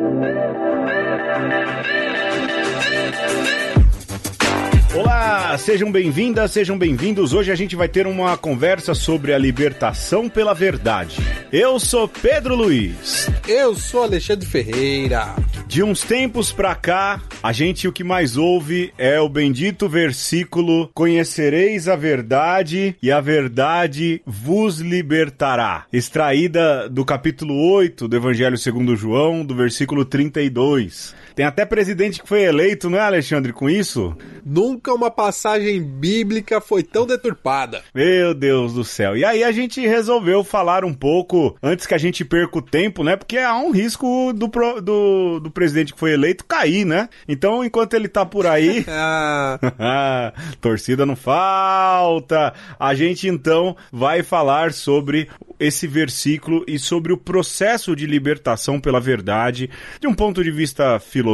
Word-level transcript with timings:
Thank 0.00 1.92
you. 1.92 2.07
Sejam 5.58 5.90
bem-vindas, 5.90 6.52
sejam 6.52 6.78
bem-vindos. 6.78 7.32
Hoje 7.32 7.50
a 7.50 7.54
gente 7.54 7.74
vai 7.74 7.88
ter 7.88 8.06
uma 8.06 8.36
conversa 8.36 8.94
sobre 8.94 9.34
a 9.34 9.38
libertação 9.38 10.28
pela 10.28 10.54
verdade. 10.54 11.16
Eu 11.52 11.80
sou 11.80 12.06
Pedro 12.08 12.54
Luiz. 12.54 13.28
Eu 13.46 13.74
sou 13.74 14.04
Alexandre 14.04 14.46
Ferreira. 14.46 15.34
De 15.66 15.82
uns 15.82 16.00
tempos 16.00 16.50
pra 16.50 16.74
cá, 16.74 17.20
a 17.42 17.52
gente 17.52 17.86
o 17.86 17.92
que 17.92 18.02
mais 18.02 18.36
ouve 18.36 18.92
é 18.96 19.20
o 19.20 19.28
bendito 19.28 19.88
versículo: 19.88 20.88
Conhecereis 20.94 21.88
a 21.88 21.96
verdade 21.96 22.96
e 23.02 23.10
a 23.10 23.20
verdade 23.20 24.22
vos 24.24 24.78
libertará. 24.78 25.84
Extraída 25.92 26.88
do 26.88 27.04
capítulo 27.04 27.54
8 27.72 28.08
do 28.08 28.16
Evangelho 28.16 28.56
segundo 28.56 28.96
João, 28.96 29.44
do 29.44 29.54
versículo 29.54 30.04
32. 30.04 31.14
Tem 31.38 31.46
até 31.46 31.64
presidente 31.64 32.20
que 32.20 32.28
foi 32.28 32.42
eleito, 32.42 32.90
não 32.90 32.98
é, 32.98 33.00
Alexandre, 33.00 33.52
com 33.52 33.70
isso? 33.70 34.12
Nunca 34.44 34.92
uma 34.92 35.08
passagem 35.08 35.80
bíblica 35.80 36.60
foi 36.60 36.82
tão 36.82 37.06
deturpada. 37.06 37.80
Meu 37.94 38.34
Deus 38.34 38.74
do 38.74 38.82
céu. 38.82 39.16
E 39.16 39.24
aí 39.24 39.44
a 39.44 39.52
gente 39.52 39.86
resolveu 39.86 40.42
falar 40.42 40.84
um 40.84 40.92
pouco, 40.92 41.56
antes 41.62 41.86
que 41.86 41.94
a 41.94 41.98
gente 41.98 42.24
perca 42.24 42.58
o 42.58 42.62
tempo, 42.62 43.04
né? 43.04 43.14
Porque 43.14 43.38
há 43.38 43.56
um 43.56 43.70
risco 43.70 44.32
do, 44.32 44.48
pro, 44.48 44.80
do, 44.82 45.38
do 45.38 45.48
presidente 45.48 45.92
que 45.92 46.00
foi 46.00 46.12
eleito 46.12 46.44
cair, 46.44 46.84
né? 46.84 47.08
Então, 47.28 47.64
enquanto 47.64 47.94
ele 47.94 48.08
tá 48.08 48.26
por 48.26 48.44
aí. 48.44 48.84
torcida 50.60 51.06
não 51.06 51.14
falta. 51.14 52.52
A 52.80 52.96
gente 52.96 53.28
então 53.28 53.76
vai 53.92 54.24
falar 54.24 54.72
sobre 54.72 55.28
esse 55.60 55.86
versículo 55.86 56.64
e 56.66 56.80
sobre 56.80 57.12
o 57.12 57.16
processo 57.16 57.94
de 57.94 58.06
libertação 58.06 58.80
pela 58.80 59.00
verdade, 59.00 59.70
de 60.00 60.08
um 60.08 60.14
ponto 60.14 60.42
de 60.42 60.50
vista 60.50 60.98
filosófico 60.98 61.27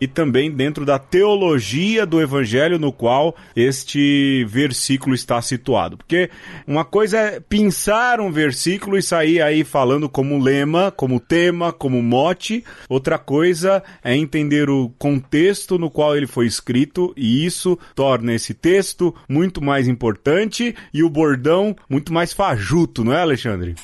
e 0.00 0.06
também 0.06 0.50
dentro 0.50 0.84
da 0.84 0.98
teologia 0.98 2.06
do 2.06 2.20
evangelho 2.20 2.78
no 2.78 2.92
qual 2.92 3.34
este 3.56 4.44
versículo 4.44 5.14
está 5.14 5.40
situado. 5.40 5.96
Porque 5.96 6.30
uma 6.66 6.84
coisa 6.84 7.18
é 7.18 7.40
pensar 7.40 8.20
um 8.20 8.30
versículo 8.30 8.96
e 8.96 9.02
sair 9.02 9.40
aí 9.40 9.64
falando 9.64 10.08
como 10.08 10.38
lema, 10.38 10.90
como 10.90 11.20
tema, 11.20 11.72
como 11.72 12.02
mote, 12.02 12.64
outra 12.88 13.18
coisa 13.18 13.82
é 14.02 14.16
entender 14.16 14.68
o 14.70 14.90
contexto 14.98 15.78
no 15.78 15.90
qual 15.90 16.16
ele 16.16 16.26
foi 16.26 16.46
escrito 16.46 17.12
e 17.16 17.44
isso 17.44 17.78
torna 17.94 18.34
esse 18.34 18.54
texto 18.54 19.14
muito 19.28 19.62
mais 19.62 19.88
importante 19.88 20.74
e 20.92 21.02
o 21.02 21.10
bordão 21.10 21.74
muito 21.88 22.12
mais 22.12 22.32
fajuto, 22.32 23.04
não 23.04 23.12
é, 23.12 23.20
Alexandre? 23.20 23.74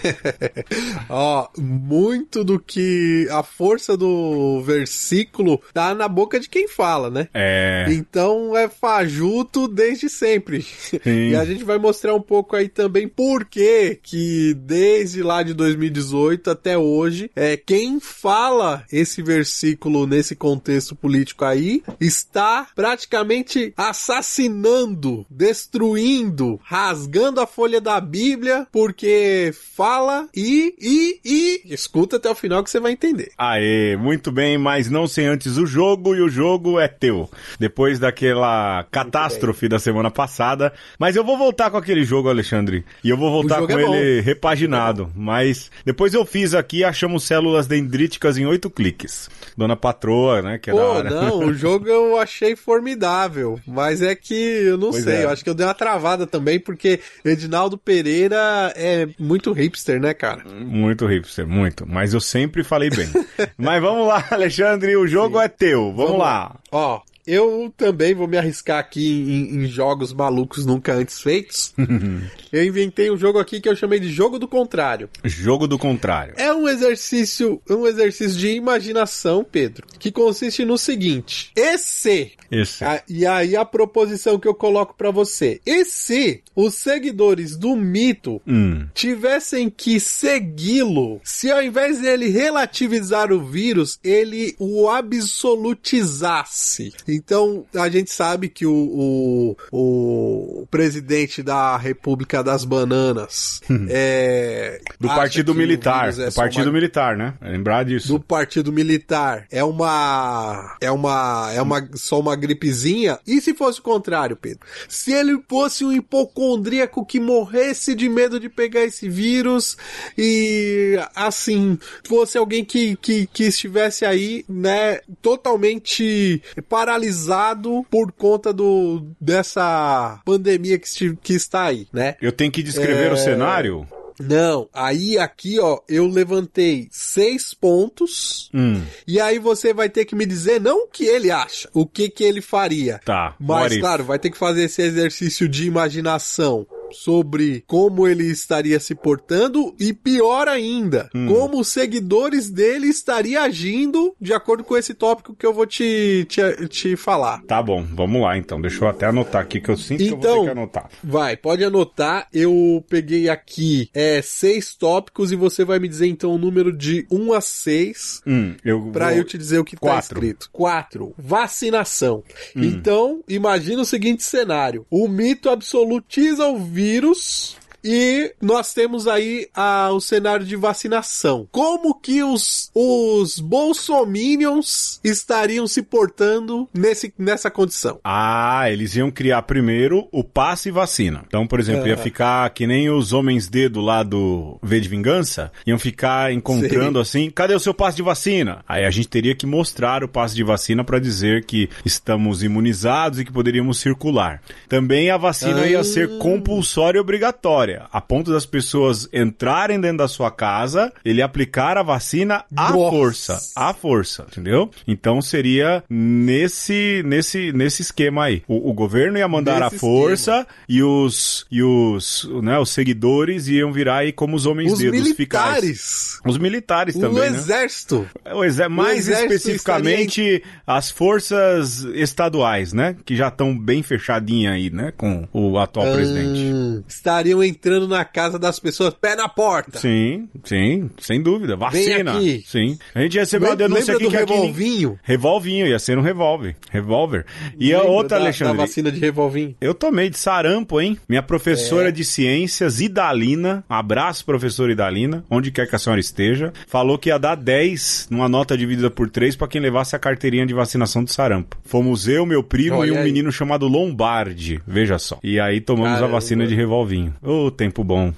Ó, 1.08 1.48
muito 1.58 2.44
do 2.44 2.58
que 2.58 3.26
a 3.30 3.42
força 3.42 3.96
do 3.96 4.60
versículo 4.62 5.60
tá 5.72 5.94
na 5.94 6.08
boca 6.08 6.38
de 6.38 6.48
quem 6.48 6.68
fala, 6.68 7.10
né? 7.10 7.28
É. 7.34 7.86
Então 7.90 8.56
é 8.56 8.68
fajuto 8.68 9.68
desde 9.68 10.08
sempre. 10.08 10.62
Sim. 10.62 11.30
E 11.30 11.36
a 11.36 11.44
gente 11.44 11.64
vai 11.64 11.78
mostrar 11.78 12.14
um 12.14 12.20
pouco 12.20 12.56
aí 12.56 12.68
também 12.68 13.08
por 13.08 13.44
que 13.44 13.98
que 14.02 14.54
desde 14.54 15.22
lá 15.22 15.42
de 15.42 15.54
2018 15.54 16.50
até 16.50 16.76
hoje, 16.76 17.30
é 17.34 17.56
quem 17.56 18.00
fala 18.00 18.84
esse 18.92 19.22
versículo 19.22 20.06
nesse 20.06 20.34
contexto 20.34 20.94
político 20.94 21.44
aí 21.44 21.82
está 22.00 22.66
praticamente 22.74 23.72
assassinando, 23.76 25.26
destruindo, 25.30 26.60
rasgando 26.62 27.40
a 27.40 27.46
folha 27.46 27.80
da 27.80 28.00
Bíblia 28.00 28.66
porque 28.70 29.52
fala 29.82 30.28
e 30.32 30.76
e 30.80 31.20
e 31.24 31.74
escuta 31.74 32.14
até 32.14 32.30
o 32.30 32.36
final 32.36 32.62
que 32.62 32.70
você 32.70 32.78
vai 32.78 32.92
entender. 32.92 33.32
Aê, 33.36 33.96
muito 33.96 34.30
bem, 34.30 34.56
mas 34.56 34.88
não 34.88 35.08
sem 35.08 35.26
antes 35.26 35.56
o 35.56 35.66
jogo 35.66 36.14
e 36.14 36.20
o 36.20 36.28
jogo 36.28 36.78
é 36.78 36.86
teu. 36.86 37.28
Depois 37.58 37.98
daquela 37.98 38.86
catástrofe 38.92 39.68
da 39.68 39.80
semana 39.80 40.08
passada, 40.08 40.72
mas 41.00 41.16
eu 41.16 41.24
vou 41.24 41.36
voltar 41.36 41.68
com 41.68 41.76
aquele 41.76 42.04
jogo, 42.04 42.28
Alexandre, 42.28 42.84
e 43.02 43.10
eu 43.10 43.16
vou 43.16 43.32
voltar 43.32 43.60
com 43.66 43.72
é 43.72 43.82
ele 43.82 44.20
bom. 44.20 44.24
repaginado, 44.24 45.10
mas 45.16 45.68
depois 45.84 46.14
eu 46.14 46.24
fiz 46.24 46.54
aqui, 46.54 46.84
achamos 46.84 47.24
células 47.24 47.66
dendríticas 47.66 48.38
em 48.38 48.46
oito 48.46 48.70
cliques. 48.70 49.28
Dona 49.56 49.74
Patroa, 49.74 50.42
né, 50.42 50.58
que 50.58 50.70
é 50.70 50.72
Pô, 50.72 51.02
não, 51.02 51.40
o 51.40 51.52
jogo 51.54 51.88
eu 51.88 52.20
achei 52.20 52.54
formidável, 52.54 53.58
mas 53.66 54.00
é 54.00 54.14
que 54.14 54.34
eu 54.34 54.78
não 54.78 54.90
pois 54.90 55.02
sei, 55.02 55.16
é. 55.16 55.24
eu 55.24 55.30
acho 55.30 55.42
que 55.42 55.50
eu 55.50 55.54
dei 55.54 55.66
uma 55.66 55.74
travada 55.74 56.24
também 56.24 56.60
porque 56.60 57.00
Edinaldo 57.24 57.76
Pereira 57.76 58.72
é 58.76 59.08
muito 59.18 59.52
hipster, 59.72 60.00
né, 60.00 60.12
cara? 60.12 60.44
Muito 60.44 61.06
hipster, 61.06 61.46
muito. 61.46 61.86
Mas 61.86 62.12
eu 62.12 62.20
sempre 62.20 62.62
falei 62.62 62.90
bem. 62.90 63.08
Mas 63.56 63.80
vamos 63.80 64.06
lá, 64.06 64.24
Alexandre, 64.30 64.94
o 64.96 65.06
jogo 65.06 65.38
Sim. 65.38 65.44
é 65.44 65.48
teu. 65.48 65.84
Vamos, 65.86 65.96
vamos 65.96 66.18
lá. 66.18 66.56
Ó, 66.70 67.00
eu 67.26 67.72
também 67.76 68.14
vou 68.14 68.26
me 68.26 68.36
arriscar 68.36 68.78
aqui 68.78 69.08
em, 69.08 69.62
em 69.62 69.66
jogos 69.66 70.12
malucos 70.12 70.66
nunca 70.66 70.94
antes 70.94 71.20
feitos. 71.20 71.72
eu 72.52 72.64
inventei 72.64 73.10
um 73.10 73.16
jogo 73.16 73.38
aqui 73.38 73.60
que 73.60 73.68
eu 73.68 73.76
chamei 73.76 74.00
de 74.00 74.10
jogo 74.10 74.38
do 74.38 74.48
contrário. 74.48 75.08
Jogo 75.24 75.68
do 75.68 75.78
contrário. 75.78 76.34
É 76.36 76.52
um 76.52 76.68
exercício, 76.68 77.62
um 77.68 77.86
exercício 77.86 78.38
de 78.38 78.48
imaginação, 78.48 79.44
Pedro, 79.44 79.86
que 79.98 80.10
consiste 80.10 80.64
no 80.64 80.76
seguinte: 80.76 81.52
esse, 81.54 82.32
esse. 82.50 82.84
A, 82.84 83.02
e 83.08 83.24
aí 83.26 83.56
a 83.56 83.64
proposição 83.64 84.38
que 84.38 84.46
eu 84.46 84.54
coloco 84.54 84.94
para 84.94 85.10
você. 85.10 85.60
E 85.64 85.84
se 85.84 86.42
os 86.54 86.74
seguidores 86.74 87.56
do 87.56 87.74
mito 87.74 88.42
hum. 88.46 88.86
tivessem 88.92 89.70
que 89.70 89.98
segui-lo, 89.98 91.20
se 91.24 91.50
ao 91.50 91.62
invés 91.62 92.00
dele 92.00 92.28
relativizar 92.28 93.32
o 93.32 93.42
vírus, 93.44 93.98
ele 94.04 94.54
o 94.58 94.90
absolutizasse? 94.90 96.92
Então, 97.14 97.66
a 97.74 97.88
gente 97.90 98.10
sabe 98.10 98.48
que 98.48 98.64
o, 98.64 99.56
o, 99.70 100.60
o 100.62 100.66
presidente 100.70 101.42
da 101.42 101.76
República 101.76 102.42
das 102.42 102.64
Bananas 102.64 103.60
hum. 103.68 103.86
é. 103.90 104.80
Do 104.98 105.08
Partido 105.08 105.54
Militar. 105.54 106.08
É 106.08 106.30
do 106.30 106.34
Partido 106.34 106.66
uma... 106.66 106.72
Militar, 106.72 107.16
né? 107.16 107.34
Lembrar 107.42 107.84
disso. 107.84 108.08
Do 108.08 108.20
Partido 108.20 108.72
Militar. 108.72 109.46
É 109.50 109.62
uma. 109.62 110.76
É 110.80 110.90
uma. 110.90 111.50
É 111.52 111.60
uma. 111.60 111.86
Só 111.94 112.18
uma 112.18 112.34
gripezinha. 112.34 113.18
E 113.26 113.40
se 113.42 113.52
fosse 113.52 113.80
o 113.80 113.82
contrário, 113.82 114.36
Pedro? 114.36 114.60
Se 114.88 115.12
ele 115.12 115.38
fosse 115.46 115.84
um 115.84 115.92
hipocondríaco 115.92 117.04
que 117.04 117.20
morresse 117.20 117.94
de 117.94 118.08
medo 118.08 118.40
de 118.40 118.48
pegar 118.48 118.84
esse 118.84 119.08
vírus 119.08 119.76
e. 120.16 120.98
Assim. 121.14 121.78
Fosse 122.08 122.38
alguém 122.38 122.64
que, 122.64 122.96
que, 122.96 123.26
que 123.26 123.44
estivesse 123.44 124.04
aí, 124.04 124.44
né? 124.48 125.00
Totalmente 125.20 126.42
paralisado 126.68 127.01
paralisado 127.02 127.84
por 127.90 128.12
conta 128.12 128.52
do 128.52 129.06
dessa 129.20 130.20
pandemia 130.24 130.78
que, 130.78 131.16
que 131.16 131.34
está 131.34 131.64
aí, 131.64 131.88
né? 131.92 132.16
Eu 132.20 132.32
tenho 132.32 132.52
que 132.52 132.62
descrever 132.62 133.10
é... 133.10 133.12
o 133.12 133.16
cenário? 133.16 133.86
Não, 134.20 134.68
aí 134.72 135.18
aqui, 135.18 135.58
ó, 135.58 135.80
eu 135.88 136.06
levantei 136.06 136.86
seis 136.92 137.54
pontos. 137.54 138.50
Hum. 138.54 138.82
E 139.06 139.18
aí 139.18 139.38
você 139.38 139.72
vai 139.72 139.88
ter 139.88 140.04
que 140.04 140.14
me 140.14 140.26
dizer 140.26 140.60
não 140.60 140.84
o 140.84 140.86
que 140.86 141.04
ele 141.04 141.30
acha, 141.30 141.68
o 141.72 141.86
que 141.86 142.08
que 142.08 142.22
ele 142.22 142.40
faria. 142.40 143.00
Tá. 143.04 143.34
Mas, 143.40 143.76
claro, 143.78 144.04
vai 144.04 144.18
ter 144.18 144.30
que 144.30 144.38
fazer 144.38 144.64
esse 144.64 144.82
exercício 144.82 145.48
de 145.48 145.66
imaginação 145.66 146.66
sobre 146.92 147.64
como 147.66 148.06
ele 148.06 148.24
estaria 148.30 148.78
se 148.78 148.94
portando 148.94 149.74
e 149.78 149.92
pior 149.92 150.48
ainda, 150.48 151.08
hum. 151.14 151.26
como 151.26 151.60
os 151.60 151.68
seguidores 151.68 152.50
dele 152.50 152.88
estariam 152.88 153.42
agindo 153.42 154.14
de 154.20 154.32
acordo 154.32 154.64
com 154.64 154.76
esse 154.76 154.94
tópico 154.94 155.34
que 155.34 155.46
eu 155.46 155.52
vou 155.52 155.66
te, 155.66 156.26
te, 156.28 156.68
te 156.68 156.96
falar. 156.96 157.42
Tá 157.44 157.62
bom, 157.62 157.82
vamos 157.82 158.22
lá 158.22 158.36
então. 158.36 158.60
Deixa 158.60 158.84
eu 158.84 158.88
até 158.88 159.06
anotar 159.06 159.42
aqui 159.42 159.60
que 159.60 159.70
eu 159.70 159.76
sinto 159.76 160.02
então, 160.02 160.06
que 160.06 160.12
eu 160.12 160.16
vou 160.16 160.22
ter 160.22 160.28
então, 160.28 160.44
que 160.44 160.50
anotar. 160.50 160.90
Vai, 161.02 161.36
pode 161.36 161.64
anotar. 161.64 162.28
Eu 162.32 162.84
peguei 162.88 163.28
aqui 163.28 163.88
é, 163.94 164.20
seis 164.22 164.74
tópicos 164.74 165.32
e 165.32 165.36
você 165.36 165.64
vai 165.64 165.78
me 165.78 165.88
dizer 165.88 166.06
então 166.06 166.34
o 166.34 166.38
número 166.38 166.76
de 166.76 167.06
1 167.10 167.32
a 167.32 167.40
6 167.40 168.22
hum, 168.26 168.54
eu 168.64 168.90
pra 168.92 169.08
vou... 169.08 169.18
eu 169.18 169.24
te 169.24 169.38
dizer 169.38 169.58
o 169.58 169.64
que 169.64 169.76
tá 169.76 169.80
Quatro. 169.80 170.08
tá 170.08 170.14
escrito. 170.14 170.50
4. 170.52 171.14
Vacinação. 171.18 172.22
Hum. 172.56 172.62
Então, 172.62 173.22
imagina 173.28 173.82
o 173.82 173.86
seguinte 173.86 174.22
cenário: 174.22 174.86
o 174.90 175.08
mito 175.08 175.48
absolutiza 175.50 176.46
o 176.46 176.58
vírus 176.58 176.81
vírus 176.82 177.56
e 177.84 178.34
nós 178.40 178.72
temos 178.72 179.06
aí 179.08 179.48
a, 179.54 179.90
o 179.92 180.00
cenário 180.00 180.46
de 180.46 180.56
vacinação. 180.56 181.48
Como 181.50 181.94
que 181.94 182.22
os, 182.22 182.70
os 182.74 183.38
bolsominions 183.40 185.00
estariam 185.02 185.66
se 185.66 185.82
portando 185.82 186.68
nesse, 186.72 187.12
nessa 187.18 187.50
condição? 187.50 188.00
Ah, 188.04 188.70
eles 188.70 188.94
iam 188.94 189.10
criar 189.10 189.42
primeiro 189.42 190.08
o 190.12 190.22
passe 190.22 190.68
e 190.68 190.72
vacina. 190.72 191.24
Então, 191.26 191.46
por 191.46 191.58
exemplo, 191.58 191.86
é. 191.86 191.90
ia 191.90 191.96
ficar 191.96 192.48
que 192.50 192.66
nem 192.66 192.90
os 192.90 193.12
homens 193.12 193.48
dedo 193.48 193.80
lá 193.80 194.02
do 194.02 194.58
V 194.62 194.80
de 194.80 194.88
Vingança, 194.88 195.50
iam 195.66 195.78
ficar 195.78 196.32
encontrando 196.32 196.98
Sim. 197.04 197.22
assim, 197.24 197.30
cadê 197.30 197.54
o 197.54 197.60
seu 197.60 197.74
passe 197.74 197.96
de 197.96 198.02
vacina? 198.02 198.64
Aí 198.68 198.84
a 198.84 198.90
gente 198.90 199.08
teria 199.08 199.34
que 199.34 199.46
mostrar 199.46 200.04
o 200.04 200.08
passe 200.08 200.34
de 200.34 200.44
vacina 200.44 200.84
para 200.84 200.98
dizer 200.98 201.44
que 201.44 201.68
estamos 201.84 202.42
imunizados 202.42 203.18
e 203.18 203.24
que 203.24 203.32
poderíamos 203.32 203.78
circular. 203.78 204.40
Também 204.68 205.10
a 205.10 205.16
vacina 205.16 205.62
ah. 205.62 205.66
ia 205.66 205.84
ser 205.84 206.18
compulsória 206.18 206.98
e 206.98 207.00
obrigatória. 207.00 207.71
Detalhe, 207.72 207.88
a 207.92 208.00
ponto 208.00 208.30
das 208.32 208.46
pessoas 208.46 209.08
entrarem 209.12 209.80
dentro 209.80 209.98
da 209.98 210.08
sua 210.08 210.30
casa, 210.30 210.92
ele 211.04 211.22
aplicar 211.22 211.76
a 211.76 211.82
vacina 211.82 212.44
à 212.56 212.70
Nossa. 212.72 212.90
força, 212.90 213.40
à 213.56 213.74
força, 213.74 214.26
entendeu? 214.30 214.70
Então 214.86 215.20
seria 215.20 215.82
nesse 215.90 217.02
nesse 217.04 217.52
nesse 217.52 217.82
esquema 217.82 218.24
aí. 218.24 218.42
O, 218.48 218.70
o 218.70 218.72
governo 218.72 219.18
ia 219.18 219.28
mandar 219.28 219.62
a 219.62 219.70
força 219.70 220.46
e 220.68 220.82
os 220.82 221.46
e 221.50 221.62
os, 221.62 222.28
né, 222.42 222.58
os 222.58 222.70
seguidores 222.70 223.48
iam 223.48 223.72
virar 223.72 223.98
aí 223.98 224.12
como 224.12 224.36
os 224.36 224.46
homens 224.46 224.72
Os 224.72 224.78
dedos 224.78 225.12
ficais. 225.12 225.42
militares. 225.62 226.20
Os 226.26 226.38
militares 226.38 226.94
O 226.96 227.00
também, 227.00 227.30
né? 227.30 227.36
exército. 227.38 228.06
O 228.34 228.44
exé- 228.44 228.68
mais 228.68 229.08
exército 229.08 229.32
especificamente 229.34 230.42
as 230.66 230.90
forças 230.90 231.80
estaduais, 231.94 232.72
né? 232.72 232.96
Que 233.04 233.16
já 233.16 233.28
estão 233.28 233.56
bem 233.56 233.82
fechadinhas 233.82 234.54
aí, 234.54 234.70
né? 234.70 234.92
Com 234.96 235.26
o 235.32 235.58
atual 235.58 235.92
presidente. 235.92 236.40
Hum, 236.40 236.82
estariam 236.88 237.42
entrando 237.62 237.86
na 237.86 238.04
casa 238.04 238.38
das 238.40 238.58
pessoas, 238.58 238.92
pé 238.92 239.14
na 239.14 239.28
porta. 239.28 239.78
Sim, 239.78 240.28
sim, 240.42 240.90
sem 240.98 241.22
dúvida. 241.22 241.54
Vacina. 241.54 242.16
aqui. 242.16 242.42
Sim. 242.44 242.76
A 242.92 243.00
gente 243.02 243.18
recebeu 243.18 243.50
Lembra 243.50 243.68
denúncia 243.68 243.94
aqui 243.94 244.04
do 244.04 244.10
que 244.10 244.16
aqui... 244.16 244.32
revolvinho? 244.32 244.98
Revolvinho, 245.02 245.66
ia 245.68 245.78
ser 245.78 245.96
um 245.96 246.02
revólver. 246.02 246.56
Revólver. 246.70 247.24
E 247.56 247.72
a 247.72 247.82
outra, 247.82 248.18
da, 248.18 248.24
Alexandre. 248.24 248.56
Da 248.56 248.62
vacina 248.64 248.90
de 248.90 248.98
revolvinho. 248.98 249.54
Eu 249.60 249.74
tomei 249.74 250.10
de 250.10 250.18
sarampo, 250.18 250.80
hein? 250.80 250.98
Minha 251.08 251.22
professora 251.22 251.88
É. 251.90 251.92
de 251.92 252.04
ciências, 252.04 252.80
Idalina, 252.80 253.64
um 253.70 253.74
abraço, 253.74 254.24
professora 254.24 254.72
Idalina, 254.72 255.24
onde 255.30 255.52
quer 255.52 255.68
que 255.68 255.76
a 255.76 255.78
senhora 255.78 256.00
esteja, 256.00 256.52
falou 256.66 256.98
que 256.98 257.10
ia 257.10 257.18
dar 257.18 257.36
10 257.36 258.08
numa 258.10 258.28
nota 258.28 258.56
dividida 258.58 258.90
por 258.90 259.08
3 259.08 259.36
pra 259.36 259.46
quem 259.46 259.60
levasse 259.60 259.94
a 259.94 259.98
carteirinha 260.00 260.44
de 260.46 260.52
vacinação 260.54 261.04
do 261.04 261.10
sarampo. 261.12 261.56
Fomos 261.64 262.08
eu, 262.08 262.26
meu 262.26 262.42
primo 262.42 262.78
Olha 262.78 262.88
e 262.88 262.92
um 262.92 262.98
aí. 262.98 263.04
menino 263.04 263.30
chamado 263.30 263.68
Lombardi, 263.68 264.60
veja 264.66 264.98
só. 264.98 265.18
E 265.22 265.38
aí 265.38 265.60
tomamos 265.60 265.92
Caramba. 265.94 266.08
a 266.08 266.12
vacina 266.12 266.46
de 266.46 266.54
revolvinho. 266.54 267.14
Ô, 267.22 267.50
tempo 267.52 267.84
bom. 267.84 268.12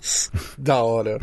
Da 0.56 0.82
hora. 0.82 1.18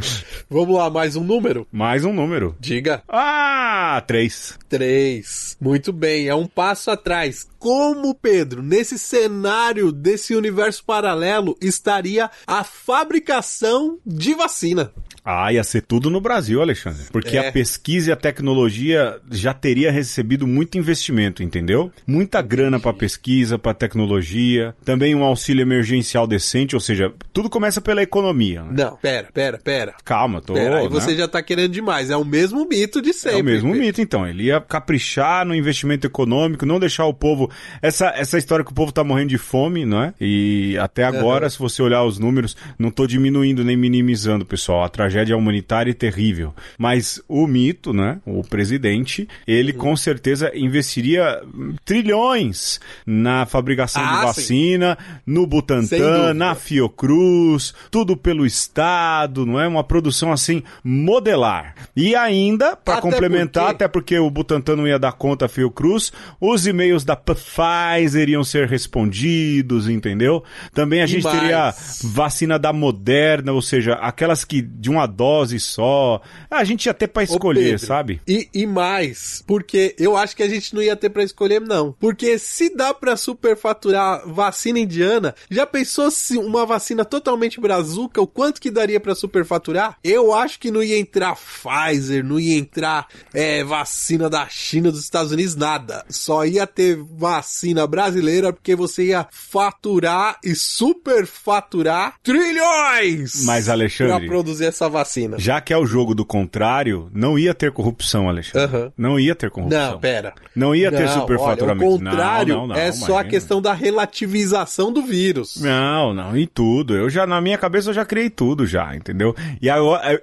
Vamos 0.50 0.76
lá, 0.76 0.90
mais 0.90 1.16
um 1.16 1.24
número? 1.24 1.68
Mais 1.72 2.06
um 2.06 2.14
número. 2.14 2.56
Diga. 2.60 3.02
Ah, 3.08 4.04
3. 4.06 4.60
Três. 4.70 5.58
Muito 5.60 5.92
bem, 5.92 6.28
é 6.28 6.36
um 6.36 6.46
passo 6.46 6.92
atrás. 6.92 7.48
Como, 7.58 8.14
Pedro, 8.14 8.62
nesse 8.62 8.98
cenário 8.98 9.92
desse 9.92 10.36
universo 10.36 10.84
paralelo 10.84 11.58
estaria 11.62 12.30
a 12.46 12.64
fabricação 12.64 13.98
de 14.06 14.34
vacina? 14.34 14.92
Ah, 15.24 15.54
ia 15.54 15.64
ser 15.64 15.82
tudo 15.82 16.10
no 16.10 16.20
Brasil, 16.20 16.62
Alexandre. 16.62 17.04
Porque 17.12 17.38
É. 17.38 17.48
a 17.48 17.52
pesquisa 17.52 18.10
e 18.10 18.14
a 18.14 18.16
tecnologia 18.16 19.20
já 19.30 19.54
teria 19.54 19.92
recebido 19.92 20.48
muito 20.48 20.78
investimento, 20.80 21.44
entendeu? 21.44 21.92
Muita 22.08 22.42
grana 22.42 22.80
pra 22.80 22.92
pesquisa, 22.92 23.60
pra 23.60 23.74
tecnologia, 23.74 24.74
também 24.84 25.14
um 25.14 25.24
auxílio 25.24 25.62
emergencial 25.62 26.26
decente, 26.26 26.76
ou 26.76 26.80
seja, 26.80 27.14
tudo 27.32 27.50
começa 27.50 27.80
pela 27.80 28.02
economia. 28.02 28.64
né? 28.64 28.84
Não, 28.84 28.96
pera, 28.98 29.28
pera, 29.34 29.60
pera. 29.64 29.94
Calma, 30.04 30.42
tô. 30.42 30.54
Pera, 30.54 30.80
aí 30.80 30.84
né? 30.86 30.90
você 30.90 31.16
já 31.16 31.28
tá 31.28 31.42
querendo 31.44 31.72
demais. 31.72 32.10
É 32.10 32.18
o 32.18 32.26
mesmo 32.26 32.68
mito 32.68 33.02
de 33.02 33.14
sempre. 33.14 33.38
É 33.40 33.42
o 33.42 33.46
mesmo 33.46 33.70
Pedro. 33.72 33.86
mito, 33.86 34.02
então. 34.02 34.28
Ele 34.28 34.46
ia 34.46 34.60
caprichar 34.60 35.46
no 35.46 35.54
investimento 35.54 36.08
econômico, 36.08 36.66
não 36.66 36.80
deixar 36.80 37.06
o 37.06 37.14
povo. 37.14 37.50
Essa, 37.82 38.08
essa 38.16 38.38
história 38.38 38.66
que 38.66 38.72
o 38.72 38.76
povo 38.76 38.92
tá 38.92 39.04
morrendo 39.04 39.30
de 39.30 39.38
fome, 39.38 39.86
não 39.86 40.02
é? 40.02 40.14
E 40.20 40.78
até 40.80 41.04
agora, 41.04 41.50
se 41.50 41.60
você 41.60 41.82
olhar 41.82 42.04
os 42.04 42.18
números, 42.18 42.58
não 42.80 42.90
tô 42.90 43.06
diminuindo 43.06 43.64
nem 43.64 43.78
minimizando, 43.78 44.46
pessoal. 44.46 44.84
A 44.84 44.90
tragédia 45.12 45.36
humanitária 45.38 45.92
é 45.92 45.94
terrível. 45.94 46.54
Mas 46.78 47.22
o 47.28 47.46
mito, 47.46 47.92
né? 47.94 48.20
O 48.26 48.42
presidente, 48.44 49.28
ele 49.46 49.74
com 49.74 49.96
certeza 49.96 50.52
investiria 50.56 51.42
trilhões 51.84 52.80
na 53.06 53.46
fabricação 53.46 54.02
Ah, 54.04 54.16
de 54.20 54.26
vacina, 54.26 54.98
no 55.26 55.42
Sem 55.42 55.50
Butantan, 55.50 56.34
na 56.34 56.56
Fiocruz, 56.56 57.74
tudo 57.90 58.16
pelo 58.16 58.46
Estado, 58.46 59.46
não 59.46 59.60
é? 59.60 59.68
Uma 59.68 59.84
produção 59.84 60.32
assim 60.32 60.64
modelar. 60.84 61.76
E 61.96 62.16
ainda, 62.16 62.76
para 62.76 63.02
complementar, 63.02 63.66
porque- 63.66 63.76
até 63.84 63.88
porque 63.88 64.18
o 64.20 64.30
Butantan 64.30 64.78
não 64.78 64.88
ia 64.88 64.98
dar 64.98 65.12
conta 65.12 65.46
a 65.46 65.50
Fiocruz, 65.50 66.12
os 66.40 66.66
e-mails 66.66 67.04
da 67.04 67.16
Pfizer 67.16 68.22
iriam 68.24 68.44
ser 68.44 68.68
respondidos, 68.68 69.90
entendeu? 69.90 70.44
Também 70.74 71.02
a 71.02 71.06
E 71.06 71.08
gente 71.08 71.24
mais? 71.24 71.40
teria 71.40 71.74
vacina 72.14 72.58
da 72.58 72.72
Moderna, 72.72 73.52
ou 73.52 73.62
seja, 73.62 73.94
aquelas 73.96 74.46
que 74.46 74.62
de 74.62 74.90
uma 74.90 75.01
dose 75.06 75.60
só. 75.60 76.22
A 76.50 76.64
gente 76.64 76.86
ia 76.86 76.94
ter 76.94 77.08
para 77.08 77.22
Ô, 77.22 77.26
escolher, 77.26 77.72
Pedro, 77.72 77.86
sabe? 77.86 78.22
E, 78.28 78.50
e 78.54 78.66
mais, 78.66 79.44
porque 79.46 79.96
eu 79.98 80.16
acho 80.18 80.36
que 80.36 80.44
a 80.44 80.50
gente 80.50 80.74
não 80.74 80.82
ia 80.82 80.96
ter 80.96 81.10
pra 81.10 81.24
escolher, 81.24 81.62
não. 81.62 81.94
Porque 82.00 82.38
se 82.38 82.76
dá 82.76 82.94
pra 82.94 83.18
superfaturar 83.18 84.28
vacina 84.28 84.80
indiana, 84.80 85.36
já 85.50 85.66
pensou 85.66 86.10
se 86.12 86.38
uma 86.38 86.66
vacina 86.66 87.04
totalmente 87.06 87.60
brazuca, 87.60 88.22
o 88.22 88.28
quanto 88.28 88.62
que 88.62 88.72
daria 88.72 89.00
pra 89.00 89.16
superfaturar? 89.16 89.98
Eu 90.04 90.34
acho 90.34 90.60
que 90.60 90.72
não 90.72 90.84
ia 90.84 90.98
entrar 90.98 91.36
Pfizer, 91.36 92.24
não 92.24 92.40
ia 92.40 92.58
entrar 92.58 93.08
é, 93.34 93.64
vacina 93.64 94.30
da 94.30 94.48
China, 94.50 94.92
dos 94.92 95.02
Estados 95.02 95.32
Unidos, 95.32 95.56
nada. 95.56 96.06
Só 96.10 96.46
ia 96.46 96.66
ter 96.68 96.98
vacina 96.98 97.86
brasileira, 97.88 98.54
porque 98.54 98.76
você 98.76 99.08
ia 99.08 99.28
faturar 99.32 100.38
e 100.44 100.56
superfaturar 100.56 102.16
trilhões! 102.24 103.44
Mas, 103.46 103.70
Alexandre, 103.70 104.18
Pra 104.18 104.28
produzir 104.28 104.66
essa 104.66 104.90
vacina. 104.92 105.40
Já 105.40 105.60
que 105.60 105.74
é 105.74 105.78
o 105.78 105.86
jogo 105.86 106.14
do 106.14 106.24
contrário, 106.24 107.10
não 107.14 107.40
ia 107.40 107.54
ter 107.56 107.72
corrupção, 107.72 108.30
Alexandre. 108.30 108.78
Aham. 108.78 108.94
Não 108.96 109.20
ia 109.20 109.34
ter 109.34 109.50
corrupção. 109.50 109.92
Não, 109.94 110.00
pera. 110.00 110.34
Não 110.56 110.76
ia 110.76 110.92
ter 110.92 111.06
Não, 111.08 111.22
superfaturamento. 111.22 111.86
Olha, 111.86 111.96
o 111.96 112.00
contrário 112.00 112.54
Não, 112.56 112.62
não, 112.68 112.68
não, 112.68 112.76
é 112.76 112.92
só 112.92 113.06
a 113.06 113.10
imagina. 113.22 113.30
questão 113.30 113.62
da 113.62 113.74
relativização 113.74 114.92
do 114.92 115.02
vírus. 115.02 115.60
Não, 115.62 116.14
não, 116.14 116.38
e 116.38 116.46
tudo. 116.46 116.96
Eu 116.96 117.10
já, 117.10 117.26
na 117.26 117.42
minha 117.42 117.58
cabeça, 117.58 117.90
eu 117.90 117.94
já 117.94 118.06
criei 118.06 118.30
tudo 118.30 118.66
já, 118.66 118.96
entendeu? 118.96 119.36
E 119.62 119.68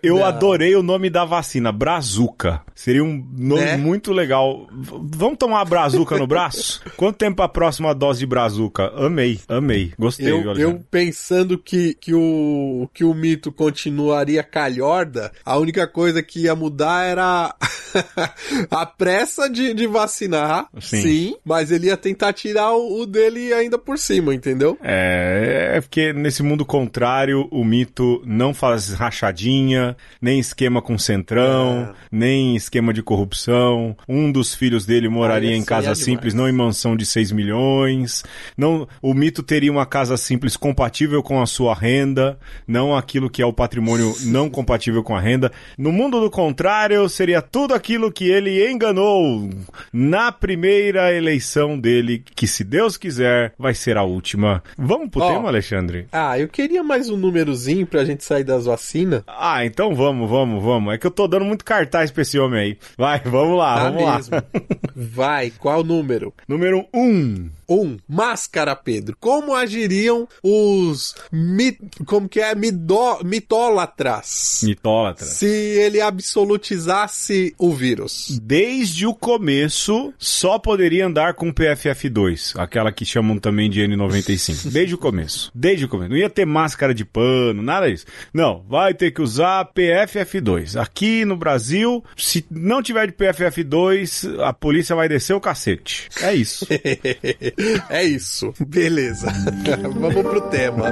eu 0.03 0.25
adorei 0.25 0.75
o 0.77 0.83
nome 0.83 1.11
da 1.11 1.25
vacina, 1.25 1.73
Brazuca. 1.73 2.63
Seria 2.75 3.03
um 3.03 3.27
nome 3.37 3.63
Né? 3.63 3.77
muito 3.77 4.13
legal. 4.13 4.69
Vamos 4.73 5.39
tomar 5.39 5.57
uma 5.57 5.65
Brazuca 5.65 6.17
no 6.17 6.27
braço? 6.27 6.81
Quanto 6.97 7.17
tempo 7.17 7.43
a 7.43 7.49
próxima 7.49 7.95
dose 7.95 8.21
de 8.21 8.27
Brazuca? 8.27 8.93
Amei, 8.97 9.41
amei. 9.49 9.93
Gostei, 9.99 10.31
Eu, 10.31 10.37
Alexandre? 10.37 10.63
eu 10.63 10.85
pensando 10.91 11.59
que, 11.59 11.95
que, 11.95 12.15
o, 12.15 12.89
que 12.95 13.05
o 13.05 13.13
mito 13.15 13.51
continuaria 13.51 14.43
calhorda, 14.59 15.31
a 15.45 15.57
única 15.57 15.87
coisa 15.87 16.23
que 16.23 16.41
ia 16.41 16.55
mudar 16.55 17.05
era 17.05 17.55
a 18.71 18.85
pressa 18.87 19.49
de, 19.49 19.73
de 19.75 19.87
vacinar, 19.87 20.67
Sim. 20.81 21.03
sim. 21.03 21.37
mas 21.45 21.71
ele 21.71 21.87
ia 21.87 21.97
tentar 21.97 22.33
tirar 22.33 22.73
o, 22.73 23.01
o 23.03 23.07
dele 23.07 23.53
ainda 23.53 23.79
por 23.79 23.99
cima, 23.99 24.35
entendeu? 24.35 24.77
É, 24.83 25.73
é 25.77 25.81
porque 25.81 26.13
nesse 26.13 26.43
mundo 26.43 26.65
contrário, 26.65 27.47
o 27.51 27.65
mito 27.65 28.21
não 28.27 28.53
faz 28.53 28.93
rachadinha, 28.93 29.97
nem 30.21 30.39
esquema 30.41 30.83
com 30.83 30.99
centrão, 30.99 31.89
É. 31.91 31.95
nem 32.11 32.57
esquema 32.57 32.93
de 32.93 33.03
corrupção. 33.03 33.97
Um 34.09 34.31
dos 34.33 34.55
filhos 34.55 34.85
dele 34.85 35.09
moraria 35.09 35.51
Ah, 35.53 35.57
em 35.57 35.65
casa 35.65 35.91
é 35.93 35.95
simples, 35.95 36.35
não 36.35 36.49
em 36.49 36.53
mansão 36.53 36.97
de 36.97 37.07
6 37.07 37.33
milhões. 37.33 38.25
Não, 38.57 38.89
o 39.01 39.15
mito 39.15 39.43
teria 39.43 39.71
uma 39.71 39.87
casa 39.87 40.17
simples 40.17 40.57
compatível 40.57 41.23
com 41.23 41.41
a 41.41 41.47
sua 41.47 41.75
renda, 41.75 42.39
não 42.67 42.97
aquilo 42.97 43.31
que 43.31 43.41
é 43.43 43.47
o 43.47 43.53
patrimônio 43.53 44.15
não 44.25 44.48
compatível 44.51 45.03
com 45.03 45.15
a 45.17 45.21
renda. 45.21 45.51
No 45.77 45.93
mundo 45.93 46.21
do 46.21 46.31
contrário, 46.31 47.09
seria 47.09 47.41
tudo 47.43 47.75
aquilo 47.75 48.11
que 48.13 48.29
ele 48.29 48.71
enganou 48.71 49.49
na 49.93 50.31
primeira 50.33 51.13
eleição 51.13 51.79
dele, 51.79 52.23
que 52.35 52.47
se 52.47 52.65
Deus 52.65 52.97
quiser, 52.97 53.53
vai 53.59 53.75
ser 53.75 53.97
a 53.97 54.03
última. 54.03 54.63
Vamos 54.77 55.09
pro 55.11 55.23
Ó. 55.23 55.33
tema, 55.33 55.49
Alexandre? 55.49 56.07
Ah, 56.13 56.39
eu 56.39 56.49
queria 56.49 56.83
mais 56.83 57.09
um 57.09 57.17
númerozinho 57.17 57.87
pra 57.87 58.05
gente 58.05 58.25
sair 58.25 58.45
das 58.45 58.67
vacinas. 58.67 59.23
Ah, 59.27 59.65
então 59.65 59.95
vamos, 59.95 60.29
vamos, 60.29 60.63
vamos. 60.63 60.95
É 60.95 60.99
que 60.99 61.07
eu 61.07 61.11
tô 61.11 61.27
dando 61.27 61.45
muito 61.45 61.65
cartaz 61.65 62.11
pra 62.11 62.23
esse 62.23 62.39
homem 62.39 62.61
aí. 62.61 62.79
Vai, 62.97 63.21
vamos 63.25 63.57
lá, 63.59 63.75
Tá 63.77 63.91
vamos 63.91 64.03
lá. 64.05 64.21
Vai, 65.01 65.53
qual 65.57 65.83
o 65.83 65.85
número? 65.85 66.35
Número 66.49 66.85
1. 66.93 67.01
Um. 67.01 67.51
Um, 67.71 67.99
máscara, 68.09 68.75
Pedro. 68.75 69.15
Como 69.21 69.55
agiriam 69.55 70.27
os 70.43 71.15
mi... 71.31 71.79
como 72.07 72.29
que 72.29 72.41
é 72.41 72.55
Midó... 72.55 73.21
mitólatras? 73.23 74.61
Mitólatra. 74.63 75.27
Se 75.27 75.47
ele 75.47 76.01
absolutizasse 76.01 77.55
o 77.59 77.73
vírus. 77.75 78.41
Desde 78.43 79.07
o 79.07 79.15
começo, 79.15 80.15
só 80.19 80.59
poderia 80.59 81.07
andar 81.07 81.35
com 81.35 81.53
PFF2, 81.53 82.59
aquela 82.59 82.91
que 82.91 83.05
chamam 83.05 83.39
também 83.39 83.69
de 83.69 83.83
N95. 83.83 84.71
Desde 84.73 84.95
o 84.95 84.99
começo. 84.99 85.53
Desde 85.55 85.85
o 85.85 85.89
começo. 85.89 86.11
Não 86.11 86.17
ia 86.17 86.31
ter 86.31 86.47
máscara 86.47 86.95
de 86.95 87.05
pano, 87.05 87.63
nada 87.63 87.89
disso. 87.91 88.07
Não, 88.33 88.65
vai 88.67 88.95
ter 88.95 89.11
que 89.11 89.21
usar 89.21 89.71
PFF2. 89.75 90.81
Aqui 90.81 91.25
no 91.27 91.37
Brasil, 91.37 92.03
se 92.17 92.47
não 92.51 92.83
tiver 92.83 93.09
de 93.09 93.13
PFF2, 93.13 94.41
a 94.43 94.55
polícia 94.55 94.88
vai 94.95 95.09
descer 95.09 95.35
o 95.35 95.41
cacete. 95.41 96.09
É 96.23 96.35
isso. 96.35 96.67
é 97.89 98.05
isso. 98.05 98.53
Beleza. 98.67 99.29
Vamos 99.95 100.23
pro 100.23 100.41
tema. 100.43 100.91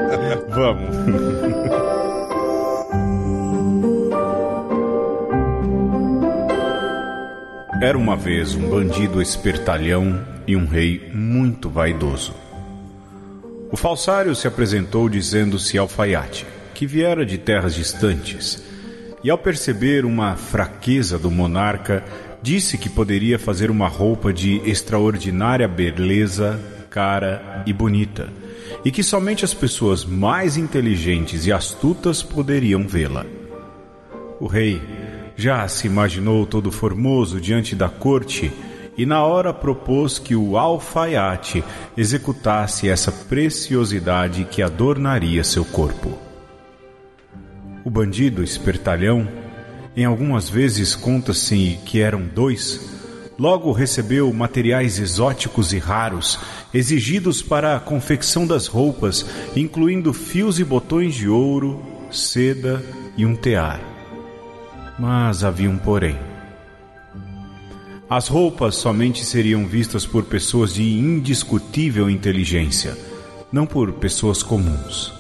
Vamos. 0.49 0.97
Era 7.83 7.99
uma 7.99 8.17
vez 8.17 8.55
um 8.55 8.71
bandido 8.71 9.21
espertalhão 9.21 10.27
e 10.47 10.57
um 10.57 10.67
rei 10.67 11.11
muito 11.13 11.69
vaidoso. 11.69 12.35
O 13.71 13.77
falsário 13.77 14.35
se 14.35 14.49
apresentou 14.49 15.09
dizendo-se 15.09 15.77
alfaiate, 15.77 16.47
que 16.73 16.87
viera 16.87 17.27
de 17.27 17.37
terras 17.37 17.75
distantes, 17.75 18.63
e 19.23 19.29
ao 19.29 19.37
perceber 19.37 20.05
uma 20.05 20.37
fraqueza 20.37 21.19
do 21.19 21.31
monarca, 21.31 22.03
disse 22.47 22.79
que 22.79 22.89
poderia 22.89 23.41
fazer 23.41 23.73
uma 23.73 23.89
roupa 23.89 24.33
de 24.33 24.59
extraordinária 24.65 25.67
beleza, 25.67 26.61
cara 26.89 27.65
e 27.67 27.73
bonita, 27.73 28.33
e 28.85 28.93
que 28.93 29.03
somente 29.03 29.45
as 29.45 29.53
pessoas 29.53 30.05
mais 30.05 30.57
inteligentes 30.57 31.45
e 31.45 31.53
astutas 31.53 32.23
poderiam 32.23 32.87
vê-la. 32.87 33.27
O 34.39 34.47
rei 34.47 34.81
já 35.35 35.67
se 35.67 35.89
imaginou 35.89 36.47
todo 36.47 36.71
formoso 36.71 37.41
diante 37.41 37.75
da 37.75 37.89
corte 37.89 38.53
e 38.97 39.05
na 39.05 39.25
hora 39.25 39.53
propôs 39.53 40.17
que 40.21 40.37
o 40.37 40.57
alfaiate 40.57 41.65
executasse 41.97 42.89
essa 42.89 43.11
preciosidade 43.11 44.45
que 44.45 44.63
adornaria 44.63 45.43
seu 45.43 45.65
corpo. 45.65 46.17
O 47.85 47.91
bandido 47.91 48.41
espertalhão, 48.41 49.27
em 49.97 50.05
algumas 50.05 50.49
vezes 50.49 50.95
conta-se 50.95 51.79
que 51.87 52.01
eram 52.01 52.27
dois, 52.27 52.81
logo 53.39 53.73
recebeu 53.73 54.31
materiais 54.31 54.99
exóticos 54.99 55.73
e 55.73 55.79
raros 55.79 56.39
exigidos 56.75 57.41
para 57.41 57.75
a 57.75 57.81
confecção 57.81 58.47
das 58.47 58.67
roupas, 58.67 59.25
incluindo 59.57 60.13
fios 60.13 60.61
e 60.61 60.65
botões 60.65 61.15
de 61.15 61.29
ouro, 61.29 61.83
seda 62.11 62.85
e 63.17 63.25
um 63.25 63.35
tear. 63.35 63.81
Mas 64.99 65.43
havia 65.43 65.71
um 65.71 65.79
porém. 65.79 66.19
As 68.09 68.29
roupas 68.29 68.77
somente 68.77 69.25
seriam 69.25 69.67
vistas 69.67 70.07
por 70.07 70.25
pessoas 70.25 70.75
de 70.75 70.83
indiscutível 70.83 72.09
inteligência, 72.09 72.97
não 73.51 73.67
por 73.67 73.93
pessoas 73.95 74.43
comuns. 74.43 75.13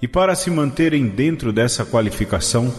E 0.00 0.08
para 0.08 0.34
se 0.34 0.50
manterem 0.50 1.06
dentro 1.06 1.52
dessa 1.52 1.84
qualificação, 1.84 2.72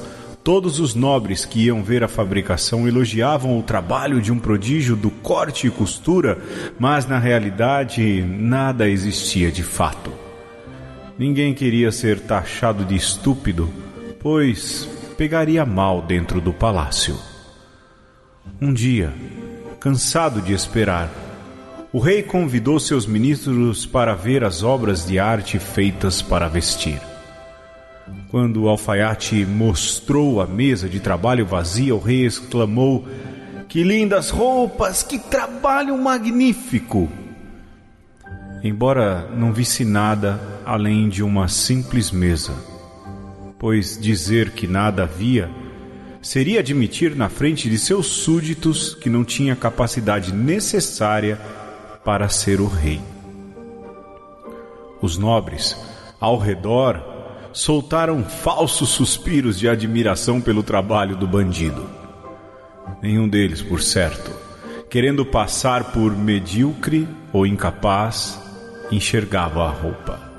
todos 0.49 0.79
os 0.79 0.95
nobres 0.95 1.45
que 1.45 1.65
iam 1.65 1.83
ver 1.83 2.03
a 2.03 2.07
fabricação 2.07 2.87
elogiavam 2.87 3.59
o 3.59 3.61
trabalho 3.61 4.19
de 4.19 4.31
um 4.31 4.39
prodígio 4.39 4.95
do 4.95 5.11
corte 5.11 5.67
e 5.67 5.69
costura, 5.69 6.39
mas 6.79 7.05
na 7.05 7.19
realidade 7.19 8.23
nada 8.23 8.89
existia 8.89 9.51
de 9.51 9.61
fato. 9.61 10.11
Ninguém 11.19 11.53
queria 11.53 11.91
ser 11.91 12.19
taxado 12.21 12.83
de 12.83 12.95
estúpido, 12.95 13.71
pois 14.19 14.89
pegaria 15.15 15.63
mal 15.67 16.01
dentro 16.01 16.41
do 16.41 16.51
palácio. 16.51 17.15
Um 18.59 18.73
dia, 18.73 19.13
cansado 19.79 20.41
de 20.41 20.51
esperar, 20.51 21.11
o 21.93 21.99
rei 21.99 22.23
convidou 22.23 22.79
seus 22.79 23.05
ministros 23.05 23.85
para 23.85 24.15
ver 24.15 24.43
as 24.43 24.63
obras 24.63 25.05
de 25.05 25.19
arte 25.19 25.59
feitas 25.59 26.23
para 26.23 26.47
vestir. 26.47 26.99
Quando 28.29 28.63
o 28.63 28.69
alfaiate 28.69 29.43
mostrou 29.43 30.39
a 30.39 30.45
mesa 30.45 30.87
de 30.87 30.99
trabalho 30.99 31.47
vazia, 31.47 31.95
o 31.95 31.99
rei 31.99 32.27
exclamou: 32.27 33.07
Que 33.67 33.83
lindas 33.83 34.29
roupas! 34.29 35.01
Que 35.01 35.17
trabalho 35.17 35.97
magnífico! 35.97 37.09
Embora 38.63 39.27
não 39.35 39.51
visse 39.51 39.83
nada 39.83 40.39
além 40.63 41.09
de 41.09 41.23
uma 41.23 41.47
simples 41.47 42.11
mesa, 42.11 42.53
pois 43.57 43.97
dizer 43.99 44.51
que 44.51 44.67
nada 44.67 45.03
havia 45.03 45.49
seria 46.21 46.59
admitir 46.59 47.15
na 47.15 47.29
frente 47.29 47.67
de 47.69 47.79
seus 47.79 48.05
súditos 48.07 48.93
que 48.93 49.09
não 49.09 49.23
tinha 49.23 49.55
capacidade 49.55 50.33
necessária 50.33 51.39
para 52.03 52.29
ser 52.29 52.61
o 52.61 52.67
rei. 52.67 53.01
Os 55.01 55.17
nobres, 55.17 55.75
ao 56.19 56.37
redor, 56.37 57.18
soltaram 57.51 58.23
falsos 58.23 58.89
suspiros 58.89 59.57
de 59.57 59.67
admiração 59.67 60.39
pelo 60.39 60.63
trabalho 60.63 61.15
do 61.15 61.27
bandido. 61.27 61.89
Nenhum 63.01 63.27
deles, 63.27 63.61
por 63.61 63.81
certo, 63.81 64.31
querendo 64.89 65.25
passar 65.25 65.91
por 65.91 66.15
medíocre 66.15 67.07
ou 67.31 67.45
incapaz, 67.45 68.39
enxergava 68.91 69.63
a 69.65 69.69
roupa. 69.69 70.29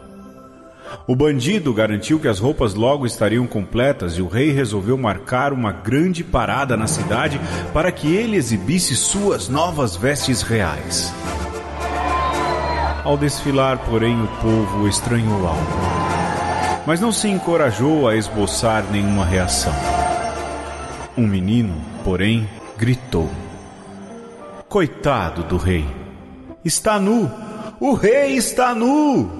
O 1.06 1.14
bandido 1.14 1.72
garantiu 1.72 2.18
que 2.18 2.28
as 2.28 2.38
roupas 2.38 2.74
logo 2.74 3.06
estariam 3.06 3.46
completas 3.46 4.14
e 4.14 4.22
o 4.22 4.28
rei 4.28 4.50
resolveu 4.50 4.98
marcar 4.98 5.52
uma 5.52 5.72
grande 5.72 6.24
parada 6.24 6.76
na 6.76 6.86
cidade 6.86 7.40
para 7.72 7.92
que 7.92 8.12
ele 8.12 8.36
exibisse 8.36 8.96
suas 8.96 9.48
novas 9.48 9.96
vestes 9.96 10.42
reais. 10.42 11.12
Ao 13.04 13.16
desfilar, 13.16 13.78
porém, 13.78 14.20
o 14.22 14.26
povo 14.42 14.86
estranhou 14.86 15.46
algo, 15.46 16.09
mas 16.86 17.00
não 17.00 17.12
se 17.12 17.28
encorajou 17.28 18.08
a 18.08 18.16
esboçar 18.16 18.84
nenhuma 18.90 19.24
reação. 19.24 19.74
Um 21.16 21.26
menino, 21.26 21.74
porém, 22.04 22.48
gritou: 22.78 23.28
Coitado 24.68 25.42
do 25.42 25.56
rei! 25.56 25.86
Está 26.64 26.98
nu! 26.98 27.30
O 27.78 27.94
rei 27.94 28.36
está 28.36 28.74
nu! 28.74 29.30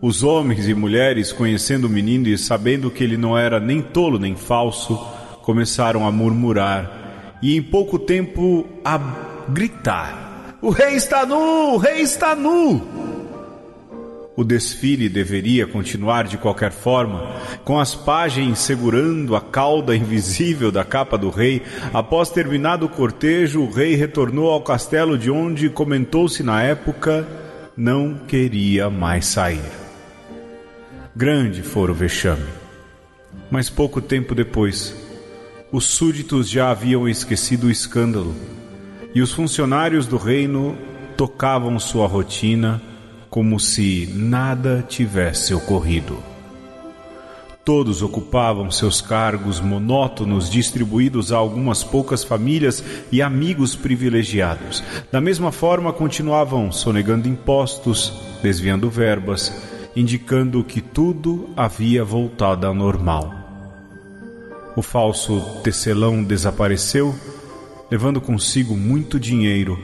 Os 0.00 0.22
homens 0.22 0.68
e 0.68 0.74
mulheres, 0.74 1.32
conhecendo 1.32 1.86
o 1.86 1.90
menino 1.90 2.28
e 2.28 2.36
sabendo 2.36 2.90
que 2.90 3.02
ele 3.02 3.16
não 3.16 3.38
era 3.38 3.58
nem 3.58 3.80
tolo 3.80 4.18
nem 4.18 4.36
falso, 4.36 4.96
começaram 5.42 6.06
a 6.06 6.12
murmurar 6.12 7.38
e 7.40 7.56
em 7.56 7.62
pouco 7.62 7.98
tempo 7.98 8.66
a 8.84 8.98
gritar: 9.48 10.56
O 10.60 10.70
rei 10.70 10.94
está 10.94 11.24
nu! 11.24 11.74
O 11.74 11.76
rei 11.76 12.00
está 12.00 12.34
nu! 12.34 13.03
O 14.36 14.42
desfile 14.42 15.08
deveria 15.08 15.64
continuar 15.64 16.26
de 16.26 16.36
qualquer 16.36 16.72
forma, 16.72 17.36
com 17.64 17.78
as 17.78 17.94
pajens 17.94 18.58
segurando 18.58 19.36
a 19.36 19.40
cauda 19.40 19.94
invisível 19.94 20.72
da 20.72 20.84
capa 20.84 21.16
do 21.16 21.30
rei. 21.30 21.62
Após 21.92 22.30
terminado 22.30 22.86
o 22.86 22.88
cortejo, 22.88 23.60
o 23.60 23.70
rei 23.70 23.94
retornou 23.94 24.50
ao 24.50 24.60
castelo 24.60 25.16
de 25.16 25.30
onde 25.30 25.70
comentou-se 25.70 26.42
na 26.42 26.62
época 26.62 27.26
não 27.76 28.14
queria 28.26 28.90
mais 28.90 29.26
sair. 29.26 29.62
Grande 31.14 31.62
fora 31.62 31.92
o 31.92 31.94
vexame. 31.94 32.46
Mas 33.50 33.70
pouco 33.70 34.00
tempo 34.00 34.34
depois, 34.34 34.96
os 35.70 35.84
súditos 35.84 36.50
já 36.50 36.72
haviam 36.72 37.08
esquecido 37.08 37.68
o 37.68 37.70
escândalo 37.70 38.34
e 39.14 39.22
os 39.22 39.32
funcionários 39.32 40.08
do 40.08 40.16
reino 40.16 40.76
tocavam 41.16 41.78
sua 41.78 42.08
rotina 42.08 42.82
como 43.34 43.58
se 43.58 44.08
nada 44.14 44.84
tivesse 44.88 45.52
ocorrido. 45.52 46.18
Todos 47.64 48.00
ocupavam 48.00 48.70
seus 48.70 49.00
cargos 49.00 49.58
monótonos 49.58 50.48
distribuídos 50.48 51.32
a 51.32 51.36
algumas 51.36 51.82
poucas 51.82 52.22
famílias 52.22 52.84
e 53.10 53.20
amigos 53.20 53.74
privilegiados. 53.74 54.84
Da 55.10 55.20
mesma 55.20 55.50
forma, 55.50 55.92
continuavam 55.92 56.70
sonegando 56.70 57.26
impostos, 57.26 58.12
desviando 58.40 58.88
verbas 58.88 59.52
indicando 59.96 60.62
que 60.62 60.80
tudo 60.80 61.50
havia 61.56 62.04
voltado 62.04 62.68
ao 62.68 62.74
normal. 62.74 63.34
O 64.76 64.82
falso 64.82 65.40
tecelão 65.64 66.22
desapareceu, 66.22 67.12
levando 67.90 68.20
consigo 68.20 68.76
muito 68.76 69.18
dinheiro, 69.18 69.76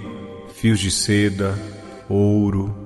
fios 0.54 0.78
de 0.78 0.92
seda, 0.92 1.58
ouro. 2.08 2.79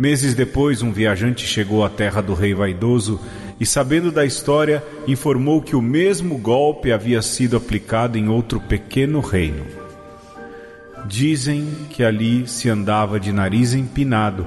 Meses 0.00 0.32
depois, 0.32 0.80
um 0.80 0.90
viajante 0.90 1.46
chegou 1.46 1.84
à 1.84 1.90
terra 1.90 2.22
do 2.22 2.32
rei 2.32 2.54
vaidoso 2.54 3.20
e, 3.60 3.66
sabendo 3.66 4.10
da 4.10 4.24
história, 4.24 4.82
informou 5.06 5.60
que 5.60 5.76
o 5.76 5.82
mesmo 5.82 6.38
golpe 6.38 6.90
havia 6.90 7.20
sido 7.20 7.54
aplicado 7.54 8.16
em 8.16 8.26
outro 8.26 8.58
pequeno 8.58 9.20
reino. 9.20 9.66
Dizem 11.06 11.66
que 11.90 12.02
ali 12.02 12.48
se 12.48 12.70
andava 12.70 13.20
de 13.20 13.30
nariz 13.30 13.74
empinado 13.74 14.46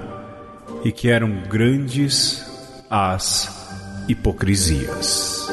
e 0.83 0.91
que 0.91 1.07
eram 1.07 1.43
grandes 1.47 2.43
as 2.89 3.47
hipocrisias. 4.09 5.47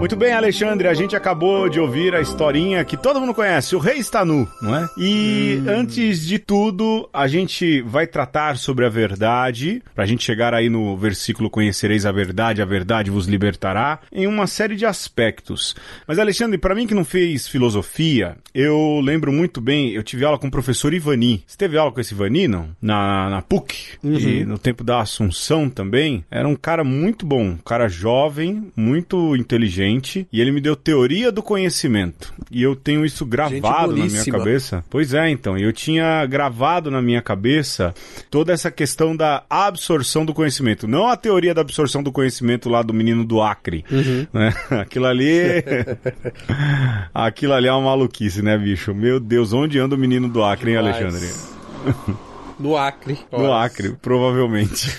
Muito 0.00 0.16
bem, 0.16 0.32
Alexandre, 0.32 0.88
a 0.88 0.94
gente 0.94 1.14
acabou 1.14 1.68
de 1.68 1.78
ouvir 1.78 2.14
a 2.14 2.22
historinha 2.22 2.82
que 2.86 2.96
todo 2.96 3.20
mundo 3.20 3.34
conhece, 3.34 3.76
o 3.76 3.78
rei 3.78 3.98
está 3.98 4.24
nu, 4.24 4.48
não 4.62 4.74
é? 4.74 4.88
E 4.96 5.60
hum. 5.62 5.66
antes 5.68 6.26
de 6.26 6.38
tudo, 6.38 7.06
a 7.12 7.28
gente 7.28 7.82
vai 7.82 8.06
tratar 8.06 8.56
sobre 8.56 8.86
a 8.86 8.88
verdade, 8.88 9.82
pra 9.94 10.06
gente 10.06 10.24
chegar 10.24 10.54
aí 10.54 10.70
no 10.70 10.96
versículo 10.96 11.50
conhecereis 11.50 12.06
a 12.06 12.12
verdade, 12.12 12.62
a 12.62 12.64
verdade 12.64 13.10
vos 13.10 13.26
libertará, 13.26 14.00
em 14.10 14.26
uma 14.26 14.46
série 14.46 14.74
de 14.74 14.86
aspectos. 14.86 15.76
Mas 16.08 16.18
Alexandre, 16.18 16.56
para 16.56 16.74
mim 16.74 16.86
que 16.86 16.94
não 16.94 17.04
fez 17.04 17.46
filosofia, 17.46 18.38
eu 18.54 19.02
lembro 19.04 19.30
muito 19.30 19.60
bem, 19.60 19.90
eu 19.90 20.02
tive 20.02 20.24
aula 20.24 20.38
com 20.38 20.46
o 20.46 20.50
professor 20.50 20.94
Ivani. 20.94 21.44
Você 21.46 21.58
teve 21.58 21.76
aula 21.76 21.92
com 21.92 22.00
esse 22.00 22.14
Ivani, 22.14 22.48
não? 22.48 22.70
Na, 22.80 23.28
na 23.28 23.42
PUC, 23.42 23.98
uhum. 24.02 24.18
e 24.18 24.44
no 24.46 24.58
tempo 24.58 24.82
da 24.82 25.00
Assunção 25.00 25.68
também. 25.68 26.24
Era 26.30 26.48
um 26.48 26.56
cara 26.56 26.82
muito 26.82 27.26
bom, 27.26 27.42
um 27.42 27.58
cara 27.58 27.86
jovem, 27.86 28.72
muito 28.74 29.36
inteligente 29.36 29.89
e 30.32 30.40
ele 30.40 30.50
me 30.50 30.60
deu 30.60 30.76
teoria 30.76 31.32
do 31.32 31.42
conhecimento. 31.42 32.32
E 32.50 32.62
eu 32.62 32.76
tenho 32.76 33.04
isso 33.04 33.24
gravado 33.24 33.96
na 33.96 34.06
minha 34.06 34.24
cabeça. 34.24 34.84
Pois 34.90 35.14
é, 35.14 35.30
então. 35.30 35.56
Eu 35.56 35.72
tinha 35.72 36.24
gravado 36.26 36.90
na 36.90 37.00
minha 37.00 37.22
cabeça 37.22 37.94
toda 38.30 38.52
essa 38.52 38.70
questão 38.70 39.16
da 39.16 39.44
absorção 39.48 40.24
do 40.24 40.34
conhecimento. 40.34 40.86
Não 40.86 41.08
a 41.08 41.16
teoria 41.16 41.54
da 41.54 41.60
absorção 41.60 42.02
do 42.02 42.12
conhecimento 42.12 42.68
lá 42.68 42.82
do 42.82 42.94
menino 42.94 43.24
do 43.24 43.40
Acre. 43.40 43.84
Uhum. 43.90 44.26
Né? 44.32 44.54
Aquilo 44.80 45.06
ali. 45.06 45.64
Aquilo 47.14 47.52
ali 47.52 47.68
é 47.68 47.72
uma 47.72 47.90
maluquice, 47.90 48.42
né, 48.42 48.56
bicho? 48.56 48.94
Meu 48.94 49.18
Deus, 49.18 49.52
onde 49.52 49.78
anda 49.78 49.94
o 49.94 49.98
menino 49.98 50.28
do 50.28 50.42
Acre, 50.42 50.72
hein, 50.72 50.76
Alexandre? 50.76 51.28
No 52.60 52.76
Acre. 52.76 53.18
No 53.32 53.52
Acre, 53.54 53.96
provavelmente. 54.02 54.94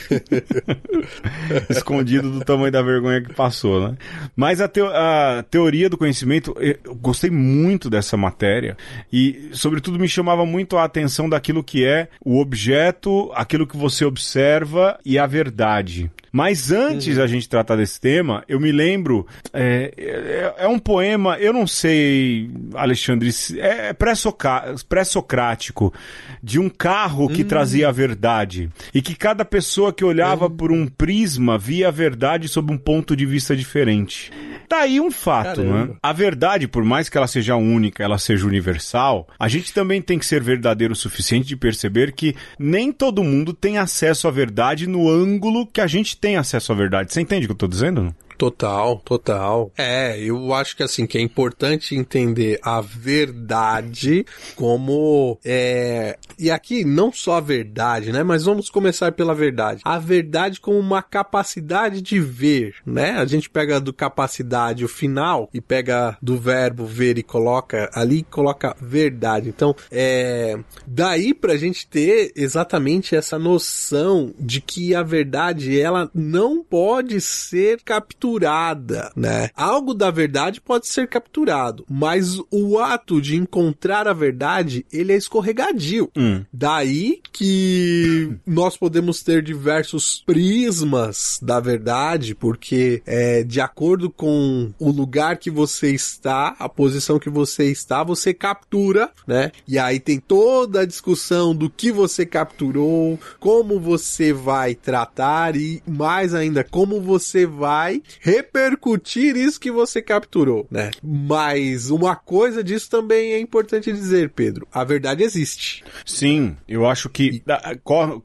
Escondido 1.70 2.32
do 2.32 2.44
tamanho 2.44 2.72
da 2.72 2.82
vergonha 2.82 3.22
que 3.22 3.34
passou, 3.34 3.88
né? 3.88 3.98
Mas 4.36 4.60
a, 4.60 4.68
teo 4.68 4.88
a, 4.88 5.46
teoria 5.50 5.88
do 5.88 5.98
conhecimento, 5.98 6.56
eu 6.60 6.96
gostei 6.96 7.30
muito 7.30 7.88
dessa 7.88 8.18
matéria 8.18 8.76
e, 9.14 9.52
sobretudo, 9.54 10.00
me 10.00 10.08
chamava 10.08 10.44
muito 10.44 10.76
a 10.76 10.84
atenção 10.84 11.30
daquilo 11.30 11.64
que 11.64 11.86
é 11.86 12.08
o 12.26 12.40
objeto, 12.40 13.32
aquilo 13.36 13.68
que 13.68 13.78
você 13.78 14.04
observa 14.04 15.00
e 15.06 15.20
a 15.20 15.28
verdade. 15.28 16.10
Mas 16.32 16.72
antes 16.72 17.10
uhum. 17.10 17.16
da 17.16 17.28
gente 17.28 17.50
tratar 17.50 17.76
desse 17.76 18.00
tema, 18.00 18.44
eu 18.48 18.60
me 18.60 18.72
lembro. 18.72 19.28
É, 19.52 19.92
é, 19.98 20.64
é 20.64 20.68
um 20.68 20.80
poema, 20.80 21.38
eu 21.38 21.52
não 21.52 21.68
sei, 21.68 22.50
Alexandre, 22.74 23.30
é 23.58 23.94
pré-socrático, 23.94 25.94
de 26.42 26.60
um 26.60 26.70
carro 26.70 27.28
que 27.28 27.42
uhum. 27.42 27.48
trazia 27.48 27.90
a 27.90 27.92
verdade. 27.92 28.70
E 28.94 29.02
que 29.02 29.16
cada 29.16 29.44
pessoa 29.44 29.92
que 29.92 30.06
olhava 30.06 30.46
uhum. 30.46 30.56
por 30.56 30.72
um 30.72 30.88
prisma 30.88 31.58
via 31.58 31.90
a 31.90 31.92
verdade 31.92 32.48
sob 32.48 32.72
um 32.72 32.78
ponto 32.78 33.16
de 33.16 33.26
vista 33.26 33.56
diferente. 33.56 34.32
Tá 34.70 34.84
aí 34.84 35.02
um 35.02 35.12
fato, 35.12 35.62
né? 35.62 35.90
A 36.02 36.14
verdade, 36.14 36.66
por 36.66 36.86
mais 36.86 37.10
que 37.10 37.18
ela 37.18 37.28
seja 37.28 37.58
única, 37.58 38.02
ela 38.02 38.18
seja 38.18 38.48
universal, 38.48 39.28
a 39.38 39.50
gente 39.50 39.74
também 39.74 40.02
tem 40.02 40.18
que 40.18 40.26
ser 40.26 40.42
verdadeiro 40.42 40.94
o 40.94 40.96
suficiente 40.96 41.48
de 41.48 41.58
perceber 41.58 42.14
que 42.14 42.34
nem 42.58 42.90
todo 42.90 43.22
mundo 43.22 43.54
tem 43.54 43.78
acesso 43.78 44.30
à 44.30 44.32
verdade 44.32 44.88
no 44.88 45.10
ângulo 45.10 45.68
que 45.68 45.82
a 45.82 45.88
gente 45.88 46.21
tem 46.22 46.38
acesso 46.38 46.72
à 46.72 46.76
verdade. 46.76 47.12
Você 47.12 47.20
entende 47.20 47.46
o 47.46 47.50
que 47.50 47.54
eu 47.54 47.58
tô 47.58 47.68
dizendo? 47.68 48.16
Total, 48.42 48.98
total. 49.06 49.72
É, 49.78 50.20
eu 50.20 50.52
acho 50.52 50.76
que 50.76 50.82
assim, 50.82 51.06
que 51.06 51.16
é 51.16 51.22
importante 51.22 51.96
entender 51.96 52.60
a 52.64 52.82
verdade 52.82 54.26
como 54.56 55.38
é, 55.46 56.18
e 56.40 56.50
aqui 56.50 56.84
não 56.84 57.14
só 57.14 57.36
a 57.36 57.40
verdade, 57.40 58.12
né, 58.12 58.24
mas 58.24 58.46
vamos 58.46 58.68
começar 58.68 59.12
pela 59.12 59.36
verdade. 59.36 59.82
A 59.86 60.00
verdade 60.00 60.60
como 60.60 60.80
uma 60.80 61.04
capacidade 61.04 62.02
de 62.02 62.20
ver, 62.20 62.74
né? 62.84 63.12
A 63.12 63.26
gente 63.26 63.48
pega 63.48 63.80
do 63.80 63.94
capacidade 63.94 64.84
o 64.84 64.88
final 64.88 65.48
e 65.54 65.62
pega 65.62 66.18
do 66.20 66.36
verbo 66.36 66.84
ver 66.84 67.20
e 67.20 67.24
coloca 67.24 67.92
ali, 67.94 68.24
coloca 68.24 68.76
verdade. 68.82 69.50
Então, 69.50 69.76
é 69.92 70.58
daí 70.88 71.32
pra 71.32 71.58
gente 71.58 71.86
ter 71.86 72.32
exatamente 72.36 73.16
essa 73.16 73.38
noção 73.38 74.34
de 74.40 74.60
que 74.62 74.96
a 74.96 75.04
verdade 75.04 75.80
ela 75.80 76.10
não 76.12 76.64
pode 76.64 77.22
ser 77.22 77.80
capturada 77.84 78.31
capturada, 78.40 79.12
né? 79.16 79.50
Algo 79.56 79.94
da 79.94 80.10
verdade 80.12 80.62
pode 80.62 80.88
ser 80.88 81.08
capturado, 81.08 81.86
mas 81.90 82.40
o 82.50 82.80
ato 82.80 83.22
de 83.22 83.36
encontrar 83.36 84.08
a 84.08 84.14
verdade, 84.14 84.86
ele 84.92 85.14
é 85.14 85.18
escorregadio. 85.18 86.10
Hum. 86.16 86.44
Daí 86.52 87.20
que 87.32 88.36
nós 88.46 88.78
podemos 88.78 89.24
ter 89.24 89.42
diversos 89.42 90.24
prismas 90.26 91.40
da 91.42 91.60
verdade, 91.60 92.36
porque 92.36 93.02
é, 93.06 93.44
de 93.44 93.60
acordo 93.60 94.10
com 94.10 94.72
o 94.80 94.92
lugar 94.92 95.38
que 95.38 95.50
você 95.50 95.92
está, 95.92 96.56
a 96.60 96.70
posição 96.70 97.20
que 97.20 97.30
você 97.30 97.66
está, 97.72 98.04
você 98.04 98.34
captura, 98.34 99.10
né? 99.28 99.52
E 99.68 99.78
aí 99.78 100.00
tem 100.00 100.20
toda 100.20 100.82
a 100.82 100.86
discussão 100.86 101.56
do 101.56 101.70
que 101.70 101.92
você 101.92 102.26
capturou, 102.26 103.20
como 103.40 103.80
você 103.80 104.32
vai 104.34 104.76
tratar 104.76 105.56
e 105.56 105.82
mais 105.88 106.34
ainda 106.34 106.64
como 106.64 107.02
você 107.02 107.46
vai 107.46 108.02
repercutir 108.20 109.36
isso 109.36 109.60
que 109.60 109.72
você 109.72 110.02
capturou, 110.02 110.68
né? 110.70 110.92
Mas 111.04 111.90
uma 111.90 112.16
coisa 112.16 112.64
disso 112.64 112.90
também 112.90 113.34
é 113.34 113.40
importante 113.40 113.92
dizer, 113.92 114.30
Pedro. 114.30 114.68
A 114.72 114.84
verdade 114.84 115.24
existe. 115.24 115.84
Sim, 116.06 116.56
eu 116.68 116.88
acho 116.88 117.10
que 117.10 117.44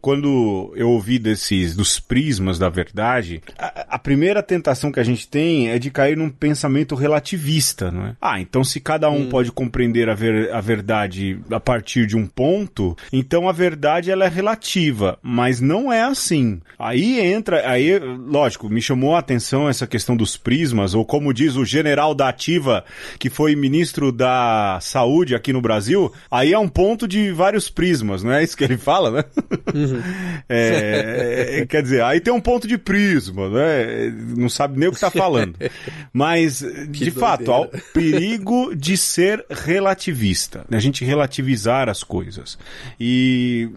quando 0.00 0.72
eu 0.76 0.90
ouvi 0.90 1.18
desses 1.18 1.74
dos 1.74 2.00
prismas 2.00 2.58
da 2.58 2.68
verdade, 2.68 3.42
a, 3.58 3.96
a 3.96 3.98
primeira 3.98 4.42
tentação 4.42 4.90
que 4.90 5.00
a 5.00 5.04
gente 5.04 5.28
tem 5.28 5.70
é 5.70 5.78
de 5.78 5.90
cair 5.90 6.16
num 6.16 6.30
pensamento 6.30 6.94
relativista, 6.94 7.90
não 7.90 8.06
é? 8.06 8.16
Ah, 8.20 8.40
então 8.40 8.64
se 8.64 8.80
cada 8.80 9.10
um 9.10 9.22
hum. 9.22 9.28
pode 9.28 9.52
compreender 9.52 10.08
a, 10.08 10.14
ver, 10.14 10.52
a 10.52 10.60
verdade 10.60 11.38
a 11.50 11.60
partir 11.60 12.06
de 12.06 12.16
um 12.16 12.26
ponto, 12.26 12.96
então 13.12 13.48
a 13.48 13.52
verdade 13.52 14.10
ela 14.10 14.24
é 14.24 14.28
relativa, 14.28 15.18
mas 15.22 15.60
não 15.60 15.92
é 15.92 16.02
assim. 16.02 16.60
Aí 16.78 17.20
entra, 17.20 17.68
aí, 17.68 17.98
lógico, 17.98 18.68
me 18.68 18.80
chamou 18.80 19.14
a 19.14 19.18
atenção 19.18 19.68
essa 19.68 19.75
questão 19.84 20.16
dos 20.16 20.36
prismas, 20.36 20.94
ou 20.94 21.04
como 21.04 21.34
diz 21.34 21.56
o 21.56 21.64
general 21.64 22.14
da 22.14 22.28
Ativa, 22.28 22.84
que 23.18 23.28
foi 23.28 23.56
ministro 23.56 24.12
da 24.12 24.78
Saúde 24.80 25.34
aqui 25.34 25.52
no 25.52 25.60
Brasil, 25.60 26.12
aí 26.30 26.52
é 26.52 26.58
um 26.58 26.68
ponto 26.68 27.08
de 27.08 27.32
vários 27.32 27.68
prismas, 27.68 28.22
não 28.22 28.30
é 28.30 28.44
isso 28.44 28.56
que 28.56 28.62
ele 28.62 28.76
fala, 28.78 29.10
né? 29.10 29.24
Uhum. 29.74 30.02
É, 30.48 31.60
é, 31.60 31.66
quer 31.66 31.82
dizer, 31.82 32.02
aí 32.02 32.20
tem 32.20 32.32
um 32.32 32.40
ponto 32.40 32.68
de 32.68 32.78
prisma, 32.78 33.48
né? 33.48 34.14
Não 34.36 34.48
sabe 34.48 34.78
nem 34.78 34.88
o 34.88 34.92
que 34.92 34.96
está 34.96 35.10
falando. 35.10 35.56
Mas, 36.12 36.60
que 36.60 36.66
de 36.66 37.10
doideira. 37.10 37.20
fato, 37.20 37.52
há 37.52 37.60
o 37.62 37.68
perigo 37.92 38.74
de 38.74 38.96
ser 38.96 39.44
relativista, 39.50 40.64
né? 40.68 40.76
a 40.76 40.80
gente 40.80 41.04
relativizar 41.04 41.88
as 41.88 42.04
coisas. 42.04 42.58
E 43.00 43.68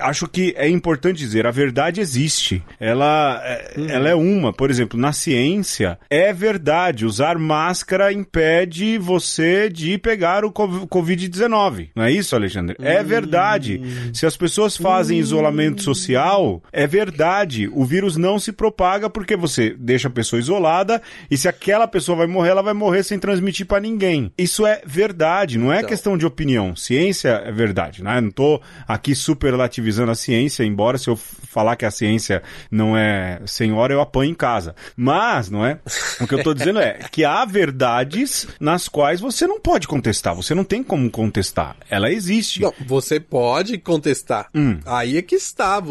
acho 0.00 0.28
que 0.28 0.54
é 0.56 0.68
importante 0.68 1.18
dizer, 1.18 1.46
a 1.46 1.50
verdade 1.50 2.00
existe. 2.00 2.62
Ela, 2.78 3.40
é, 3.44 3.74
uhum. 3.76 3.88
ela 3.88 4.08
é 4.08 4.14
uma, 4.14 4.52
por 4.52 4.70
exemplo, 4.70 4.98
na 4.98 5.12
ciência, 5.12 5.47
ciência. 5.48 5.98
É 6.10 6.32
verdade, 6.32 7.06
usar 7.06 7.38
máscara 7.38 8.12
impede 8.12 8.98
você 8.98 9.68
de 9.68 9.96
pegar 9.98 10.44
o 10.44 10.52
Covid-19. 10.52 11.90
Não 11.94 12.04
é 12.04 12.12
isso, 12.12 12.34
Alexandre? 12.34 12.76
É 12.80 13.00
hum. 13.00 13.04
verdade. 13.04 13.80
Se 14.12 14.26
as 14.26 14.36
pessoas 14.36 14.76
fazem 14.76 15.18
hum. 15.18 15.20
isolamento 15.20 15.82
social, 15.82 16.62
é 16.72 16.86
verdade. 16.86 17.68
O 17.72 17.84
vírus 17.84 18.16
não 18.16 18.38
se 18.38 18.52
propaga 18.52 19.08
porque 19.08 19.36
você 19.36 19.74
deixa 19.78 20.08
a 20.08 20.10
pessoa 20.10 20.40
isolada 20.40 21.00
e 21.30 21.36
se 21.36 21.48
aquela 21.48 21.86
pessoa 21.86 22.18
vai 22.18 22.26
morrer, 22.26 22.50
ela 22.50 22.62
vai 22.62 22.74
morrer 22.74 23.02
sem 23.02 23.18
transmitir 23.18 23.66
para 23.66 23.80
ninguém. 23.80 24.32
Isso 24.36 24.66
é 24.66 24.82
verdade, 24.84 25.58
não 25.58 25.72
é 25.72 25.78
então. 25.78 25.88
questão 25.88 26.18
de 26.18 26.26
opinião. 26.26 26.76
Ciência 26.76 27.42
é 27.44 27.52
verdade, 27.52 28.02
né? 28.02 28.20
Não 28.20 28.30
tô 28.30 28.60
aqui 28.86 29.14
superlativizando 29.14 30.10
a 30.10 30.14
ciência, 30.14 30.64
embora 30.64 30.98
se 30.98 31.08
eu 31.08 31.18
falar 31.58 31.74
que 31.74 31.84
a 31.84 31.90
ciência 31.90 32.40
não 32.70 32.96
é 32.96 33.40
senhora, 33.44 33.92
eu 33.92 34.00
apanho 34.00 34.30
em 34.30 34.34
casa. 34.34 34.76
Mas, 34.96 35.50
não 35.50 35.66
é? 35.66 35.80
O 36.20 36.26
que 36.26 36.34
eu 36.36 36.42
tô 36.44 36.54
dizendo 36.54 36.78
é 36.78 37.00
que 37.10 37.24
há 37.24 37.44
verdades 37.44 38.46
nas 38.60 38.86
quais 38.86 39.20
você 39.20 39.44
não 39.44 39.58
pode 39.58 39.88
contestar. 39.88 40.36
Você 40.36 40.54
não 40.54 40.62
tem 40.62 40.84
como 40.84 41.10
contestar. 41.10 41.76
Ela 41.90 42.12
existe. 42.12 42.60
Não, 42.60 42.72
você 42.86 43.18
pode 43.18 43.76
contestar. 43.78 44.48
Hum. 44.54 44.78
Aí 44.86 45.16
é 45.16 45.22
que 45.22 45.34
está. 45.34 45.82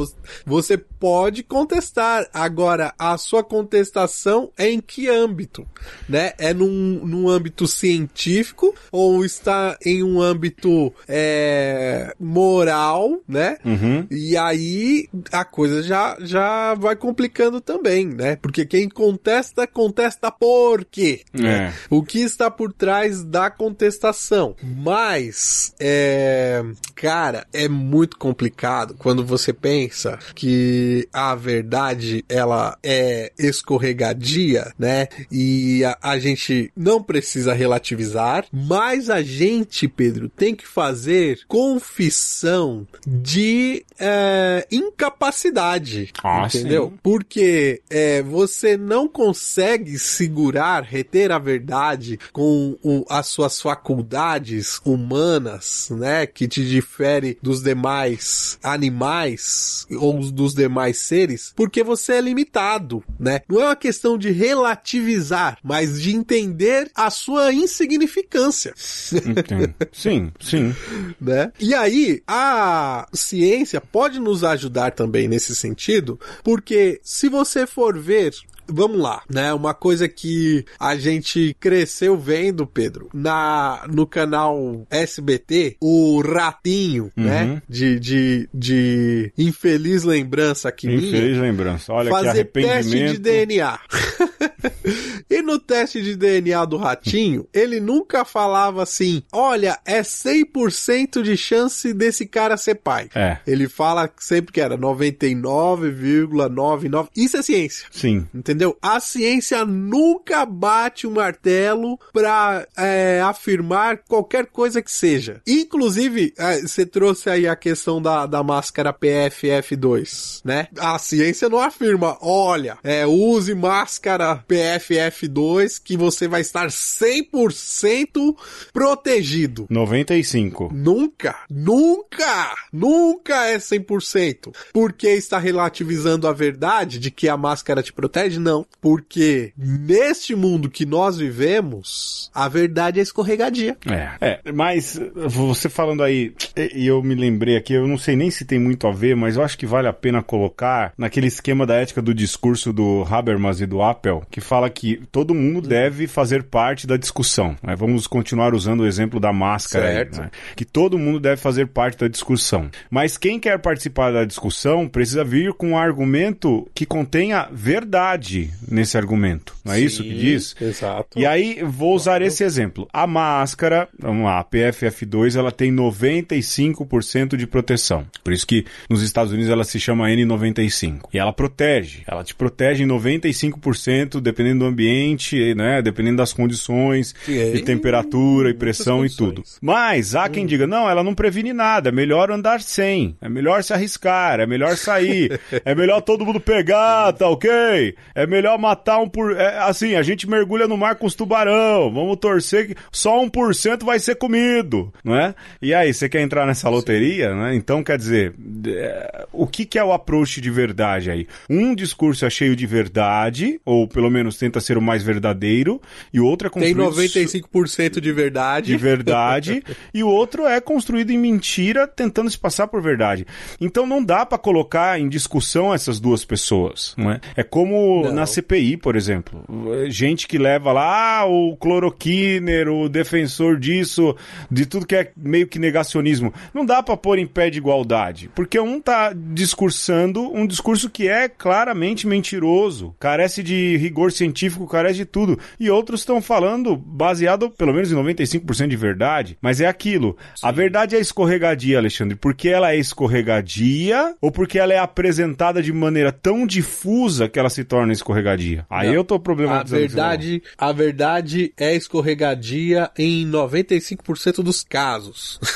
Você 0.46 0.78
pode 1.00 1.44
contestar. 1.44 2.28
Agora, 2.34 2.94
a 2.98 3.18
sua 3.18 3.44
contestação 3.44 4.52
é 4.58 4.70
em 4.70 4.80
que 4.80 5.10
âmbito? 5.10 5.68
Né? 6.08 6.34
É 6.38 6.54
num, 6.54 7.06
num 7.06 7.30
âmbito 7.30 7.68
científico 7.68 8.74
ou 8.92 9.24
está 9.24 9.78
em 9.86 10.04
um 10.04 10.22
âmbito 10.22 10.94
é, 11.08 12.14
moral, 12.20 13.20
né? 13.28 13.58
Uhum. 13.64 14.08
E 14.10 14.36
aí 14.38 15.10
a 15.32 15.46
coisa 15.46 15.82
já, 15.84 16.18
já 16.20 16.74
vai 16.76 16.96
complicando 16.96 17.62
também, 17.62 18.08
né? 18.08 18.36
Porque 18.36 18.66
quem 18.66 18.90
contesta 18.90 19.68
contesta 19.68 20.32
por 20.32 20.86
quê? 20.86 21.22
É. 21.34 21.72
O 21.90 22.04
que 22.04 22.20
está 22.20 22.50
por 22.50 22.74
trás 22.74 23.24
da 23.24 23.50
contestação? 23.50 24.56
Mas, 24.62 25.74
é, 25.80 26.64
cara, 26.96 27.46
é 27.54 27.68
muito 27.68 28.18
complicado 28.18 28.96
quando 28.98 29.26
você 29.26 29.54
pensa 29.54 30.18
que 30.36 30.87
a 31.12 31.36
verdade 31.36 32.24
ela 32.28 32.78
é 32.84 33.32
escorregadia, 33.38 34.74
né? 34.78 35.08
E 35.32 35.84
a, 35.84 35.98
a 36.02 36.20
gente 36.20 36.72
não 36.76 37.02
precisa 37.02 37.54
relativizar, 37.54 38.46
mas 38.52 39.10
a 39.10 39.22
gente, 39.22 39.88
Pedro, 39.88 40.30
tem 40.30 40.56
que 40.56 40.68
fazer 40.68 41.40
confissão 41.48 42.88
de 43.06 43.86
é, 44.00 44.68
incapacidade, 44.72 46.12
ah, 46.24 46.46
entendeu? 46.46 46.90
Sim. 46.92 47.00
Porque 47.02 47.82
é, 47.90 48.22
você 48.22 48.78
não 48.78 49.08
consegue 49.08 49.48
consegue 49.58 49.98
segurar, 49.98 50.84
reter 50.84 51.32
a 51.32 51.40
verdade 51.40 52.20
com 52.32 52.78
o, 52.84 53.06
as 53.10 53.28
suas 53.28 53.62
faculdades 53.62 54.80
humanas, 54.86 55.90
né, 55.92 56.26
que 56.26 56.48
te 56.48 56.68
difere 56.68 57.38
dos 57.42 57.62
demais 57.62 58.60
animais 58.64 59.86
ou 59.92 60.20
dos 60.32 60.54
demais 60.54 60.77
demais 60.78 60.98
seres 60.98 61.52
porque 61.56 61.84
você 61.84 62.14
é 62.14 62.22
limitado, 62.22 63.04
né? 63.20 63.42
Não 63.50 63.62
é 63.62 63.66
uma 63.66 63.76
questão 63.76 64.18
de 64.18 64.30
relativizar, 64.30 65.58
mas 65.64 66.02
de 66.02 66.16
entender 66.16 66.90
a 66.94 67.10
sua 67.10 67.52
insignificância. 67.52 68.74
Entendo. 69.14 69.74
Sim, 69.92 70.32
sim. 70.40 70.76
Né? 71.20 71.52
E 71.60 71.74
aí, 71.74 72.22
a 72.28 73.08
ciência 73.14 73.82
pode 73.82 74.20
nos 74.20 74.44
ajudar 74.44 74.92
também 74.92 75.28
nesse 75.28 75.56
sentido, 75.56 76.20
porque 76.44 77.00
se 77.04 77.28
você 77.28 77.66
for 77.66 77.98
ver 77.98 78.34
vamos 78.70 79.00
lá, 79.00 79.22
né? 79.30 79.54
Uma 79.54 79.74
coisa 79.74 80.08
que 80.08 80.66
a 80.80 80.96
gente 80.96 81.56
cresceu 81.60 82.18
vendo, 82.18 82.66
Pedro, 82.66 83.10
na 83.14 83.86
no 83.92 84.06
canal 84.06 84.86
SBT, 84.90 85.78
o 85.82 86.22
Ratinho, 86.22 87.12
Uhum. 87.18 87.24
né? 87.24 87.62
De, 87.68 88.00
de, 88.00 88.50
de 88.54 89.32
infeliz 89.38 90.04
lembrança 90.04 90.70
aqui 90.70 90.88
minha, 90.88 91.00
Infeliz 91.00 91.38
lembrança. 91.38 91.94
Olha 91.94 92.10
que 92.10 92.16
fazer 92.24 92.46
teste 92.46 92.68
arrependimento. 92.70 93.12
de 93.14 93.18
DNA. 93.20 93.80
e 95.30 95.42
no 95.42 95.60
teste 95.60 96.02
de 96.02 96.16
DNA 96.16 96.66
do 96.66 96.78
ratinho, 96.78 97.48
ele 97.54 97.80
nunca 97.80 98.26
falava 98.26 98.84
assim: 98.84 99.24
olha, 99.32 99.80
é 99.86 100.02
100% 100.02 101.22
de 101.22 101.38
chance 101.38 101.94
desse 101.94 102.26
cara 102.26 102.58
ser 102.58 102.76
pai. 102.76 103.10
É, 103.16 103.38
Ele 103.46 103.68
fala 103.70 104.10
sempre 104.18 104.52
que 104.52 104.60
era 104.62 104.78
99,99. 104.78 107.08
Isso 107.16 107.38
é 107.38 107.42
ciência. 107.42 107.88
sim. 107.92 108.28
Entendeu? 108.34 108.78
A 108.82 109.00
ciência 109.00 109.64
nunca 109.66 110.46
bate 110.46 111.08
o 111.08 111.12
martelo 111.12 111.98
pra 112.14 112.66
é, 112.76 113.22
afirmar 113.24 114.00
qualquer 114.08 114.48
coisa 114.48 114.82
que 114.82 114.92
seja. 114.92 115.42
Inclusive, 115.48 116.34
é, 116.38 116.62
você 116.62 116.86
trouxe 116.86 117.30
aí 117.30 117.48
a 117.48 117.56
questão 117.56 118.02
da, 118.02 118.26
da 118.26 118.44
máscara 118.44 118.94
PFF2, 118.94 120.42
né? 120.44 120.68
A 120.78 120.98
ciência 121.00 121.48
não 121.50 121.60
afirma, 121.60 122.18
olha, 122.22 122.78
é, 122.84 123.06
use 123.06 123.54
máscara 123.56 124.44
PFF2 124.48 125.82
que 125.84 125.98
você 125.98 126.28
vai 126.28 126.42
estar 126.42 126.68
100% 126.68 128.36
protegido. 128.74 129.68
95. 129.70 130.72
Nunca, 130.74 131.36
nunca, 131.50 132.56
nunca 132.72 133.46
é 133.48 133.58
100%. 133.58 134.54
Porque 134.74 135.08
está 135.10 135.38
relativizando 135.38 136.28
a 136.28 136.34
verdade 136.34 137.00
de 137.00 137.12
que 137.12 137.28
a 137.30 137.38
máscara 137.38 137.84
te 137.84 137.94
protege? 137.94 138.40
Não. 138.40 138.66
Porque 138.82 139.54
neste 139.58 140.36
mundo 140.36 140.70
que 140.70 140.86
nós 140.86 141.18
vivemos, 141.18 142.32
a 142.34 142.48
verdade 142.48 143.00
é 143.00 143.04
escorregadia. 143.04 143.78
É, 143.86 144.12
é, 144.22 144.52
mas 144.52 145.00
você 145.16 145.70
falando 145.70 146.04
aí, 146.04 146.34
e 146.74 146.88
eu 146.88 147.02
me 147.04 147.16
lembrei 147.16 147.58
aqui, 147.58 147.74
eu 147.74 147.88
não 147.88 147.98
sei 147.98 148.16
nem 148.16 148.30
se 148.30 148.46
tem 148.46 148.60
muito 148.60 148.88
a 148.88 148.92
ver, 148.92 149.16
mas 149.16 149.36
eu 149.36 149.44
acho 149.44 149.58
que 149.58 149.66
vale 149.66 149.88
a 149.88 149.94
pena 149.94 150.22
colocar 150.22 150.94
naquele 150.98 151.28
esquema 151.28 151.66
da 151.66 151.76
ética 151.76 152.02
do 152.02 152.14
discurso 152.14 152.72
do 152.72 153.06
Habermas 153.10 153.62
e 153.62 153.66
do 153.66 153.82
Appel, 153.82 154.24
que 154.38 154.42
fala 154.42 154.70
que 154.70 155.02
todo 155.12 155.34
mundo 155.34 155.68
deve 155.68 156.06
fazer 156.06 156.44
parte 156.44 156.86
da 156.86 156.96
discussão. 156.96 157.56
né? 157.64 157.76
Vamos 157.76 158.06
continuar 158.06 158.54
usando 158.54 158.82
o 158.82 158.86
exemplo 158.86 159.20
da 159.20 159.34
máscara 159.34 159.88
aí, 159.88 159.96
Certo. 159.96 160.22
né? 160.22 160.30
que 160.56 160.64
todo 160.64 160.96
mundo 160.96 161.20
deve 161.20 161.42
fazer 161.42 161.66
parte 161.66 161.98
da 161.98 162.08
discussão. 162.08 162.70
Mas 162.88 163.18
quem 163.18 163.40
quer 163.40 163.58
participar 163.58 164.12
da 164.12 164.26
discussão 164.26 164.88
precisa 164.88 165.24
vir 165.24 165.54
com 165.54 165.72
um 165.72 165.78
argumento 165.78 166.70
que 166.76 166.86
contenha 166.86 167.48
verdade 167.52 168.52
nesse 168.70 168.96
argumento. 168.96 169.56
Não 169.66 169.74
é 169.74 169.80
isso 169.80 170.04
que 170.04 170.14
diz? 170.14 170.56
Exato. 170.62 171.18
E 171.18 171.26
aí, 171.26 171.64
vou 171.64 171.96
usar 171.96 172.22
esse 172.22 172.44
exemplo. 172.44 172.88
A 172.94 173.08
máscara, 173.08 173.90
vamos 173.98 174.24
lá, 174.26 174.38
a 174.40 174.44
PFF2, 174.46 175.36
ela 175.36 175.52
tem 175.52 175.72
95% 175.74 177.36
de 177.36 177.48
proteção. 177.48 178.06
Por 178.24 178.32
isso 178.34 178.46
que 178.46 178.66
nos 178.88 179.02
Estados 179.02 179.34
Unidos 179.34 179.50
ela 179.52 179.64
se 179.64 179.80
chama 179.80 180.08
N95. 180.10 181.08
E 181.12 181.18
ela 181.18 181.34
protege. 181.34 182.04
Ela 182.06 182.24
te 182.24 182.36
protege 182.36 182.84
em 182.84 182.88
95%, 182.88 184.27
dependendo 184.28 184.60
do 184.60 184.66
ambiente, 184.66 185.56
né? 185.56 185.82
Dependendo 185.82 186.18
das 186.18 186.34
condições, 186.34 187.16
Sim, 187.26 187.54
de 187.54 187.62
temperatura 187.62 188.50
e 188.50 188.54
pressão 188.54 189.06
e 189.06 189.10
tudo. 189.10 189.44
Mas 189.62 190.16
há 190.16 190.28
quem 190.28 190.46
diga, 190.46 190.68
não, 190.68 190.90
ela 190.90 191.04
não 191.04 191.16
previne 191.16 191.54
nada, 191.54 191.90
é 191.90 191.92
melhor 191.92 192.30
andar 192.30 192.62
sem, 192.62 193.16
é 193.22 193.30
melhor 193.30 193.64
se 193.64 193.74
arriscar, 193.74 194.40
é 194.40 194.46
melhor 194.46 194.76
sair, 194.76 195.40
é 195.64 195.74
melhor 195.74 196.02
todo 196.02 196.26
mundo 196.26 196.40
pegar, 196.40 197.14
tá 197.14 197.30
ok? 197.30 197.96
É 198.14 198.28
melhor 198.28 198.60
matar 198.60 199.00
um 199.00 199.08
por... 199.08 199.36
é, 199.36 199.60
assim, 199.60 199.96
a 199.96 200.04
gente 200.04 200.30
mergulha 200.30 200.68
no 200.68 200.78
mar 200.78 200.96
com 200.96 201.08
os 201.08 201.16
tubarão, 201.16 201.92
vamos 201.94 202.18
torcer 202.18 202.68
que 202.68 202.76
só 202.92 203.24
1% 203.24 203.86
vai 203.86 204.00
ser 204.00 204.16
comido, 204.16 204.92
não 205.04 205.16
é? 205.16 205.34
E 205.62 205.74
aí, 205.74 205.94
você 205.94 206.10
quer 206.10 206.22
entrar 206.22 206.46
nessa 206.46 206.70
loteria, 206.70 207.34
né? 207.34 207.56
Então, 207.56 207.84
quer 207.84 207.98
dizer, 207.98 208.34
é, 208.68 209.26
o 209.32 209.48
que 209.48 209.66
que 209.66 209.80
é 209.80 209.84
o 209.84 209.94
approach 209.94 210.42
de 210.42 210.52
verdade 210.52 211.10
aí? 211.10 211.28
Um 211.50 211.74
discurso 211.74 212.26
é 212.26 212.30
cheio 212.30 212.56
de 212.56 212.66
verdade, 212.66 213.60
ou 213.64 213.88
pelo 213.88 214.10
menos 214.10 214.17
tenta 214.38 214.60
ser 214.60 214.78
o 214.78 214.82
mais 214.82 215.04
verdadeiro, 215.04 215.82
e 216.14 216.20
o 216.20 216.26
outro 216.26 216.48
é 216.48 216.52
Tem 216.52 216.74
construído 216.76 217.14
95% 217.14 218.00
de 218.00 218.12
verdade. 218.12 218.68
de 218.68 218.78
verdade 218.78 219.64
e 219.94 220.04
o 220.04 220.08
outro 220.08 220.46
é 220.46 220.60
construído 220.60 221.12
em 221.12 221.18
mentira 221.18 221.88
tentando 221.88 222.30
se 222.30 222.38
passar 222.38 222.68
por 222.68 222.82
verdade. 222.82 223.26
Então 223.60 223.86
não 223.86 224.04
dá 224.04 224.26
pra 224.26 224.38
colocar 224.38 225.00
em 225.00 225.08
discussão 225.10 225.74
essas 225.74 226.00
duas 226.00 226.24
pessoas, 226.26 226.94
não 226.98 227.12
é? 227.12 227.20
É 227.36 227.44
como 227.44 228.04
Não. 228.04 228.14
na 228.14 228.26
CPI, 228.26 228.78
por 228.78 228.96
exemplo, 228.96 229.44
gente 229.90 230.28
que 230.28 230.38
leva 230.38 230.72
lá 230.72 231.20
ah, 231.20 231.26
o 231.26 231.56
cloroquiner, 231.58 232.70
o 232.70 232.90
defensor 232.90 233.58
disso, 233.60 234.16
de 234.50 234.66
tudo 234.66 234.86
que 234.86 234.96
é 234.96 235.12
meio 235.16 235.48
que 235.48 235.60
negacionismo. 235.60 236.34
Não 236.54 236.66
dá 236.66 236.82
pra 236.82 236.98
pôr 236.98 237.20
em 237.20 237.28
pé 237.28 237.50
de 237.50 237.58
igualdade, 237.58 238.30
porque 238.36 238.60
um 238.60 238.80
tá 238.80 239.14
discursando 239.14 240.22
um 240.34 240.46
discurso 240.46 240.90
que 240.90 241.08
é 241.08 241.28
claramente 241.30 242.08
mentiroso, 242.08 242.96
carece 243.00 243.42
de 243.44 243.78
rigor 243.78 244.07
científico, 244.12 244.68
carece 244.68 244.98
de 245.00 245.06
tudo, 245.06 245.38
e 245.60 245.70
outros 245.70 246.02
estão 246.02 246.22
falando 246.22 246.76
baseado 246.76 247.50
pelo 247.50 247.74
menos 247.74 247.92
em 247.92 247.96
95% 247.96 248.68
de 248.68 248.76
verdade, 248.76 249.38
mas 249.42 249.62
é 249.62 249.68
aquilo. 249.68 250.18
A 250.42 250.52
verdade 250.52 250.96
é 250.96 251.00
escorregadia, 251.00 251.78
Alexandre, 251.78 252.16
porque 252.16 252.50
ela 252.50 252.72
é 252.72 252.78
escorregadia 252.78 254.16
ou 254.22 254.32
porque 254.32 254.60
ela 254.60 254.74
é 254.74 254.80
apresentada 254.80 255.62
de 255.62 255.72
maneira 255.74 256.12
tão 256.12 256.46
difusa 256.46 257.28
que 257.30 257.40
ela 257.40 257.50
se 257.50 257.64
torna 257.64 257.94
escorregadia. 257.94 258.66
Aí 258.70 258.88
Não. 258.88 258.96
eu 258.96 259.04
tô 259.04 259.16
A 259.16 259.20
problematizando. 259.20 259.68
falou. 259.82 259.88
verdade, 259.88 260.44
a 260.58 260.72
verdade 260.72 261.54
é 261.58 261.76
escorregadia 261.76 262.90
em 262.98 263.26
95% 263.30 264.44
dos 264.44 264.64
casos. 264.64 265.40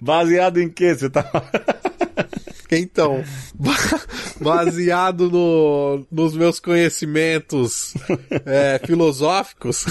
Baseado 0.00 0.60
em 0.60 0.68
que 0.68 0.94
você 0.94 1.08
tá 1.10 1.22
Então, 2.70 3.22
ba- 3.54 4.00
baseado 4.40 5.30
no- 5.30 6.06
nos 6.10 6.34
meus 6.34 6.58
conhecimentos 6.58 7.94
é, 8.44 8.80
filosóficos, 8.84 9.84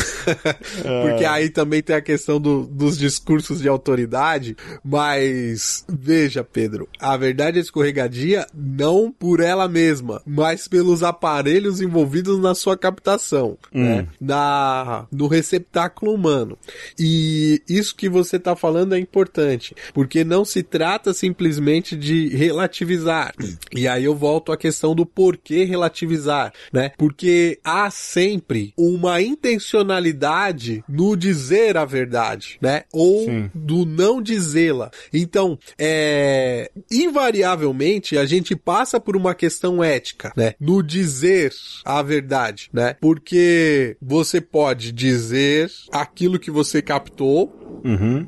porque 1.03 1.25
aí 1.25 1.49
também 1.49 1.81
tem 1.81 1.95
a 1.95 2.01
questão 2.01 2.39
do- 2.39 2.63
dos 2.65 2.97
discursos 2.97 3.61
de 3.61 3.67
autoridade, 3.67 4.55
mas 4.83 5.85
veja, 5.87 6.43
Pedro, 6.43 6.87
a 6.99 7.15
verdade 7.17 7.59
é 7.59 7.61
escorregadia 7.61 8.45
não 8.53 9.11
por 9.11 9.39
ela 9.39 9.67
mesma, 9.67 10.21
mas 10.25 10.67
pelos 10.67 11.03
aparelhos 11.03 11.81
envolvidos 11.81 12.39
na 12.39 12.53
sua 12.55 12.77
captação, 12.77 13.57
né? 13.71 14.07
na, 14.19 15.05
no 15.11 15.27
receptáculo 15.27 16.13
humano. 16.13 16.57
E 16.99 17.61
isso 17.69 17.95
que 17.95 18.09
você 18.09 18.37
está 18.37 18.55
falando 18.55 18.95
é 18.95 18.99
importante, 18.99 19.75
porque 19.93 20.23
não 20.23 20.43
se 20.45 20.61
trata 20.63 21.13
simplesmente 21.13 21.95
de 21.95 22.27
relativizar. 22.65 23.33
E 23.73 23.87
aí 23.87 24.03
eu 24.03 24.15
volto 24.15 24.51
à 24.51 24.57
questão 24.57 24.95
do 24.95 25.05
porquê 25.05 25.63
relativizar, 25.63 26.51
né? 26.71 26.91
Porque 26.97 27.59
há 27.63 27.89
sempre 27.89 28.73
uma 28.77 29.21
intencionalidade 29.21 30.83
no 30.87 31.15
dizer 31.15 31.77
a 31.77 31.85
verdade, 31.85 32.57
né? 32.61 32.83
Ou 32.91 33.25
Sim. 33.25 33.49
do 33.53 33.85
não 33.85 34.21
dizê-la. 34.21 34.91
Então, 35.13 35.57
é, 35.77 36.71
invariavelmente 36.91 38.17
a 38.17 38.25
gente 38.25 38.55
passa 38.55 38.99
por 38.99 39.15
uma 39.15 39.35
questão 39.35 39.83
ética, 39.83 40.31
né? 40.35 40.53
No 40.59 40.81
dizer 40.81 41.53
a 41.83 42.01
verdade, 42.01 42.69
né? 42.73 42.95
Porque 42.99 43.97
você 44.01 44.41
pode 44.41 44.91
dizer 44.91 45.69
aquilo 45.91 46.39
que 46.39 46.51
você 46.51 46.81
captou 46.81 47.65
Uhum. 47.85 48.25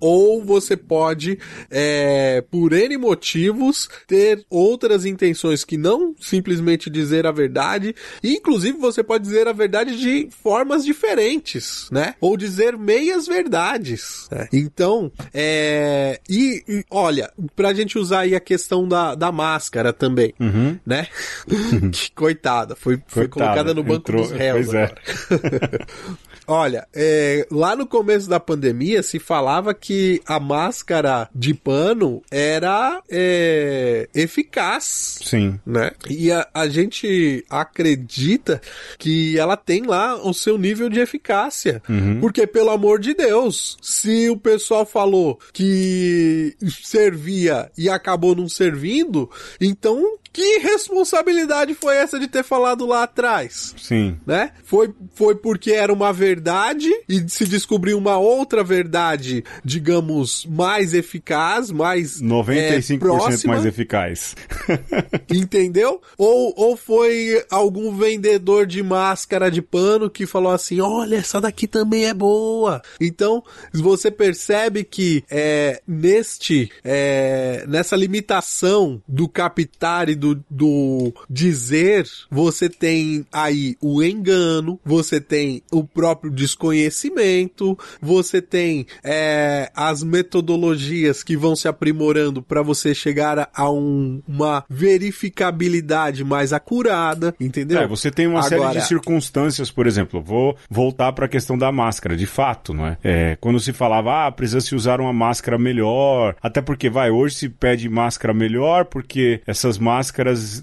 Ou 0.00 0.44
você 0.44 0.76
pode, 0.76 1.38
é, 1.70 2.42
por 2.50 2.72
N 2.72 2.96
motivos, 2.96 3.88
ter 4.06 4.44
outras 4.48 5.04
intenções 5.04 5.64
que 5.64 5.76
não 5.76 6.14
simplesmente 6.20 6.88
dizer 6.90 7.26
a 7.26 7.32
verdade. 7.32 7.94
E, 8.22 8.34
inclusive, 8.34 8.78
você 8.78 9.02
pode 9.02 9.24
dizer 9.24 9.46
a 9.48 9.52
verdade 9.52 9.98
de 9.98 10.28
formas 10.42 10.84
diferentes, 10.84 11.88
né? 11.90 12.14
Ou 12.20 12.36
dizer 12.36 12.76
meias 12.76 13.26
verdades. 13.26 14.28
né? 14.30 14.48
Então, 14.52 15.10
é. 15.32 16.20
E, 16.28 16.62
e, 16.68 16.84
olha, 16.90 17.30
pra 17.54 17.72
gente 17.74 17.98
usar 17.98 18.20
aí 18.20 18.34
a 18.34 18.40
questão 18.40 18.86
da, 18.86 19.14
da 19.14 19.30
máscara 19.32 19.92
também, 19.92 20.32
Uhum. 20.40 20.78
né? 20.86 21.06
que 21.92 22.10
coitada, 22.12 22.74
foi, 22.76 23.00
foi 23.06 23.28
colocada 23.28 23.74
no 23.74 23.82
banco 23.82 24.10
entrou- 24.10 24.22
dos 24.22 24.32
réus 24.32 24.66
pois 24.66 24.74
é. 24.74 24.94
Olha, 26.48 26.88
é, 26.94 27.46
lá 27.50 27.76
no 27.76 27.86
começo 27.86 28.26
da 28.26 28.40
pandemia 28.40 29.02
se 29.02 29.18
falava 29.18 29.74
que 29.74 30.22
a 30.26 30.40
máscara 30.40 31.28
de 31.34 31.52
pano 31.52 32.22
era 32.30 33.02
é, 33.10 34.08
eficaz. 34.14 35.18
Sim. 35.22 35.60
Né? 35.66 35.90
E 36.08 36.32
a, 36.32 36.48
a 36.54 36.66
gente 36.66 37.44
acredita 37.50 38.62
que 38.98 39.38
ela 39.38 39.58
tem 39.58 39.82
lá 39.82 40.16
o 40.16 40.32
seu 40.32 40.56
nível 40.56 40.88
de 40.88 41.00
eficácia. 41.00 41.82
Uhum. 41.86 42.18
Porque, 42.18 42.46
pelo 42.46 42.70
amor 42.70 42.98
de 42.98 43.12
Deus, 43.12 43.76
se 43.82 44.30
o 44.30 44.36
pessoal 44.36 44.86
falou 44.86 45.38
que 45.52 46.56
servia 46.82 47.70
e 47.76 47.90
acabou 47.90 48.34
não 48.34 48.48
servindo, 48.48 49.30
então 49.60 50.18
que 50.38 50.58
responsabilidade 50.58 51.74
foi 51.74 51.96
essa 51.96 52.16
de 52.16 52.28
ter 52.28 52.44
falado 52.44 52.86
lá 52.86 53.02
atrás? 53.02 53.74
Sim. 53.76 54.16
Né? 54.24 54.52
Foi, 54.62 54.94
foi 55.12 55.34
porque 55.34 55.72
era 55.72 55.92
uma 55.92 56.12
verdade 56.12 56.88
e 57.08 57.28
se 57.28 57.44
descobriu 57.44 57.98
uma 57.98 58.18
outra 58.18 58.62
verdade, 58.62 59.42
digamos, 59.64 60.46
mais 60.46 60.94
eficaz, 60.94 61.72
mais 61.72 62.22
95% 62.22 62.94
é, 62.94 62.98
próxima, 62.98 63.54
mais 63.54 63.66
eficaz. 63.66 64.36
entendeu? 65.28 66.00
Ou, 66.16 66.54
ou 66.56 66.76
foi 66.76 67.44
algum 67.50 67.96
vendedor 67.96 68.64
de 68.64 68.80
máscara 68.80 69.50
de 69.50 69.60
pano 69.60 70.08
que 70.08 70.24
falou 70.24 70.52
assim: 70.52 70.80
olha, 70.80 71.16
essa 71.16 71.40
daqui 71.40 71.66
também 71.66 72.06
é 72.06 72.14
boa. 72.14 72.80
Então, 73.00 73.42
você 73.74 74.08
percebe 74.08 74.84
que 74.84 75.24
é, 75.28 75.82
neste, 75.84 76.70
é, 76.84 77.64
nessa 77.66 77.96
limitação 77.96 79.02
do 79.08 79.28
captar 79.28 80.08
e 80.08 80.14
do, 80.14 80.27
do 80.50 81.12
dizer, 81.28 82.06
você 82.30 82.68
tem 82.68 83.26
aí 83.32 83.76
o 83.80 84.02
engano, 84.02 84.78
você 84.84 85.20
tem 85.20 85.62
o 85.70 85.84
próprio 85.84 86.30
desconhecimento, 86.30 87.78
você 88.00 88.40
tem 88.40 88.86
é, 89.04 89.70
as 89.74 90.02
metodologias 90.02 91.22
que 91.22 91.36
vão 91.36 91.54
se 91.54 91.68
aprimorando 91.68 92.42
para 92.42 92.62
você 92.62 92.94
chegar 92.94 93.50
a 93.54 93.70
um, 93.70 94.22
uma 94.26 94.64
verificabilidade 94.68 96.24
mais 96.24 96.52
acurada, 96.52 97.34
entendeu? 97.38 97.80
É, 97.80 97.86
você 97.86 98.10
tem 98.10 98.26
uma 98.26 98.40
Agora... 98.44 98.48
série 98.48 98.80
de 98.80 98.86
circunstâncias, 98.86 99.70
por 99.70 99.86
exemplo, 99.86 100.20
vou 100.20 100.56
voltar 100.70 101.12
para 101.12 101.26
a 101.26 101.28
questão 101.28 101.56
da 101.56 101.70
máscara, 101.70 102.16
de 102.16 102.26
fato, 102.26 102.72
não 102.72 102.86
é? 102.86 102.98
é? 103.02 103.36
Quando 103.40 103.60
se 103.60 103.72
falava, 103.72 104.26
ah, 104.26 104.32
precisa 104.32 104.60
se 104.60 104.74
usar 104.74 105.00
uma 105.00 105.12
máscara 105.12 105.58
melhor, 105.58 106.36
até 106.42 106.60
porque, 106.60 106.90
vai, 106.90 107.10
hoje 107.10 107.34
se 107.34 107.48
pede 107.48 107.88
máscara 107.88 108.34
melhor 108.34 108.84
porque 108.84 109.40
essas 109.46 109.78
máscaras 109.78 110.07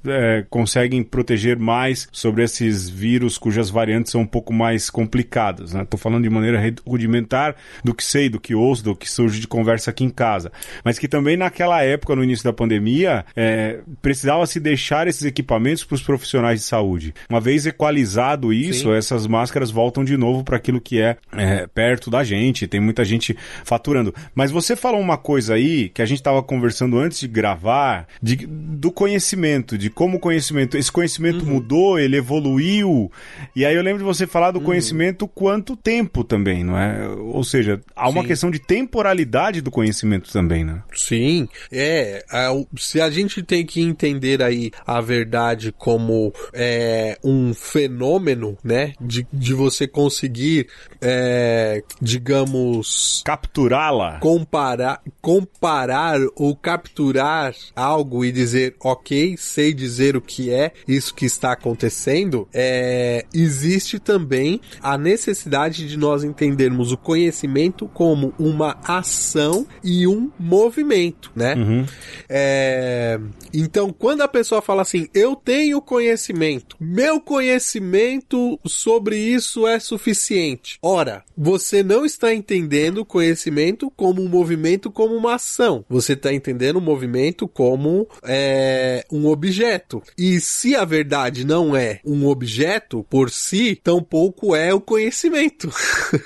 é, 0.06 0.46
conseguem 0.50 1.04
proteger 1.04 1.58
mais 1.58 2.08
sobre 2.12 2.44
esses 2.44 2.90
vírus 2.90 3.38
cujas 3.38 3.70
variantes 3.70 4.12
são 4.12 4.22
um 4.22 4.26
pouco 4.26 4.54
mais 4.54 4.90
complicadas, 4.90 5.74
né? 5.74 5.86
Tô 5.90 5.98
falando 5.98 6.24
de 6.24 6.30
maneira 6.30 6.62
rudimentar 6.86 7.56
do 7.84 7.94
que 7.94 8.04
sei, 8.04 8.30
do 8.30 8.40
que 8.40 8.56
ouço, 8.56 8.84
do 8.84 8.96
que 8.96 9.10
surge 9.10 9.40
de 9.40 9.48
conversa 9.48 9.92
aqui 9.92 10.04
em 10.04 10.10
casa. 10.10 10.52
Mas 10.84 11.00
que 11.00 11.08
também 11.08 11.38
naquela 11.38 11.82
época, 11.84 12.16
no 12.16 12.24
início 12.24 12.44
da 12.44 12.54
pandemia, 12.54 13.26
é, 13.36 13.80
precisava 14.02 14.46
se 14.46 14.60
deixar 14.60 15.08
esses 15.08 15.24
equipamentos 15.24 15.84
para 15.84 15.96
os 15.96 16.02
profissionais 16.02 16.62
de 16.62 16.66
saúde. 16.66 17.14
Uma 17.30 17.40
vez 17.40 17.66
equalizado 17.66 18.54
isso, 18.54 18.90
Sim. 18.90 18.94
essas 18.94 19.28
máscaras 19.28 19.72
voltam 19.72 20.04
de 20.04 20.18
novo 20.18 20.44
para 20.44 20.58
aquilo 20.58 20.82
que 20.82 21.02
é, 21.02 21.18
é, 21.34 21.68
perto 21.68 22.10
da 22.10 22.24
gente. 22.24 22.68
Tem 22.68 22.80
muita 22.80 23.04
gente 23.04 23.36
faturando. 23.64 24.14
Mas 24.34 24.52
você 24.52 24.76
falou 24.76 25.00
uma 25.00 25.18
coisa 25.18 25.56
aí 25.56 25.90
que 25.90 26.02
a 26.02 26.06
gente 26.06 26.20
estava 26.20 26.42
conversando 26.42 26.98
antes 26.98 27.20
de 27.20 27.28
gravar, 27.28 28.08
de, 28.22 28.48
do 28.48 28.92
conhecimento, 28.92 29.35
de 29.78 29.90
como 29.90 30.18
o 30.18 30.20
conhecimento, 30.20 30.78
esse 30.78 30.92
conhecimento 30.92 31.46
uhum. 31.46 31.54
mudou, 31.54 32.00
ele 32.00 32.18
evoluiu. 32.18 33.12
E 33.56 33.66
aí 33.66 33.76
eu 33.76 33.82
lembro 33.82 34.00
de 34.00 34.06
você 34.06 34.26
falar 34.28 34.52
do 34.52 34.60
uhum. 34.60 34.66
conhecimento 34.66 35.28
quanto 35.28 35.76
tempo 35.76 36.24
também, 36.24 36.64
não 36.64 36.78
é? 36.78 37.08
Ou 37.08 37.44
seja, 37.44 37.82
há 37.96 38.10
uma 38.10 38.22
Sim. 38.22 38.28
questão 38.28 38.52
de 38.52 38.60
temporalidade 38.60 39.62
do 39.62 39.72
conhecimento 39.72 40.32
também, 40.32 40.64
né? 40.64 40.82
Sim, 40.94 41.48
é. 41.72 42.24
Se 42.78 43.02
a 43.02 43.10
gente 43.10 43.44
tem 43.44 43.66
que 43.66 43.82
entender 43.82 44.42
aí 44.42 44.72
a 44.86 45.02
verdade 45.02 45.72
como 45.72 46.34
é, 46.54 47.18
um 47.24 47.54
fenômeno, 47.54 48.58
né? 48.64 48.94
De, 49.00 49.28
de 49.32 49.54
você 49.54 49.88
conseguir, 49.88 50.68
é, 51.02 51.84
digamos. 52.02 53.22
Capturá-la. 53.26 54.20
Comparar, 54.20 55.02
comparar 55.22 56.20
ou 56.36 56.56
capturar 56.56 57.54
algo 57.76 58.24
e 58.26 58.32
dizer, 58.32 58.76
ok, 58.82 59.25
sei 59.38 59.74
dizer 59.74 60.16
o 60.16 60.22
que 60.22 60.52
é 60.52 60.72
isso 60.88 61.14
que 61.14 61.26
está 61.26 61.54
acontecendo, 61.54 62.48
é, 62.54 63.26
existe 63.34 63.98
também 64.00 64.60
a 64.82 64.98
necessidade 64.98 65.88
de 65.88 65.98
nós 65.98 66.24
entendermos 66.24 66.92
o 66.92 66.98
conhecimento 66.98 67.88
como 67.88 68.34
uma 68.38 68.78
ação 68.84 69.66
e 69.84 70.06
um 70.06 70.30
movimento, 70.38 71.32
né? 71.36 71.56
Uhum. 71.56 71.86
É, 72.30 73.20
então, 73.54 73.92
quando 73.92 74.22
a 74.22 74.28
pessoa 74.28 74.62
fala 74.62 74.82
assim, 74.82 75.08
eu 75.14 75.36
tenho 75.36 75.82
conhecimento, 75.82 76.76
meu 76.80 77.22
conhecimento 77.22 78.60
sobre 78.66 79.18
isso 79.18 79.66
é 79.66 79.80
suficiente. 79.80 80.78
Ora, 80.82 81.24
você 81.38 81.82
não 81.82 82.06
está 82.06 82.34
entendendo 82.34 83.00
o 83.00 83.06
conhecimento 83.06 83.92
como 83.96 84.22
um 84.22 84.28
movimento, 84.28 84.92
como 84.92 85.16
uma 85.16 85.36
ação. 85.36 85.86
Você 85.90 86.14
está 86.14 86.34
entendendo 86.34 86.78
o 86.78 86.82
movimento 86.82 87.48
como 87.48 88.08
é, 88.24 89.06
um 89.16 89.28
objeto. 89.28 90.02
E 90.18 90.40
se 90.40 90.76
a 90.76 90.86
verdade 90.86 91.46
não 91.46 91.76
é 91.76 92.00
um 92.06 92.28
objeto 92.28 93.06
por 93.10 93.30
si, 93.30 93.80
tampouco 93.82 94.56
é 94.56 94.74
o 94.74 94.82
conhecimento. 94.82 95.70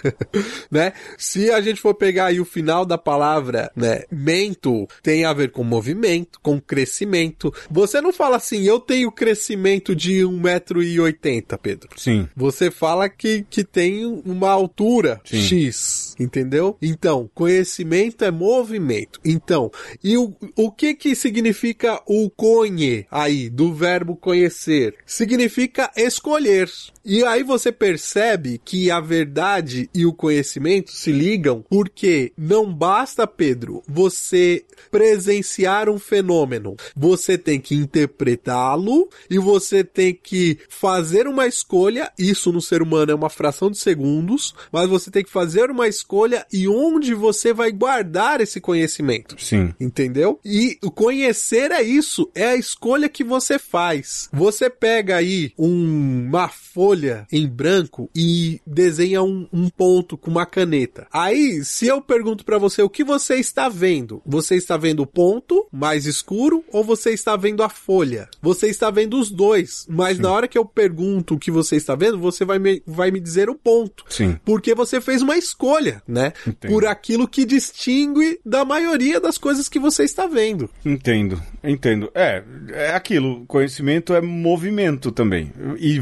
né? 0.69 0.93
Se 1.17 1.51
a 1.51 1.61
gente 1.61 1.81
for 1.81 1.93
pegar 1.93 2.25
aí 2.25 2.39
o 2.39 2.45
final 2.45 2.85
da 2.85 2.97
palavra, 2.97 3.71
né, 3.75 4.03
mento 4.11 4.87
tem 5.01 5.25
a 5.25 5.33
ver 5.33 5.51
com 5.51 5.63
movimento, 5.63 6.39
com 6.41 6.59
crescimento. 6.59 7.53
Você 7.69 8.01
não 8.01 8.11
fala 8.11 8.37
assim, 8.37 8.63
eu 8.63 8.79
tenho 8.79 9.11
crescimento 9.11 9.95
de 9.95 10.21
1,80m, 10.21 11.57
Pedro. 11.61 11.89
Sim. 11.97 12.27
Você 12.35 12.71
fala 12.71 13.09
que, 13.09 13.45
que 13.49 13.63
tem 13.63 14.05
uma 14.25 14.49
altura 14.49 15.21
Sim. 15.25 15.41
X, 15.41 16.08
entendeu? 16.19 16.77
Então, 16.81 17.29
conhecimento 17.33 18.23
é 18.23 18.31
movimento. 18.31 19.19
Então, 19.23 19.71
e 20.03 20.17
o, 20.17 20.33
o 20.55 20.71
que 20.71 20.93
que 20.93 21.15
significa 21.15 22.01
o 22.05 22.29
conhe 22.29 23.05
aí, 23.09 23.49
do 23.49 23.73
verbo 23.73 24.15
conhecer? 24.15 24.95
Significa 25.05 25.91
escolher. 25.95 26.69
E 27.05 27.23
aí 27.23 27.43
você 27.43 27.71
percebe 27.71 28.61
que 28.63 28.91
a 28.91 28.99
verdade 28.99 29.89
e 29.95 30.05
o 30.05 30.13
conhecimento 30.13 30.91
se 30.91 31.11
ligam 31.11 31.63
porque 31.69 32.33
não 32.37 32.71
basta, 32.71 33.25
Pedro, 33.25 33.81
você 33.87 34.65
presenciar 34.91 35.89
um 35.89 35.97
fenômeno. 35.97 36.75
Você 36.95 37.37
tem 37.37 37.59
que 37.59 37.75
interpretá-lo 37.75 39.09
e 39.29 39.39
você 39.39 39.83
tem 39.83 40.13
que 40.13 40.59
fazer 40.67 41.27
uma 41.27 41.47
escolha. 41.47 42.11
Isso 42.17 42.51
no 42.51 42.61
ser 42.61 42.81
humano 42.81 43.11
é 43.11 43.15
uma 43.15 43.29
fração 43.29 43.71
de 43.71 43.77
segundos, 43.77 44.53
mas 44.71 44.89
você 44.89 45.09
tem 45.09 45.23
que 45.23 45.31
fazer 45.31 45.71
uma 45.71 45.87
escolha 45.87 46.08
e 46.51 46.67
onde 46.67 47.13
você 47.13 47.53
vai 47.53 47.71
guardar 47.71 48.41
esse 48.41 48.59
conhecimento. 48.59 49.35
Sim. 49.39 49.73
Entendeu? 49.79 50.39
E 50.43 50.77
o 50.83 50.91
conhecer 50.91 51.71
é 51.71 51.81
isso, 51.81 52.29
é 52.33 52.47
a 52.47 52.55
escolha 52.55 53.07
que 53.07 53.23
você 53.23 53.59
faz. 53.59 54.29
Você 54.33 54.69
pega 54.69 55.17
aí 55.17 55.51
um, 55.57 56.25
uma 56.27 56.47
folha 56.47 56.79
folha 56.79 57.27
em 57.31 57.47
branco 57.47 58.09
e 58.15 58.61
desenha 58.65 59.21
um, 59.21 59.47
um 59.51 59.69
ponto 59.69 60.17
com 60.17 60.31
uma 60.31 60.45
caneta. 60.45 61.07
Aí, 61.11 61.63
se 61.63 61.87
eu 61.87 62.01
pergunto 62.01 62.45
para 62.45 62.57
você 62.57 62.81
o 62.81 62.89
que 62.89 63.03
você 63.03 63.35
está 63.35 63.67
vendo, 63.67 64.21
você 64.25 64.55
está 64.55 64.77
vendo 64.77 65.01
o 65.01 65.07
ponto 65.07 65.67
mais 65.71 66.05
escuro 66.05 66.63
ou 66.71 66.83
você 66.83 67.11
está 67.11 67.35
vendo 67.35 67.63
a 67.63 67.69
folha? 67.69 68.29
Você 68.41 68.67
está 68.67 68.89
vendo 68.89 69.19
os 69.19 69.29
dois, 69.29 69.85
mas 69.89 70.17
Sim. 70.17 70.23
na 70.23 70.31
hora 70.31 70.47
que 70.47 70.57
eu 70.57 70.65
pergunto 70.65 71.35
o 71.35 71.39
que 71.39 71.51
você 71.51 71.75
está 71.75 71.95
vendo, 71.95 72.17
você 72.17 72.45
vai 72.45 72.59
me, 72.59 72.81
vai 72.87 73.11
me 73.11 73.19
dizer 73.19 73.49
o 73.49 73.55
ponto. 73.55 74.05
Sim. 74.09 74.37
Porque 74.45 74.73
você 74.73 75.01
fez 75.01 75.21
uma 75.21 75.37
escolha, 75.37 75.98
né? 76.07 76.33
Entendo. 76.45 76.71
Por 76.71 76.85
aquilo 76.85 77.27
que 77.27 77.45
distingue 77.45 78.39
da 78.45 78.63
maioria 78.65 79.19
das 79.19 79.37
coisas 79.37 79.69
que 79.69 79.79
você 79.79 80.03
está 80.03 80.27
vendo. 80.27 80.69
Entendo, 80.85 81.41
entendo. 81.63 82.11
É, 82.13 82.43
é 82.71 82.95
aquilo, 82.95 83.45
conhecimento 83.45 84.13
é 84.13 84.21
movimento 84.21 85.11
também. 85.11 85.51
E 85.77 86.01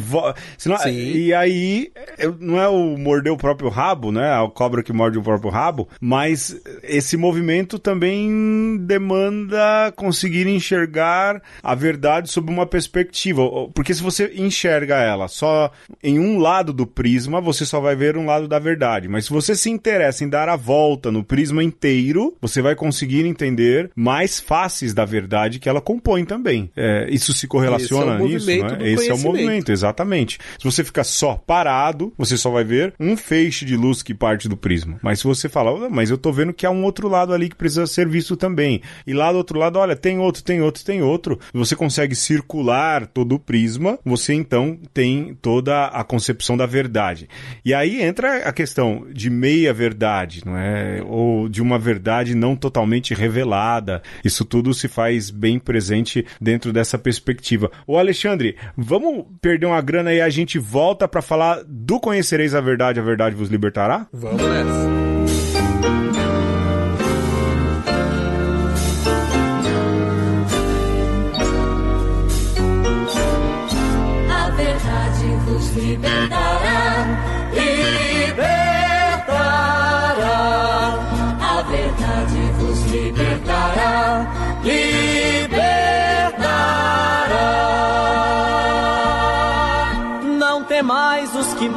senão, 0.57 0.77
e 0.87 1.33
aí, 1.33 1.91
não 2.39 2.59
é 2.59 2.67
o 2.67 2.97
morder 2.97 3.31
o 3.31 3.37
próprio 3.37 3.69
rabo, 3.69 4.11
né? 4.11 4.31
A 4.31 4.47
cobra 4.49 4.83
que 4.83 4.93
morde 4.93 5.17
o 5.17 5.23
próprio 5.23 5.51
rabo, 5.51 5.87
mas 5.99 6.59
esse 6.83 7.17
movimento 7.17 7.79
também 7.79 8.77
demanda 8.81 9.91
conseguir 9.95 10.47
enxergar 10.47 11.41
a 11.61 11.75
verdade 11.75 12.29
sob 12.29 12.51
uma 12.51 12.65
perspectiva. 12.65 13.43
Porque 13.73 13.93
se 13.93 14.01
você 14.01 14.31
enxerga 14.35 14.95
ela 14.97 15.27
só 15.27 15.71
em 16.03 16.19
um 16.19 16.37
lado 16.39 16.73
do 16.73 16.85
prisma, 16.85 17.41
você 17.41 17.65
só 17.65 17.79
vai 17.79 17.95
ver 17.95 18.17
um 18.17 18.25
lado 18.25 18.47
da 18.47 18.59
verdade. 18.59 19.07
Mas 19.07 19.25
se 19.25 19.31
você 19.31 19.55
se 19.55 19.69
interessa 19.87 20.23
em 20.25 20.29
dar 20.29 20.49
a 20.49 20.55
volta 20.57 21.09
no 21.11 21.23
prisma 21.23 21.63
inteiro, 21.63 22.35
você 22.41 22.61
vai 22.61 22.75
conseguir 22.75 23.25
entender 23.25 23.89
mais 23.95 24.37
faces 24.39 24.93
da 24.93 25.05
verdade 25.05 25.59
que 25.59 25.69
ela 25.69 25.79
compõe 25.79 26.25
também. 26.25 26.69
É, 26.75 27.07
isso 27.09 27.33
se 27.33 27.47
correlaciona 27.47 28.15
Esse 28.15 28.23
é 28.23 28.27
nisso, 28.27 28.75
né? 28.77 28.89
Esse 28.91 29.09
é 29.09 29.13
o 29.13 29.19
movimento, 29.19 29.71
exatamente. 29.71 30.39
Se 30.59 30.65
você 30.65 30.83
fica 30.83 31.03
só 31.05 31.35
parado, 31.35 32.13
você 32.17 32.37
só 32.37 32.49
vai 32.49 32.65
ver 32.65 32.93
um 32.99 33.15
feixe 33.15 33.63
de 33.63 33.77
luz 33.77 34.03
que 34.03 34.13
parte 34.13 34.49
do 34.49 34.57
prisma. 34.57 34.99
Mas 35.01 35.19
se 35.19 35.25
você 35.25 35.47
falar, 35.47 35.89
mas 35.89 36.09
eu 36.09 36.17
tô 36.17 36.31
vendo 36.33 36.53
que 36.53 36.65
há 36.65 36.71
um 36.71 36.83
outro 36.83 37.07
lado 37.07 37.33
ali 37.33 37.47
que 37.47 37.55
precisa 37.55 37.87
ser 37.87 38.07
visto 38.07 38.35
também. 38.35 38.81
E 39.05 39.13
lá 39.13 39.31
do 39.31 39.37
outro 39.37 39.57
lado, 39.57 39.79
olha, 39.79 39.95
tem 39.95 40.19
outro, 40.19 40.43
tem 40.43 40.61
outro, 40.61 40.83
tem 40.83 41.01
outro. 41.01 41.39
Você 41.53 41.75
consegue 41.75 42.15
circular 42.15 43.07
todo 43.07 43.35
o 43.35 43.39
prisma, 43.39 43.97
você 44.03 44.33
então 44.33 44.77
tem 44.93 45.37
toda 45.41 45.85
a 45.85 46.03
concepção 46.03 46.57
da 46.57 46.65
verdade. 46.65 47.29
E 47.63 47.73
aí 47.73 48.01
entra 48.01 48.37
a 48.39 48.51
questão 48.51 49.07
de 49.13 49.29
meia 49.29 49.76
verdade, 49.77 50.41
não 50.43 50.57
é? 50.57 51.01
Ou 51.05 51.47
de 51.47 51.61
uma 51.61 51.77
verdade 51.77 52.33
não 52.33 52.55
totalmente 52.55 53.13
revelada. 53.13 54.01
Isso 54.25 54.43
tudo 54.43 54.73
se 54.73 54.87
faz 54.87 55.29
bem 55.29 55.59
presente 55.59 56.25
dentro 56.41 56.73
dessa 56.73 56.97
perspectiva. 56.97 57.71
Ô 57.85 57.97
Alexandre, 57.97 58.55
vamos 58.75 59.25
perder 59.39 59.67
uma 59.67 59.81
grana 59.81 60.11
e 60.13 60.19
a 60.19 60.29
gente 60.29 60.57
volta 60.57 61.07
para 61.07 61.21
falar 61.21 61.63
do 61.67 61.99
Conhecereis 61.99 62.55
a 62.55 62.61
Verdade, 62.61 62.99
a 62.99 63.03
Verdade 63.03 63.35
vos 63.35 63.49
libertará? 63.49 64.07
Vamos 64.11 64.41
nessa. 64.41 65.26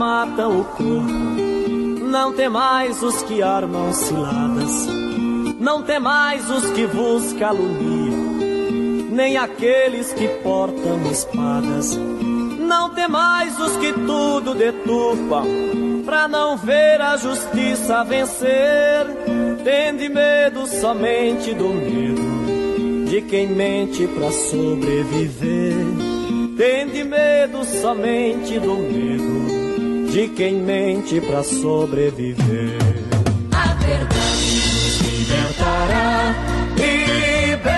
Matam 0.01 0.61
o 0.61 0.65
corpo, 0.65 2.07
não 2.11 2.33
temais 2.33 3.03
os 3.03 3.23
que 3.25 3.43
armam 3.43 3.93
ciladas, 3.93 4.87
não 5.61 5.83
temais 5.83 6.49
os 6.49 6.71
que 6.71 6.87
vos 6.87 7.35
caluniam, 7.35 8.39
nem 9.11 9.37
aqueles 9.37 10.11
que 10.15 10.27
portam 10.43 11.03
espadas. 11.13 11.99
Não 11.99 12.95
temais 12.95 13.61
os 13.61 13.77
que 13.77 13.93
tudo 13.93 14.55
deturpam, 14.55 15.45
pra 16.07 16.27
não 16.27 16.57
ver 16.57 16.99
a 17.03 17.19
justiça 17.19 18.03
vencer. 18.03 19.07
Tende 19.63 20.09
medo 20.09 20.67
somente 20.67 21.53
do 21.53 21.69
medo 21.69 23.05
de 23.07 23.21
quem 23.21 23.49
mente 23.49 24.07
pra 24.07 24.31
sobreviver. 24.31 25.75
Tende 26.57 27.05
medo 27.05 27.65
somente 27.65 28.59
do 28.59 28.77
medo 28.77 29.60
de 30.11 30.29
quem 30.29 30.55
mente 30.57 31.21
pra 31.21 31.43
sobreviver. 31.43 32.79
A 33.53 33.75
verdade 33.75 34.61
vos 34.61 35.01
libertará, 35.01 36.35
Libertará, 36.77 37.77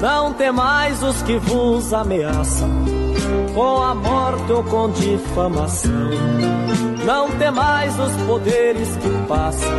não 0.00 0.32
temais 0.34 1.02
os 1.02 1.22
que 1.22 1.38
vos 1.38 1.92
ameaçam, 1.92 2.68
com 3.54 3.82
a 3.82 3.94
morte 3.94 4.52
ou 4.52 4.62
com 4.64 4.90
difamação. 4.90 6.10
Não 7.04 7.30
temais 7.38 7.98
os 7.98 8.12
poderes 8.26 8.96
que 8.96 9.08
passam, 9.28 9.70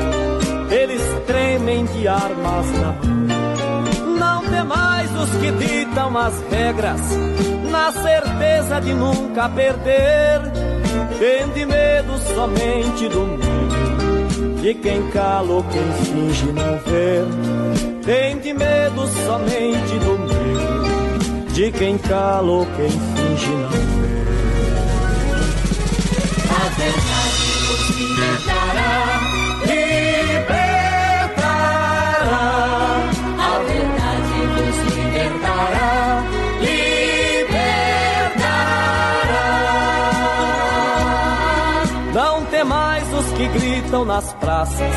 eles 0.69 1.01
tremem 1.25 1.85
de 1.85 2.07
armas 2.07 2.65
na 2.73 2.91
mão. 2.93 4.17
Não 4.19 4.43
temais 4.45 5.09
os 5.15 5.29
que 5.39 5.51
ditam 5.51 6.17
as 6.17 6.33
regras, 6.49 7.01
na 7.69 7.91
certeza 7.91 8.79
de 8.81 8.93
nunca 8.93 9.49
perder. 9.49 10.41
Tende 11.19 11.65
medo 11.65 12.17
somente 12.33 13.07
do 13.09 13.25
medo, 13.25 14.61
de 14.61 14.73
quem 14.75 15.09
cala 15.11 15.53
ou 15.53 15.63
quem 15.63 15.93
finge 16.05 16.45
não 16.47 16.77
ver. 16.79 17.25
Tende 18.03 18.53
medo 18.53 19.07
somente 19.25 19.99
do 19.99 20.17
medo, 20.19 21.53
de 21.53 21.71
quem 21.71 21.97
cala 21.97 22.51
ou 22.51 22.65
quem 22.65 22.89
finge 22.89 23.49
não 23.49 23.69
ver. 23.69 24.27
A 26.49 26.69
verdade 26.69 27.47
libertará, 27.97 29.19
Libertará, 29.27 29.46
Não 42.67 42.73
temais 42.73 43.13
os 43.13 43.31
que 43.37 43.47
gritam 43.47 44.03
nas 44.03 44.33
praças 44.33 44.93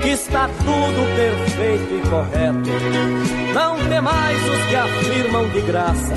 que 0.00 0.10
está 0.10 0.48
tudo 0.48 1.16
perfeito 1.16 1.94
e 1.96 2.08
correto. 2.08 2.70
Não 3.52 3.76
temais 3.88 4.48
os 4.48 4.64
que 4.66 4.76
afirmam 4.76 5.48
de 5.48 5.60
graça 5.62 6.14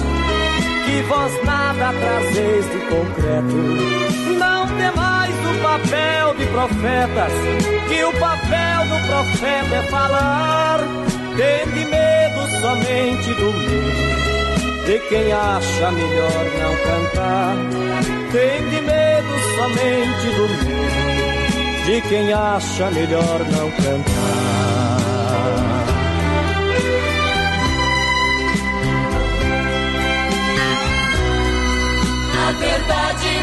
que 0.86 1.01
vós 1.10 1.43
nada 1.45 1.91
trazeis 1.93 2.65
de 2.69 2.77
concreto. 2.82 3.56
Não 4.38 4.67
temais 4.67 5.34
o 5.34 5.62
papel 5.63 6.36
de 6.36 6.45
profetas, 6.45 7.34
que 7.89 8.03
o 8.03 8.13
papel 8.19 8.86
do 8.86 9.08
profeta 9.08 9.75
é 9.75 9.84
falar. 9.89 10.79
Tende 11.36 11.86
medo 11.86 12.62
somente 12.62 13.34
do 13.34 13.51
medo 13.51 14.23
de 14.86 14.99
quem 15.10 15.32
acha 15.32 15.91
melhor 15.91 16.45
não 16.60 16.75
cantar. 16.84 18.22
Tende 18.34 18.82
medo 18.82 19.39
somente 19.56 20.26
do 20.36 20.48
medo 20.48 21.86
de 21.86 22.02
quem 22.02 22.34
acha 22.34 22.89
melhor 22.89 23.39
não 23.52 23.69
cantar. 23.69 24.24
A 32.48 32.52
verdade 32.54 33.42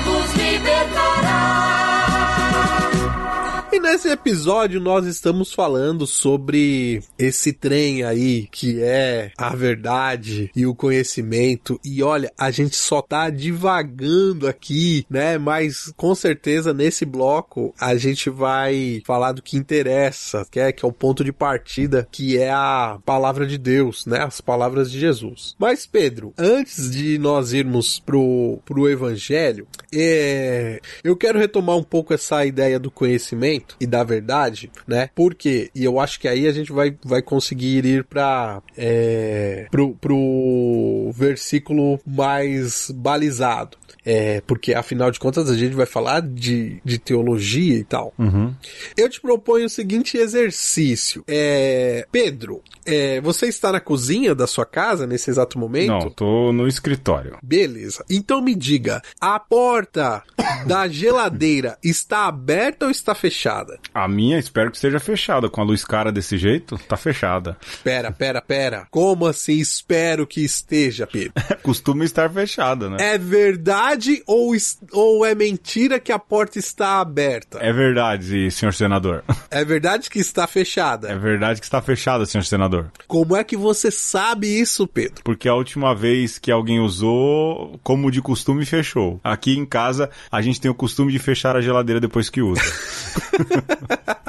Nesse 3.81 4.11
episódio 4.11 4.79
nós 4.79 5.07
estamos 5.07 5.55
falando 5.55 6.07
sobre 6.07 7.03
esse 7.19 7.51
trem 7.51 8.05
aí 8.05 8.47
que 8.53 8.81
é 8.83 9.33
a 9.39 9.57
verdade 9.57 10.51
e 10.55 10.67
o 10.67 10.75
conhecimento. 10.75 11.81
E 11.83 12.03
olha, 12.03 12.31
a 12.39 12.51
gente 12.51 12.77
só 12.77 13.01
tá 13.01 13.31
divagando 13.31 14.47
aqui, 14.47 15.07
né? 15.09 15.39
Mas 15.39 15.93
com 15.97 16.15
certeza 16.15 16.75
nesse 16.75 17.07
bloco 17.07 17.75
a 17.81 17.97
gente 17.97 18.29
vai 18.29 19.03
falar 19.07 19.33
do 19.33 19.43
que 19.43 19.57
interessa, 19.57 20.47
que 20.51 20.61
é, 20.61 20.73
que 20.73 20.85
é 20.85 20.89
o 20.89 20.93
ponto 20.93 21.25
de 21.25 21.33
partida, 21.33 22.07
que 22.13 22.37
é 22.39 22.51
a 22.51 22.99
palavra 23.05 23.47
de 23.47 23.57
Deus, 23.57 24.05
né? 24.05 24.23
As 24.23 24.43
palavras 24.43 24.93
de 24.93 25.01
Jesus. 25.01 25.57
Mas 25.59 25.87
Pedro, 25.87 26.35
antes 26.37 26.91
de 26.91 27.17
nós 27.19 27.55
irmos 27.55 27.99
pro, 27.99 28.61
pro 28.65 28.91
evangelho, 28.91 29.67
é, 29.93 30.81
eu 31.03 31.17
quero 31.17 31.39
retomar 31.39 31.77
um 31.77 31.83
pouco 31.83 32.13
essa 32.13 32.45
ideia 32.45 32.79
do 32.79 32.91
conhecimento 32.91 33.70
e 33.81 33.87
da 33.87 34.03
verdade, 34.03 34.71
né? 34.87 35.11
Porque, 35.15 35.71
e 35.75 35.85
eu 35.85 36.01
acho 36.01 36.19
que 36.19 36.29
aí 36.29 36.47
a 36.47 36.53
gente 36.53 36.73
vai, 36.73 36.97
vai 37.05 37.23
conseguir 37.23 37.85
ir 37.85 38.05
para 38.05 38.63
é, 38.77 39.67
pro, 39.71 39.95
pro 39.95 41.11
versículo 41.15 42.01
mais 42.07 42.91
balizado. 42.91 43.77
É, 44.05 44.41
porque 44.47 44.75
afinal 44.75 45.11
de 45.11 45.19
contas 45.19 45.51
a 45.51 45.57
gente 45.57 45.75
vai 45.75 45.87
falar 45.87 46.23
de, 46.23 46.81
de 46.85 46.99
teologia 46.99 47.77
e 47.77 47.85
tal. 47.85 48.15
Uhum. 48.19 48.55
Eu 48.97 49.09
te 49.09 49.21
proponho 49.21 49.67
o 49.67 49.71
seguinte 49.71 50.17
exercício. 50.17 51.23
É, 51.29 52.07
Pedro, 52.11 52.63
é, 52.87 53.21
você 53.21 53.47
está 53.47 53.73
na 53.73 53.81
cozinha 53.81 54.35
da 54.35 54.47
sua 54.47 54.65
casa 54.65 55.07
nesse 55.07 55.31
exato 55.31 55.59
momento? 55.59 55.91
Não, 55.91 56.11
tô 56.11 56.53
no 56.53 56.67
escritório. 56.67 57.39
Beleza. 57.43 58.05
Então 58.09 58.41
me 58.41 58.55
diga, 58.55 59.03
a 59.21 59.39
porta 59.39 60.23
da 60.67 60.89
geladeira 60.89 61.79
está 61.83 62.27
aberta 62.27 62.87
ou 62.87 62.91
está 62.91 63.15
fechada? 63.15 63.79
A 63.93 64.09
minha, 64.09 64.39
espero 64.39 64.71
que 64.71 64.77
esteja 64.77 65.01
fechada. 65.01 65.49
Com 65.49 65.61
a 65.61 65.65
luz 65.65 65.85
cara 65.85 66.13
desse 66.13 66.39
jeito, 66.39 66.79
tá 66.89 66.97
fechada. 66.97 67.57
Pera, 67.83 68.11
pera, 68.11 68.41
pera. 68.41 68.87
Como 68.91 69.27
assim 69.27 69.59
espero 69.59 70.27
que 70.27 70.43
esteja, 70.43 71.07
Pedro? 71.07 71.33
Costuma 71.63 72.05
estar 72.05 72.31
fechada, 72.31 72.89
né? 72.89 72.97
É 73.01 73.19
verdade 73.19 73.90
ou, 74.27 74.55
es- 74.55 74.79
ou 74.93 75.25
é 75.25 75.35
mentira 75.35 75.99
que 76.01 76.13
a 76.13 76.19
porta 76.19 76.59
está 76.59 77.01
aberta? 77.01 77.59
É 77.61 77.73
verdade, 77.73 78.51
senhor 78.51 78.73
senador. 78.73 79.23
É 79.53 79.65
verdade 79.65 80.09
que 80.09 80.21
está 80.21 80.47
fechada. 80.47 81.09
É 81.11 81.19
verdade 81.19 81.59
que 81.61 81.67
está 81.67 81.83
fechada, 81.83 82.25
senhor 82.25 82.45
senador. 82.45 82.93
Como 83.09 83.35
é 83.35 83.43
que 83.43 83.57
você 83.57 83.91
sabe 83.91 84.47
isso, 84.47 84.87
Pedro? 84.87 85.23
Porque 85.25 85.49
a 85.49 85.55
última 85.55 85.93
vez 85.93 86.39
que 86.39 86.53
alguém 86.53 86.79
usou, 86.79 87.77
como 87.83 88.13
de 88.13 88.23
costume, 88.23 88.65
fechou. 88.65 89.21
Aqui 89.25 89.59
em 89.59 89.67
casa, 89.67 90.09
a 90.31 90.41
gente 90.41 90.61
tem 90.61 90.71
o 90.71 90.75
costume 90.75 91.11
de 91.11 91.19
fechar 91.19 91.57
a 91.57 91.61
geladeira 91.61 92.01
depois 92.01 92.31
que 92.31 92.41
usa. 92.41 92.63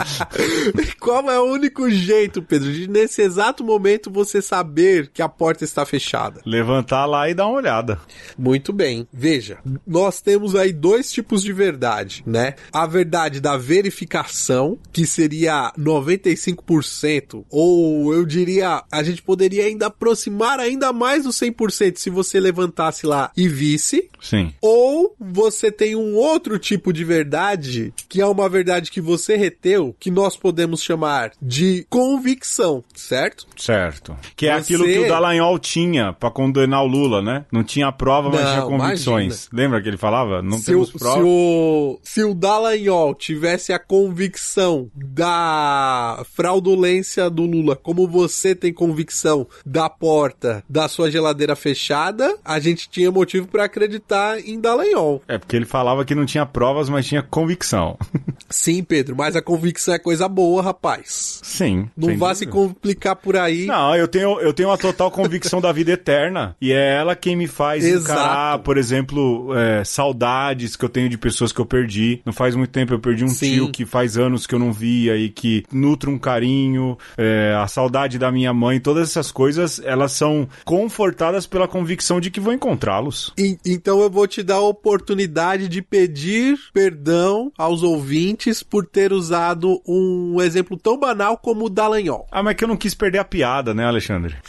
Qual 0.99 1.29
é 1.29 1.39
o 1.39 1.45
único 1.51 1.89
jeito, 1.89 2.41
Pedro, 2.41 2.71
de 2.71 2.87
nesse 2.87 3.21
exato 3.21 3.63
momento 3.63 4.11
você 4.11 4.41
saber 4.41 5.09
que 5.13 5.21
a 5.21 5.29
porta 5.29 5.63
está 5.63 5.85
fechada? 5.85 6.41
Levantar 6.45 7.05
lá 7.05 7.29
e 7.29 7.33
dar 7.33 7.47
uma 7.47 7.57
olhada. 7.57 7.99
Muito 8.37 8.71
bem. 8.73 9.07
Veja, 9.13 9.50
nós 9.85 10.21
temos 10.21 10.55
aí 10.55 10.71
dois 10.73 11.11
tipos 11.11 11.41
de 11.43 11.51
verdade, 11.53 12.23
né? 12.25 12.55
A 12.71 12.85
verdade 12.85 13.39
da 13.39 13.57
verificação, 13.57 14.77
que 14.91 15.05
seria 15.05 15.71
95%, 15.77 17.45
ou 17.49 18.13
eu 18.13 18.25
diria, 18.25 18.83
a 18.91 19.03
gente 19.03 19.21
poderia 19.21 19.65
ainda 19.65 19.87
aproximar 19.87 20.59
ainda 20.59 20.91
mais 20.93 21.23
do 21.23 21.29
100% 21.29 21.97
se 21.97 22.09
você 22.09 22.39
levantasse 22.39 23.05
lá 23.05 23.31
e 23.35 23.47
visse. 23.47 24.09
Sim. 24.21 24.53
Ou 24.61 25.15
você 25.19 25.71
tem 25.71 25.95
um 25.95 26.15
outro 26.15 26.57
tipo 26.59 26.91
de 26.93 27.03
verdade, 27.03 27.93
que 28.09 28.21
é 28.21 28.25
uma 28.25 28.47
verdade 28.49 28.91
que 28.91 29.01
você 29.01 29.35
reteu, 29.35 29.95
que 29.99 30.11
nós 30.11 30.35
podemos 30.37 30.81
chamar 30.81 31.31
de 31.41 31.85
convicção, 31.89 32.83
certo? 32.95 33.45
Certo. 33.57 34.15
Que 34.35 34.47
é 34.47 34.53
Você- 34.53 34.73
aquilo 34.73 34.85
que 34.85 34.99
o 34.99 35.07
Dallagnol 35.07 35.57
tinha 35.59 36.13
pra 36.13 36.29
condenar 36.31 36.83
o 36.83 36.87
Lula, 36.87 37.21
né? 37.21 37.45
Não 37.51 37.63
tinha 37.63 37.91
prova, 37.91 38.29
mas 38.29 38.41
Não, 38.41 38.51
tinha 38.51 38.61
convicções. 38.65 39.40
Lembra 39.51 39.81
que 39.81 39.87
ele 39.87 39.97
falava? 39.97 40.41
Não 40.41 40.57
se, 40.57 40.65
temos 40.65 40.89
se, 40.89 40.97
prova. 40.97 41.23
o, 41.23 41.99
se 42.03 42.23
o 42.23 42.33
Dallagnol 42.33 43.15
tivesse 43.15 43.73
a 43.73 43.79
convicção 43.79 44.89
da 44.95 46.23
fraudulência 46.33 47.29
do 47.29 47.43
Lula, 47.43 47.75
como 47.75 48.07
você 48.07 48.55
tem 48.55 48.73
convicção 48.73 49.47
da 49.65 49.89
porta 49.89 50.63
da 50.69 50.87
sua 50.87 51.09
geladeira 51.09 51.55
fechada, 51.55 52.37
a 52.43 52.59
gente 52.59 52.89
tinha 52.89 53.11
motivo 53.11 53.47
pra 53.47 53.65
acreditar 53.65 54.39
em 54.39 54.59
Dallagnol. 54.59 55.21
É 55.27 55.37
porque 55.37 55.55
ele 55.55 55.65
falava 55.65 56.05
que 56.05 56.15
não 56.15 56.25
tinha 56.25 56.45
provas, 56.45 56.89
mas 56.89 57.05
tinha 57.05 57.21
convicção. 57.21 57.97
Sim, 58.49 58.83
Pedro, 58.83 59.15
mas 59.15 59.35
a 59.35 59.41
convicção 59.41 59.93
é 59.93 59.99
coisa 59.99 60.27
boa, 60.27 60.61
rapaz. 60.61 61.39
Sim. 61.43 61.89
Não 61.95 62.17
vá 62.17 62.33
se 62.33 62.45
dúvida. 62.45 62.67
complicar 62.67 63.15
por 63.15 63.37
aí. 63.37 63.65
Não, 63.65 63.95
eu 63.95 64.07
tenho, 64.07 64.39
eu 64.39 64.53
tenho 64.53 64.69
uma 64.69 64.77
total 64.77 65.09
convicção 65.11 65.61
da 65.61 65.71
vida 65.71 65.91
eterna. 65.91 66.55
E 66.61 66.71
é 66.71 66.95
ela 66.95 67.15
quem 67.15 67.35
me 67.35 67.47
faz 67.47 67.83
Exato. 67.83 68.11
encarar, 68.11 68.59
por 68.59 68.77
exemplo, 68.77 69.30
é, 69.55 69.83
saudades 69.83 70.75
que 70.75 70.85
eu 70.85 70.89
tenho 70.89 71.09
de 71.09 71.17
pessoas 71.17 71.51
que 71.51 71.59
eu 71.59 71.65
perdi. 71.65 72.21
Não 72.25 72.33
faz 72.33 72.55
muito 72.55 72.71
tempo 72.71 72.93
eu 72.93 72.99
perdi 72.99 73.23
um 73.23 73.29
Sim. 73.29 73.53
tio 73.53 73.71
que 73.71 73.85
faz 73.85 74.17
anos 74.17 74.47
que 74.47 74.55
eu 74.55 74.59
não 74.59 74.71
via 74.71 75.17
e 75.17 75.29
que 75.29 75.63
nutre 75.71 76.09
um 76.09 76.17
carinho, 76.17 76.97
é, 77.17 77.55
a 77.57 77.67
saudade 77.67 78.17
da 78.17 78.31
minha 78.31 78.53
mãe, 78.53 78.79
todas 78.79 79.09
essas 79.09 79.31
coisas, 79.31 79.81
elas 79.83 80.11
são 80.11 80.47
confortadas 80.65 81.45
pela 81.45 81.67
convicção 81.67 82.19
de 82.19 82.29
que 82.29 82.39
vou 82.39 82.53
encontrá-los. 82.53 83.33
Então 83.65 84.01
eu 84.01 84.09
vou 84.09 84.27
te 84.27 84.43
dar 84.43 84.55
a 84.55 84.61
oportunidade 84.61 85.67
de 85.67 85.81
pedir 85.81 86.57
perdão 86.73 87.51
aos 87.57 87.83
ouvintes 87.83 88.63
por 88.63 88.85
ter 88.85 89.13
usado 89.13 89.81
um 89.87 90.41
exemplo 90.41 90.77
tão 90.77 90.97
banal 90.97 91.37
como 91.37 91.65
o 91.65 91.69
Dallagnol. 91.69 92.27
Ah, 92.31 92.43
mas 92.43 92.55
que 92.55 92.63
eu 92.63 92.67
não 92.67 92.77
quis 92.77 92.93
perder 92.93 93.19
a 93.19 93.25
piada, 93.25 93.73
né, 93.73 93.85
Alexandre? 93.85 94.35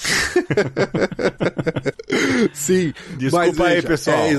Sim. 2.52 2.92
Desculpa 3.16 3.46
mas 3.46 3.60
aí, 3.60 3.74
veja, 3.74 3.88
pessoal. 3.88 4.18
É, 4.18 4.32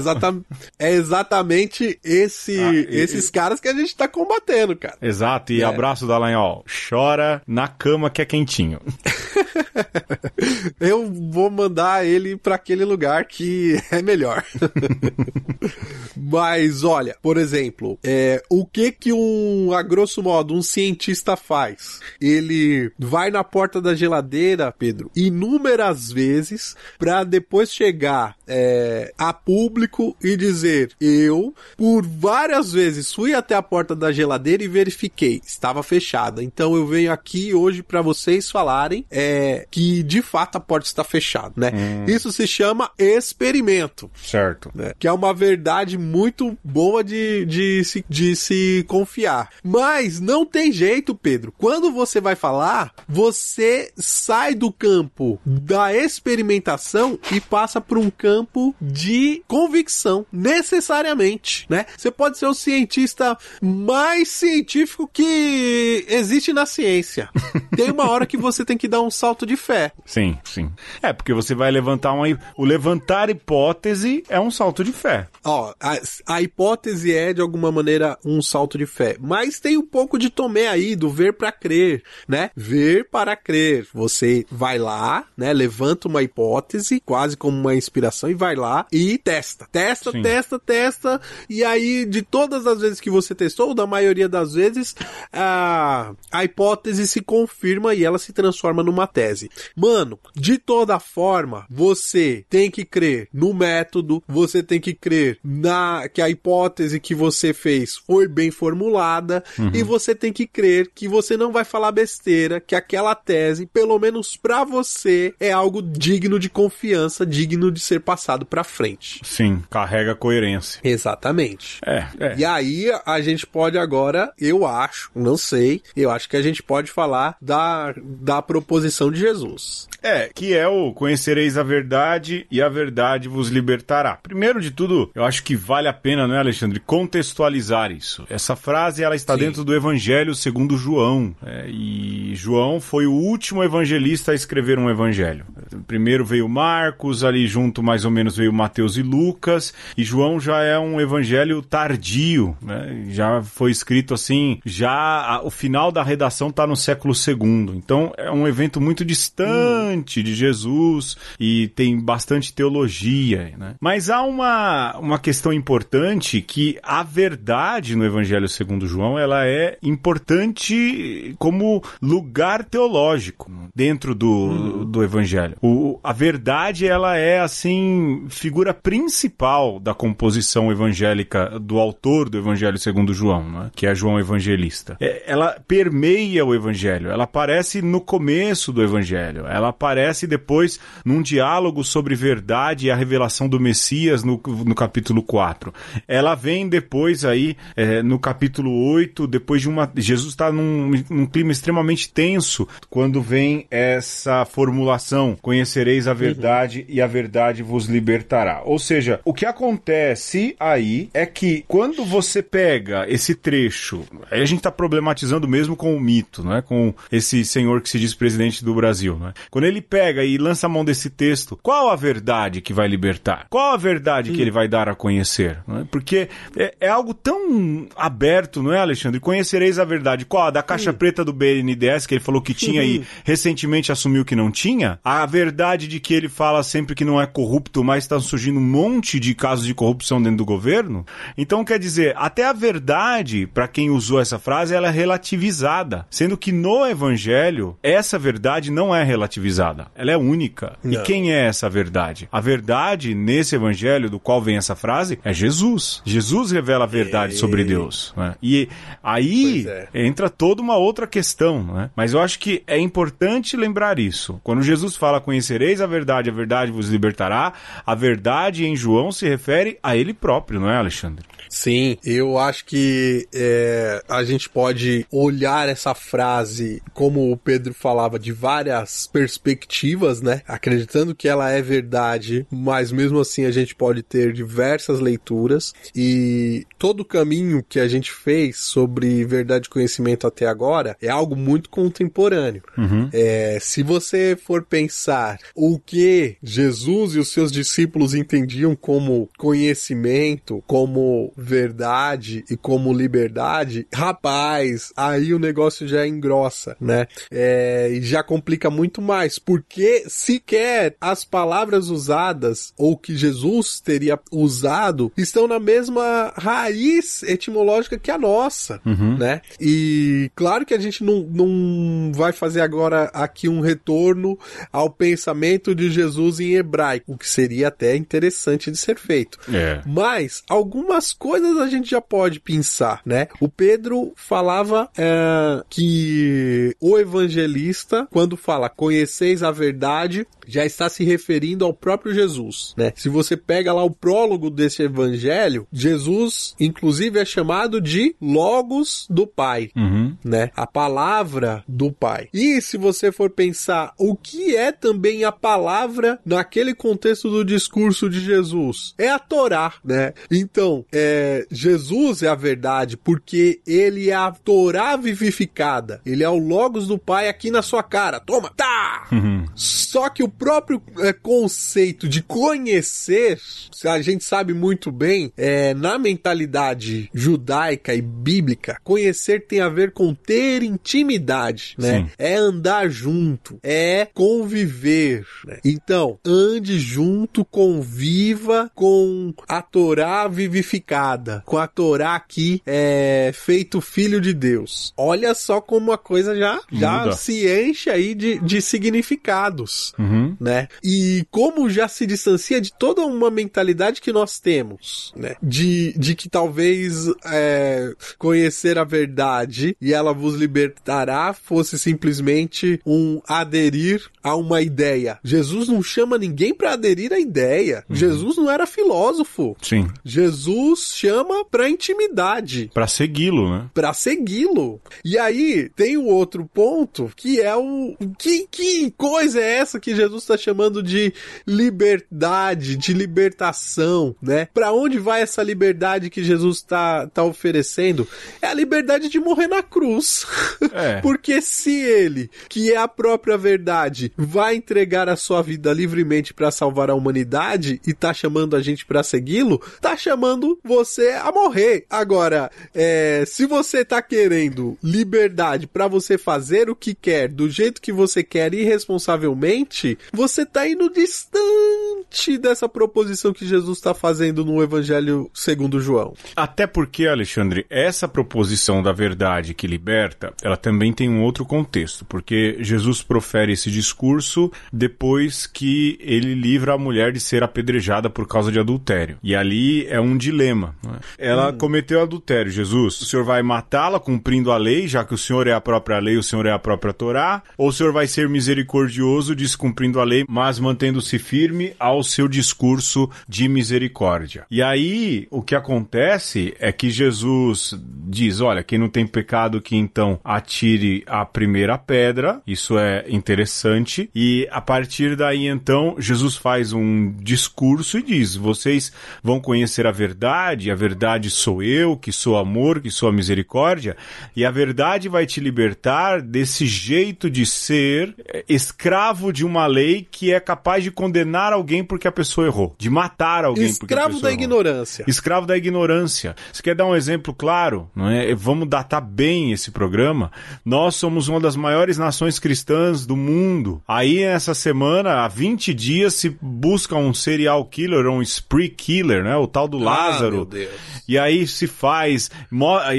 é 0.80 0.92
exatamente 0.92 2.00
esse, 2.04 2.60
Ah, 2.60 2.74
e- 2.74 2.88
esses 2.90 3.30
caras 3.30 3.60
que 3.60 3.68
a 3.68 3.74
gente 3.74 3.96
tá 3.96 4.08
combatendo, 4.08 4.76
cara. 4.76 4.98
Exato, 5.02 5.52
e 5.54 5.62
É. 5.62 5.66
abraço 5.66 6.08
Dallagnol. 6.08 6.64
Chora 6.90 7.42
na 7.48 7.68
cama 7.68 8.10
que 8.10 8.22
é 8.22 8.26
quentinho. 8.26 8.80
Eu 10.80 11.12
vou 11.12 11.50
mandar 11.50 12.06
ele 12.06 12.36
pra 12.36 12.56
aquele 12.56 12.86
lugar 12.86 13.26
que 13.26 13.76
é 13.92 14.02
melhor. 14.02 14.44
Mas 16.16 16.84
olha, 16.84 17.16
por 17.22 17.38
exemplo, 17.38 17.98
é, 18.04 18.42
o 18.50 18.66
que 18.66 18.92
que 18.92 19.12
um, 19.14 19.72
a 19.74 19.82
grosso 19.82 20.22
modo, 20.22 20.54
um 20.54 20.62
cientista 20.62 21.36
faz? 21.36 22.00
Ele 22.22 22.92
vai 22.98 23.30
na 23.32 23.44
porta 23.44 23.82
da 23.82 23.94
geladeira, 23.96 24.72
Pedro, 24.72 25.12
inúmeras 25.16 26.12
vezes 26.12 26.76
pra 26.98 27.24
depois 27.24 27.72
chegar 27.74 28.36
é, 28.48 29.14
a 29.18 29.34
público 29.34 30.16
e 30.24 30.36
dizer: 30.38 30.92
eu, 31.00 31.54
por 31.78 32.06
várias 32.06 32.72
vezes, 32.72 33.14
fui 33.14 33.34
até 33.34 33.56
a 33.56 33.62
porta 33.62 33.96
da 33.96 34.12
geladeira 34.12 34.64
e 34.64 34.68
verifiquei, 34.68 35.42
estava 35.46 35.84
fechada. 35.84 36.44
Então 36.44 36.76
eu 36.76 36.86
venho 36.88 37.12
aqui 37.12 37.54
hoje 37.54 37.84
pra 37.84 38.02
vocês 38.02 38.50
falarem 38.50 39.06
é, 39.12 39.66
que 39.70 40.04
de 40.04 40.22
fato 40.22 40.58
a 40.58 40.60
porta 40.60 40.88
está 40.88 41.04
fechada, 41.04 41.54
né? 41.56 41.72
Isso 42.08 42.32
se 42.32 42.46
chama 42.48 42.92
experimento 42.98 44.10
Certo. 44.24 44.72
né? 44.74 44.94
Que 44.98 45.08
é 45.08 45.12
uma 45.12 45.34
verdade 45.34 45.98
muito 45.98 46.58
boa 46.64 47.04
de, 47.04 47.46
de, 47.46 47.84
se, 47.84 48.06
de 48.10 48.36
se 48.36 48.86
confiar. 48.88 49.50
Mas 49.64 50.20
não 50.20 50.46
tem 50.46 50.72
jeito, 50.72 51.16
Pedro. 51.16 51.54
Quando 51.58 51.92
você 51.92 52.22
vai 52.22 52.36
falar, 52.36 52.94
você 53.08 53.92
sai 53.98 54.56
do 54.56 54.72
campo 54.72 55.40
da 55.46 55.94
experimentação 55.94 57.20
e 57.32 57.40
passa 57.40 57.80
para 57.82 58.00
um 58.00 58.10
campo 58.10 58.76
de 58.82 59.44
convicção, 59.48 60.13
necessariamente, 60.32 61.66
né? 61.70 61.86
Você 61.98 62.12
pode 62.12 62.38
ser 62.38 62.46
o 62.46 62.54
cientista 62.54 63.38
mais 63.62 64.30
científico 64.30 65.10
que 65.12 66.06
existe 66.08 66.54
na 66.54 66.66
ciência. 66.66 67.30
Tem 67.76 67.92
uma 67.92 68.10
hora 68.10 68.26
que 68.26 68.38
você 68.38 68.64
tem 68.64 68.78
que 68.78 68.88
dar 68.88 69.02
um 69.02 69.10
salto 69.10 69.46
de 69.46 69.58
fé. 69.58 69.92
Sim, 70.06 70.38
sim. 70.44 70.72
É, 71.02 71.12
porque 71.12 71.34
você 71.34 71.56
vai 71.56 71.72
levantar 71.72 72.14
uma. 72.14 72.26
O 72.56 72.66
levantar 72.66 73.30
hipótese 73.30 74.24
é 74.30 74.40
um 74.40 74.52
salto 74.52 74.84
de 74.84 74.92
fé. 74.92 75.28
Ó, 75.44 75.74
a, 75.80 75.98
a 76.28 76.42
hipótese 76.42 77.14
é, 77.14 77.34
de 77.34 77.42
alguma 77.42 77.72
maneira, 77.72 78.18
um 78.24 78.42
salto 78.42 78.78
de 78.78 78.86
fé. 78.86 79.18
Mas 79.20 79.60
tem 79.60 79.78
um 79.78 79.86
pouco 79.86 80.18
de 80.18 80.30
Tomé 80.30 80.68
aí, 80.68 80.96
do 80.96 81.10
ver 81.10 81.34
para 81.34 81.52
crer, 81.52 82.04
né? 82.28 82.52
Ver 82.56 83.10
para 83.10 83.36
crer. 83.36 83.88
Você 83.94 84.46
vai 84.52 84.78
lá, 84.78 85.26
né? 85.36 85.52
Levanta 85.54 86.08
uma 86.08 86.22
hipótese, 86.22 87.02
quase 87.04 87.36
como 87.36 87.58
uma 87.58 87.76
inspiração, 87.76 88.30
e 88.30 88.34
vai 88.34 88.56
lá 88.56 88.86
e 88.92 89.18
testa. 89.18 89.68
Testa, 89.72 90.03
Sim. 90.12 90.22
testa, 90.22 90.60
testa. 90.60 91.22
E 91.50 91.64
aí, 91.64 92.06
de 92.06 92.22
todas 92.22 92.66
as 92.68 92.82
vezes 92.82 93.00
que 93.00 93.10
você 93.10 93.34
testou, 93.36 93.70
ou 93.70 93.74
da 93.74 93.88
maioria 93.88 94.30
das 94.30 94.54
vezes, 94.54 94.96
a, 95.32 96.14
a 96.32 96.44
hipótese 96.44 97.08
se 97.08 97.22
confirma 97.22 97.94
e 97.94 98.04
ela 98.04 98.18
se 98.18 98.34
transforma 98.34 98.84
numa 98.84 99.08
tese. 99.08 99.50
Mano, 99.76 100.20
de 100.36 100.58
toda 100.58 101.00
forma, 101.00 101.66
você 101.70 102.46
tem 102.50 102.70
que 102.70 102.86
crer 102.86 103.28
no 103.34 103.54
método, 103.54 104.24
você 104.28 104.62
tem 104.62 104.80
que 104.80 104.94
crer 104.94 105.40
na 105.44 106.08
que 106.12 106.22
a 106.22 106.30
hipótese 106.30 107.00
que 107.00 107.16
você 107.16 107.54
fez 107.54 107.96
foi 107.98 108.28
bem 108.28 108.52
formulada 108.52 109.44
e 109.74 109.84
você 109.84 110.14
tem 110.16 110.32
que 110.32 110.46
crer 110.46 110.90
que 110.94 111.08
você 111.08 111.38
não 111.38 111.52
vai 111.52 111.64
falar 111.64 111.92
besteira, 111.92 112.60
que 112.60 112.76
aquela 112.76 113.16
tese, 113.16 113.66
pelo 113.66 113.98
menos 114.00 114.38
pra 114.38 114.64
você, 114.64 115.34
é 115.40 115.52
algo 115.52 115.82
digno 115.82 116.40
de 116.40 116.50
confiança, 116.50 117.26
digno 117.26 117.72
de 117.72 117.80
ser 117.80 118.00
passado 118.00 118.46
pra 118.46 118.64
frente. 118.64 119.22
Sim, 119.24 119.64
carrega 119.84 120.16
coerência. 120.16 120.80
Exatamente. 120.84 121.80
É, 121.86 122.06
é. 122.20 122.36
E 122.38 122.46
aí 122.46 122.90
a 123.06 123.22
gente 123.22 123.46
pode 123.46 123.78
agora, 123.78 124.32
eu 124.40 124.66
acho, 124.66 125.12
não 125.14 125.36
sei, 125.36 125.82
eu 125.96 126.10
acho 126.10 126.30
que 126.30 126.38
a 126.38 126.42
gente 126.42 126.64
pode 126.64 126.90
falar 126.90 127.36
da, 127.42 127.94
da 128.02 128.42
proposição 128.42 129.12
de 129.12 129.20
Jesus. 129.20 129.88
É, 130.02 130.30
que 130.34 130.54
é 130.54 130.68
o 130.68 130.94
conhecereis 130.94 131.58
a 131.58 131.64
verdade 131.64 132.46
e 132.52 132.62
a 132.62 132.70
verdade 132.70 133.28
vos 133.28 133.50
libertará. 133.50 134.18
Primeiro 134.22 134.60
de 134.60 134.72
tudo, 134.72 135.12
eu 135.14 135.24
acho 135.24 135.44
que 135.44 135.56
vale 135.56 135.88
a 135.88 135.94
pena, 135.94 136.28
não 136.28 136.36
é, 136.36 136.40
Alexandre, 136.40 136.80
contextualizar 136.80 137.92
isso. 137.92 138.26
Essa 138.30 138.56
frase, 138.56 139.04
ela 139.04 139.16
está 139.16 139.34
Sim. 139.34 139.42
dentro 139.42 139.64
do 139.64 139.74
Evangelho 139.74 140.36
segundo 140.36 140.78
João. 140.78 141.36
é, 141.46 141.70
e 141.70 142.34
João 142.36 142.80
foi 142.80 143.06
o 143.06 143.14
último 143.14 143.64
evangelista 143.64 144.32
a 144.32 144.36
escrever 144.36 144.78
um 144.78 144.90
evangelho. 144.90 145.46
Primeiro 145.88 146.26
veio 146.26 146.48
Marcos, 146.48 147.24
ali 147.24 147.48
junto 147.48 147.82
mais 147.84 148.06
ou 148.06 148.12
menos 148.12 148.38
veio 148.38 148.52
Mateus 148.52 148.98
e 148.98 149.02
Lucas, 149.02 149.73
e 149.98 150.04
João 150.04 150.40
já 150.40 150.62
é 150.62 150.78
um 150.78 151.00
evangelho 151.00 151.62
tardio, 151.62 152.56
né? 152.62 153.06
Já 153.10 153.42
foi 153.42 153.72
escrito 153.72 154.14
assim, 154.14 154.60
já 154.66 155.42
o 155.44 155.50
final 155.50 155.92
da 155.92 156.04
redação 156.04 156.50
está 156.50 156.66
no 156.66 156.76
século 156.76 157.14
segundo. 157.14 157.74
Então 157.76 158.14
é 158.18 158.32
um 158.32 158.48
evento 158.48 158.80
muito 158.80 159.04
distante 159.06 160.22
de 160.24 160.34
Jesus 160.34 161.18
e 161.40 161.68
tem 161.70 162.00
bastante 162.00 162.54
teologia, 162.54 163.54
né? 163.58 163.76
Mas 163.80 164.10
há 164.10 164.22
uma, 164.22 164.98
uma 164.98 165.20
questão 165.20 165.52
importante 165.52 166.42
que 166.42 166.78
a 166.82 167.04
verdade 167.04 167.96
no 167.96 168.06
Evangelho 168.06 168.48
segundo 168.48 168.88
João, 168.88 169.18
ela 169.18 169.46
é 169.46 169.78
importante 169.82 171.36
como 171.38 171.84
lugar 172.02 172.64
teológico 172.64 173.52
dentro 173.76 174.14
do, 174.16 174.86
do 174.86 175.04
Evangelho. 175.04 175.56
O, 175.62 176.00
a 176.04 176.14
verdade, 176.14 176.88
ela 176.88 177.18
é, 177.18 177.40
assim, 177.40 178.26
figura 178.30 178.74
principal 178.74 179.63
da 179.80 179.94
composição 179.94 180.72
evangélica 180.72 181.60
do 181.60 181.80
autor 181.80 182.30
do 182.30 182.38
Evangelho 182.38 182.78
segundo 182.78 183.14
João, 183.14 183.50
né? 183.50 183.72
que 183.76 183.86
é 183.86 183.96
João 183.96 184.20
Evangelista. 184.20 184.98
É, 185.00 185.24
ela 185.26 185.58
permeia 185.68 186.46
o 186.46 186.54
Evangelho, 186.54 187.10
ela 187.10 187.24
aparece 187.24 187.82
no 187.82 188.02
começo 188.02 188.72
do 188.72 188.84
Evangelho, 188.84 189.46
ela 189.48 189.70
aparece 189.70 190.28
depois 190.28 190.80
num 191.06 191.22
diálogo 191.22 191.84
sobre 191.84 192.16
verdade 192.16 192.88
e 192.88 192.92
a 192.92 192.96
revelação 192.96 193.48
do 193.48 193.60
Messias 193.60 194.24
no, 194.24 194.42
no 194.66 194.76
capítulo 194.76 195.24
4. 195.24 195.74
Ela 196.08 196.36
vem 196.36 196.68
depois 196.68 197.26
aí, 197.26 197.56
é, 197.76 198.02
no 198.02 198.20
capítulo 198.20 198.92
8, 198.92 199.28
depois 199.28 199.62
de 199.62 199.70
uma... 199.70 199.92
Jesus 199.96 200.34
está 200.34 200.52
num, 200.52 200.92
num 201.10 201.26
clima 201.26 201.52
extremamente 201.52 202.12
tenso 202.12 202.68
quando 202.90 203.22
vem 203.22 203.66
essa 203.70 204.46
formulação, 204.46 205.38
conhecereis 205.42 206.08
a 206.08 206.14
verdade 206.14 206.80
uhum. 206.80 206.86
e 206.90 207.02
a 207.02 207.08
verdade 207.08 207.64
vos 207.64 207.86
libertará. 207.86 208.62
Ou 208.66 208.80
seja, 208.80 209.20
o 209.24 209.34
que 209.34 209.46
acontece 209.54 210.56
aí 210.60 211.10
é 211.14 211.26
que 211.26 211.64
quando 211.68 212.04
você 212.04 212.42
pega 212.42 213.06
esse 213.08 213.36
trecho, 213.36 214.04
aí 214.30 214.42
a 214.42 214.46
gente 214.46 214.60
está 214.60 214.72
problematizando 214.72 215.48
mesmo 215.48 215.76
com 215.76 215.96
o 215.96 216.00
mito, 216.00 216.44
né? 216.44 216.62
Com 216.62 216.94
esse 217.12 217.46
senhor 217.46 217.82
que 217.82 217.90
se 217.90 218.00
diz 218.00 218.14
presidente 218.14 218.66
do 218.66 218.74
Brasil, 218.74 219.18
né? 219.18 219.34
Quando 219.50 219.66
ele 219.66 219.82
pega 219.82 220.24
e 220.24 220.38
lança 220.38 220.66
a 220.66 220.70
mão 220.70 220.84
desse 220.84 221.10
texto, 221.10 221.58
qual 221.62 221.90
a 221.90 221.96
verdade 221.96 222.62
que 222.62 222.74
vai 222.74 222.88
libertar? 222.88 223.46
Qual 223.50 223.74
a 223.74 223.78
verdade 223.78 224.32
hum. 224.32 224.34
que 224.34 224.42
ele 224.42 224.52
vai 224.52 224.68
dar 224.68 224.90
a 224.90 224.96
conhecer? 224.96 225.60
Né? 225.68 225.86
Porque 225.90 226.28
é, 226.58 226.74
é, 226.80 226.90
algo 226.90 227.14
tão 227.14 227.88
aberto, 227.96 228.64
não 228.64 228.74
é, 228.74 228.80
Alexandre? 228.80 229.20
Conhecereis 229.20 229.78
a 229.78 229.86
verdade. 229.86 230.26
Qual? 230.26 230.48
A 230.48 230.52
da 230.52 230.64
caixa 230.64 230.92
hum. 230.92 230.96
preta 230.96 231.24
do 231.24 231.32
BNDES, 231.32 232.08
que 232.08 232.16
ele 232.16 232.24
falou 232.24 232.42
que 232.42 232.54
tinha 232.54 232.84
e 232.84 233.04
recentemente 233.24 233.92
assumiu 233.92 234.26
que 234.26 234.36
não 234.36 234.52
tinha? 234.52 235.00
A 235.04 235.26
verdade 235.26 235.88
de 235.88 236.00
que 236.00 236.14
ele 236.14 236.30
fala 236.30 236.64
sempre 236.64 236.96
que 236.96 237.06
não 237.06 237.22
é 237.22 237.28
corrupto, 237.28 237.84
mas 237.84 238.04
está 238.04 238.20
surgindo 238.20 238.60
um 238.60 238.64
monte 238.64 239.20
de 239.20 239.36
casos 239.44 239.66
de 239.66 239.74
corrupção 239.74 240.24
dentro 240.24 240.38
do 240.38 240.46
governo? 240.46 241.06
Então, 241.38 241.66
quer 241.66 241.78
dizer, 241.78 242.14
até 242.16 242.46
a 242.46 242.54
verdade, 242.54 243.46
para 243.46 243.68
quem 243.68 243.90
usou 243.90 244.22
essa 244.22 244.40
frase, 244.40 244.74
ela 244.74 244.88
é 244.88 244.92
relativizada. 244.92 246.06
Sendo 246.10 246.38
que 246.38 246.54
no 246.54 246.88
Evangelho, 246.88 247.78
essa 247.84 248.18
verdade 248.18 248.72
não 248.72 248.96
é 248.96 249.04
relativizada. 249.04 249.88
Ela 249.96 250.12
é 250.12 250.18
única. 250.18 250.78
Não. 250.82 250.94
E 250.94 251.04
quem 251.04 251.34
é 251.34 251.46
essa 251.46 251.70
verdade? 251.70 252.30
A 252.32 252.40
verdade 252.40 253.14
nesse 253.14 253.56
Evangelho 253.56 254.10
do 254.10 254.18
qual 254.18 254.42
vem 254.42 254.56
essa 254.56 254.78
frase 254.78 255.20
é 255.26 255.34
Jesus. 255.34 256.02
Jesus 256.06 256.52
revela 256.52 256.86
a 256.86 256.88
verdade 256.88 257.34
e... 257.34 257.38
sobre 257.38 257.66
Deus. 257.66 258.14
Né? 258.16 258.36
E 258.42 258.70
aí 259.04 259.66
é. 259.68 259.90
entra 259.94 260.30
toda 260.30 260.62
uma 260.62 260.78
outra 260.78 261.06
questão. 261.06 261.64
Né? 261.64 261.90
Mas 261.98 262.14
eu 262.14 262.22
acho 262.22 262.40
que 262.40 262.64
é 262.66 262.80
importante 262.80 263.58
lembrar 263.58 264.00
isso. 264.00 264.40
Quando 264.42 264.62
Jesus 264.62 264.96
fala 264.96 265.20
conhecereis 265.20 265.82
a 265.82 265.86
verdade, 265.86 266.30
a 266.30 266.34
verdade 266.34 266.72
vos 266.72 266.88
libertará, 266.88 267.52
a 267.86 267.94
verdade 267.94 268.66
em 268.66 268.74
João 268.74 269.12
se 269.12 269.33
refere 269.34 269.80
a 269.82 269.96
ele 269.96 270.14
próprio, 270.14 270.60
não 270.60 270.70
é, 270.70 270.78
Alexandre? 270.78 271.26
Sim, 271.54 271.98
eu 272.04 272.40
acho 272.40 272.66
que 272.66 273.28
é, 273.32 274.04
a 274.10 274.24
gente 274.24 274.50
pode 274.50 275.06
olhar 275.12 275.70
essa 275.70 275.94
frase, 275.94 276.82
como 276.96 277.32
o 277.32 277.38
Pedro 277.38 277.76
falava, 277.76 278.18
de 278.18 278.32
várias 278.32 279.06
perspectivas, 279.06 280.20
né? 280.20 280.42
Acreditando 280.48 281.14
que 281.14 281.28
ela 281.28 281.52
é 281.52 281.62
verdade, 281.62 282.48
mas 282.50 282.92
mesmo 282.92 283.20
assim 283.20 283.46
a 283.46 283.52
gente 283.52 283.76
pode 283.76 284.02
ter 284.02 284.34
diversas 284.34 285.00
leituras 285.00 285.76
e 285.96 286.66
todo 286.80 287.02
o 287.02 287.06
caminho 287.06 287.64
que 287.64 287.80
a 287.80 287.88
gente 287.88 288.12
fez 288.12 288.58
sobre 288.58 289.24
verdade 289.24 289.68
e 289.68 289.70
conhecimento 289.70 290.26
até 290.26 290.48
agora 290.48 290.98
é 291.00 291.10
algo 291.10 291.36
muito 291.36 291.70
contemporâneo. 291.70 292.64
Uhum. 292.76 293.10
É, 293.14 293.60
se 293.62 293.84
você 293.84 294.36
for 294.36 294.64
pensar 294.64 295.38
o 295.54 295.78
que 295.78 296.36
Jesus 296.42 297.14
e 297.14 297.20
os 297.20 297.32
seus 297.32 297.52
discípulos 297.52 298.16
entendiam 298.16 298.76
como 298.76 299.30
conhecimento, 299.38 300.64
como 300.66 301.32
verdade 301.44 302.44
e 302.50 302.56
como 302.56 302.94
liberdade, 302.94 303.86
rapaz, 303.94 304.92
aí 304.96 305.34
o 305.34 305.40
negócio 305.40 305.88
já 305.88 306.08
engrossa, 306.08 306.76
né? 306.80 307.08
É, 307.30 307.90
e 307.92 308.02
já 308.02 308.24
complica 308.24 308.70
muito 308.70 309.02
mais, 309.02 309.38
porque 309.38 310.06
sequer 310.08 310.96
as 311.00 311.26
palavras 311.26 311.90
usadas 311.90 312.74
ou 312.78 312.98
que 312.98 313.16
Jesus 313.16 313.80
teria 313.80 314.20
usado 314.32 315.12
estão 315.18 315.48
na 315.48 315.60
mesma 315.60 316.34
raiz 316.36 317.24
etimológica 317.24 317.98
que 318.00 318.12
a 318.12 318.18
nossa, 318.18 318.80
uhum. 318.86 319.18
né? 319.18 319.42
E 319.60 320.32
claro 320.36 320.66
que 320.66 320.74
a 320.74 320.80
gente 320.80 321.04
não, 321.04 321.22
não 321.22 322.12
vai 322.14 322.32
fazer 322.32 322.62
agora 322.62 323.06
aqui 323.14 323.50
um 323.50 323.60
retorno 323.60 324.38
ao 324.72 324.90
pensamento 324.90 325.76
de 325.76 325.90
Jesus 325.90 326.40
em 326.40 326.54
hebraico, 326.54 327.14
o 327.14 327.18
que 327.18 327.28
seria 327.28 327.68
até 327.68 327.96
interessante 327.96 328.72
de 328.72 328.78
ser 328.78 328.98
feito. 328.98 329.38
É. 329.54 329.82
Mas 329.86 330.44
algumas 330.48 331.12
coisas 331.12 331.33
coisas 331.34 331.58
a 331.58 331.68
gente 331.68 331.90
já 331.90 332.00
pode 332.00 332.40
pensar, 332.40 333.02
né? 333.04 333.28
O 333.40 333.50
Pedro 333.50 334.14
falava 334.16 334.88
é, 334.96 335.64
que 335.68 336.76
o 336.80 336.96
evangelista, 336.96 338.08
quando 338.12 338.38
fala 338.38 338.70
conheceis 338.70 339.42
a 339.42 339.50
verdade, 339.50 340.28
já 340.48 340.64
está 340.64 340.88
se 340.90 341.04
referindo 341.04 341.66
ao 341.66 341.74
próprio 341.74 342.14
Jesus, 342.14 342.76
né? 342.78 342.94
Se 342.96 343.10
você 343.10 343.36
pega 343.36 343.74
lá 343.74 343.84
o 343.84 343.90
prólogo 343.90 344.52
desse 344.52 344.84
evangelho, 344.84 345.68
Jesus, 345.74 346.54
inclusive, 346.60 347.18
é 347.18 347.26
chamado 347.26 347.82
de 347.82 348.16
Logos 348.22 349.08
do 349.10 349.26
Pai, 349.26 349.72
uhum. 349.76 350.16
né? 350.24 350.52
A 350.56 350.68
palavra 350.68 351.64
do 351.68 351.92
Pai. 351.92 352.28
E 352.32 352.62
se 352.62 352.78
você 352.78 353.12
for 353.12 353.32
pensar 353.32 353.94
o 353.98 354.16
que 354.16 354.56
é 354.56 354.72
também 354.72 355.24
a 355.24 355.32
palavra 355.32 356.20
naquele 356.24 356.76
contexto 356.76 357.28
do 357.28 357.44
discurso 357.44 358.08
de 358.08 358.20
Jesus, 358.20 358.94
é 359.00 359.10
a 359.10 359.18
Torá, 359.18 359.74
né? 359.84 360.14
Então, 360.30 360.86
é, 360.92 361.23
Jesus 361.52 362.24
é 362.24 362.28
a 362.28 362.36
verdade 362.36 362.98
porque 362.98 363.62
ele 363.66 364.10
é 364.10 364.16
a 364.16 364.32
Torá 364.32 364.96
vivificada. 364.96 366.02
Ele 366.06 366.24
é 366.24 366.30
o 366.30 366.38
Logos 366.38 366.88
do 366.88 366.98
Pai 366.98 367.30
aqui 367.30 367.52
na 367.52 367.62
sua 367.62 367.84
cara. 367.84 368.20
Toma, 368.20 368.52
tá! 368.56 369.08
Uhum. 369.12 369.46
Só 369.56 370.10
que 370.10 370.24
o 370.24 370.30
próprio 370.30 370.82
é, 371.00 371.14
conceito 371.14 372.08
de 372.08 372.22
conhecer, 372.22 373.40
a 373.86 374.02
gente 374.02 374.24
sabe 374.24 374.54
muito 374.54 374.92
bem, 374.92 375.32
é, 375.38 375.74
na 375.74 376.00
mentalidade 376.00 377.10
judaica 377.14 377.94
e 377.94 378.02
bíblica, 378.02 378.80
conhecer 378.84 379.46
tem 379.48 379.62
a 379.62 379.70
ver 379.70 379.92
com 379.92 380.14
ter 380.14 380.64
intimidade, 380.64 381.76
né? 381.78 382.00
Sim. 382.00 382.12
É 382.18 382.36
andar 382.36 382.90
junto, 382.90 383.60
é 383.62 384.08
conviver. 384.14 385.26
Né? 385.46 385.60
Então, 385.64 386.20
ande 386.26 386.80
junto, 386.80 387.46
conviva 387.46 388.72
com 388.74 389.34
a 389.48 389.62
Torá 389.62 390.28
vivificada, 390.28 391.03
com 391.46 391.58
a 391.58 391.68
Torá 391.68 392.16
aqui 392.16 392.62
é, 392.66 393.32
feito 393.34 393.82
filho 393.82 394.22
de 394.22 394.34
Deus. 394.34 394.94
Olha 394.96 395.34
só 395.34 395.60
como 395.60 395.92
a 395.92 395.98
coisa 395.98 396.36
já, 396.36 396.60
já 396.72 397.12
se 397.12 397.46
enche 397.48 397.90
aí 397.90 398.16
de, 398.16 398.40
de 398.40 398.62
significados. 398.62 399.94
Uhum. 400.00 400.14
Uhum. 400.14 400.38
né? 400.40 400.68
E 400.84 401.26
como 401.32 401.70
já 401.70 401.88
se 401.88 402.06
distancia 402.06 402.62
de 402.62 402.72
toda 402.72 403.02
uma 403.02 403.30
mentalidade 403.32 404.02
que 404.02 404.12
nós 404.12 404.40
temos, 404.40 405.14
né? 405.16 405.36
De, 405.42 405.94
de 405.98 406.16
que 406.16 406.30
talvez 406.30 407.08
é, 407.26 407.94
conhecer 408.18 408.78
a 408.78 408.84
verdade 408.84 409.76
e 409.82 409.94
ela 409.94 410.14
vos 410.14 410.36
libertará 410.36 411.34
fosse 411.34 411.80
simplesmente 411.80 412.80
um 412.86 413.22
aderir 413.28 414.04
a 414.24 414.36
uma 414.36 414.62
ideia. 414.62 415.20
Jesus 415.24 415.68
não 415.68 415.82
chama 415.82 416.18
ninguém 416.18 416.54
para 416.54 416.74
aderir 416.74 417.12
à 417.12 417.20
ideia. 417.20 417.84
Uhum. 417.90 417.96
Jesus 417.96 418.38
não 418.38 418.50
era 418.50 418.66
filósofo. 418.66 419.56
Sim. 419.62 419.88
Jesus 420.04 420.93
chama 420.94 421.44
para 421.46 421.70
intimidade. 421.70 422.70
Para 422.74 422.88
segui-lo, 422.88 423.50
né? 423.50 423.70
Para 423.74 423.94
segui-lo. 423.94 424.82
E 425.04 425.18
aí 425.18 425.70
tem 425.76 425.98
o 425.98 426.06
outro 426.06 426.50
ponto 426.54 427.12
que 427.16 427.42
é 427.42 427.56
o 427.56 427.96
que 428.18 428.48
que 428.50 428.92
coisa 428.92 429.40
é 429.40 429.58
essa 429.58 429.80
que 429.80 429.96
Jesus 429.96 430.24
está 430.24 430.38
chamando 430.38 430.82
de 430.82 431.14
liberdade, 431.46 432.76
de 432.76 432.94
libertação, 432.94 434.16
né? 434.22 434.48
Para 434.54 434.72
onde 434.72 435.00
vai 435.00 435.22
essa 435.22 435.44
liberdade 435.44 436.10
que 436.10 436.24
Jesus 436.24 436.58
está 436.58 437.08
tá 437.08 437.24
oferecendo? 437.24 438.08
É 438.42 438.48
a 438.48 438.54
liberdade 438.54 439.10
de 439.10 439.20
morrer 439.20 439.48
na 439.48 439.62
cruz. 439.64 440.26
É. 440.74 441.02
Porque 441.02 441.40
se 441.40 441.72
ele, 441.72 442.32
que 442.50 442.72
é 442.72 442.78
a 442.78 442.88
própria 442.88 443.38
verdade, 443.38 444.12
vai 444.18 444.56
entregar 444.56 445.08
a 445.08 445.16
sua 445.16 445.42
vida 445.42 445.72
livremente 445.72 446.34
para 446.34 446.50
salvar 446.50 446.90
a 446.90 446.96
humanidade 446.96 447.80
e 447.86 447.94
tá 447.94 448.12
chamando 448.12 448.56
a 448.56 448.62
gente 448.62 448.86
para 448.86 449.04
segui-lo, 449.04 449.62
tá 449.80 449.96
chamando 449.96 450.58
você 450.64 450.83
a 451.18 451.32
morrer. 451.32 451.86
Agora, 451.90 452.52
é, 452.74 453.24
se 453.26 453.46
você 453.46 453.84
tá 453.84 454.02
querendo 454.02 454.78
liberdade 454.84 455.68
para 455.68 455.88
você 455.88 456.18
fazer 456.18 456.70
o 456.70 456.76
que 456.76 456.94
quer, 456.94 457.28
do 457.28 457.50
jeito 457.50 457.82
que 457.82 457.92
você 457.92 458.24
quer 458.24 458.54
irresponsavelmente, 458.54 459.98
você 460.12 460.46
tá 460.46 460.68
indo 460.68 460.90
distante 460.90 462.38
dessa 462.40 462.68
proposição 462.68 463.34
que 463.34 463.46
Jesus 463.46 463.78
está 463.78 463.94
fazendo 463.94 464.46
no 464.46 464.62
Evangelho 464.62 465.30
segundo 465.34 465.80
João. 465.80 466.14
Até 466.36 466.68
porque, 466.68 467.08
Alexandre, 467.08 467.66
essa 467.70 468.08
proposição 468.08 468.82
da 468.82 468.92
verdade 468.92 469.54
que 469.54 469.68
liberta, 469.68 470.34
ela 470.44 470.58
também 470.58 470.94
tem 470.94 471.10
um 471.10 471.22
outro 471.22 471.46
contexto, 471.46 472.06
porque 472.06 472.58
Jesus 472.60 473.02
profere 473.02 473.54
esse 473.54 473.70
discurso 473.70 474.52
depois 474.72 475.48
que 475.48 475.98
ele 476.02 476.34
livra 476.34 476.74
a 476.74 476.78
mulher 476.78 477.12
de 477.12 477.20
ser 477.20 477.44
apedrejada 477.44 478.10
por 478.10 478.28
causa 478.28 478.52
de 478.52 478.60
adultério. 478.60 479.18
E 479.24 479.36
ali 479.36 479.86
é 479.88 480.00
um 480.00 480.18
dilema. 480.18 480.73
É? 480.86 481.30
Ela 481.30 481.54
cometeu 481.54 482.02
adultério. 482.02 482.52
Jesus, 482.52 483.02
o 483.02 483.06
senhor 483.06 483.24
vai 483.24 483.42
matá-la 483.42 484.00
cumprindo 484.00 484.52
a 484.52 484.58
lei, 484.58 484.88
já 484.88 485.04
que 485.04 485.14
o 485.14 485.18
senhor 485.18 485.48
é 485.48 485.54
a 485.54 485.62
própria 485.62 486.00
lei, 486.00 486.18
o 486.18 486.24
senhor 486.24 486.46
é 486.46 486.52
a 486.52 486.60
própria 486.60 486.94
Torá, 486.94 487.42
ou 487.58 487.70
o 487.70 487.74
senhor 487.74 487.92
vai 487.92 488.08
ser 488.08 488.28
misericordioso, 488.30 489.36
descumprindo 489.36 490.00
a 490.00 490.04
lei, 490.04 490.26
mas 490.28 490.60
mantendo-se 490.60 491.18
firme 491.20 491.74
ao 491.80 492.04
seu 492.04 492.28
discurso 492.28 493.10
de 493.28 493.48
misericórdia. 493.48 494.46
E 494.50 494.62
aí, 494.62 495.28
o 495.30 495.42
que 495.42 495.56
acontece 495.56 496.54
é 496.60 496.72
que 496.72 496.90
Jesus 496.90 497.78
diz: 498.08 498.42
olha, 498.42 498.64
quem 498.64 498.78
não 498.78 498.90
tem 498.90 499.06
pecado, 499.06 499.62
que 499.62 499.76
então 499.76 500.20
atire 500.24 501.04
a 501.08 501.26
primeira 501.26 501.78
pedra. 501.78 502.42
Isso 502.46 502.78
é 502.78 503.06
interessante. 503.08 504.10
E 504.14 504.48
a 504.52 504.62
partir 504.62 505.16
daí, 505.16 505.48
então, 505.48 505.96
Jesus 506.00 506.36
faz 506.36 506.74
um 506.74 507.12
discurso 507.12 507.98
e 507.98 508.04
diz: 508.04 508.36
vocês 508.36 508.92
vão 509.22 509.40
conhecer 509.40 509.88
a 509.88 509.92
verdade, 509.92 510.63
a 510.72 510.76
verdade 510.76 511.30
sou 511.30 511.62
eu, 511.64 511.96
que 511.98 512.12
sou 512.12 512.38
amor, 512.38 512.80
que 512.82 512.90
sou 512.92 513.10
a 513.10 513.12
misericórdia, 513.14 513.96
e 514.36 514.46
a 514.46 514.52
verdade 514.52 515.10
vai 515.10 515.26
te 515.26 515.40
libertar 515.40 516.22
desse 516.22 516.66
jeito 516.66 517.30
de 517.30 517.46
ser 517.46 518.14
eh, 518.28 518.44
escravo 518.48 519.32
de 519.32 519.46
uma 519.46 519.66
lei 519.68 520.08
que 520.10 520.34
é 520.34 520.40
capaz 520.40 520.84
de 520.84 520.92
condenar 520.92 521.54
alguém 521.54 521.84
porque 521.84 522.08
a 522.08 522.12
pessoa 522.12 522.48
errou, 522.48 522.76
de 522.78 522.90
matar 522.90 523.46
alguém 523.46 523.74
porque 523.74 523.94
a 523.94 523.98
Escravo 523.98 524.08
pessoa 524.16 524.22
da 524.24 524.30
errou. 524.30 524.44
ignorância. 524.44 525.06
Escravo 525.08 525.46
da 525.48 525.58
ignorância. 525.58 526.36
Você 526.52 526.62
quer 526.64 526.76
dar 526.76 526.86
um 526.86 526.96
exemplo 526.96 527.34
claro? 527.34 527.90
Não 527.96 528.10
é? 528.10 528.34
Vamos 528.36 528.68
datar 528.68 529.02
bem 529.02 529.52
esse 529.52 529.72
programa. 529.72 530.32
Nós 530.66 530.96
somos 530.96 531.28
uma 531.28 531.40
das 531.40 531.56
maiores 531.56 531.98
nações 531.98 532.40
cristãs 532.40 533.06
do 533.06 533.16
mundo. 533.16 533.82
Aí, 533.88 534.22
essa 534.24 534.54
semana, 534.54 535.24
há 535.24 535.28
20 535.28 535.74
dias, 535.74 536.14
se 536.16 536.36
busca 536.42 536.96
um 536.96 537.14
serial 537.14 537.64
killer 537.66 538.06
ou 538.06 538.18
um 538.18 538.22
spree 538.22 538.70
killer, 538.70 539.24
né? 539.24 539.36
O 539.36 539.48
tal 539.48 539.68
do 539.68 539.78
Ah, 539.80 539.84
Lázaro. 540.10 540.48
Deus. 540.54 540.72
E 541.08 541.18
aí 541.18 541.46
se 541.46 541.68
faz, 541.68 542.32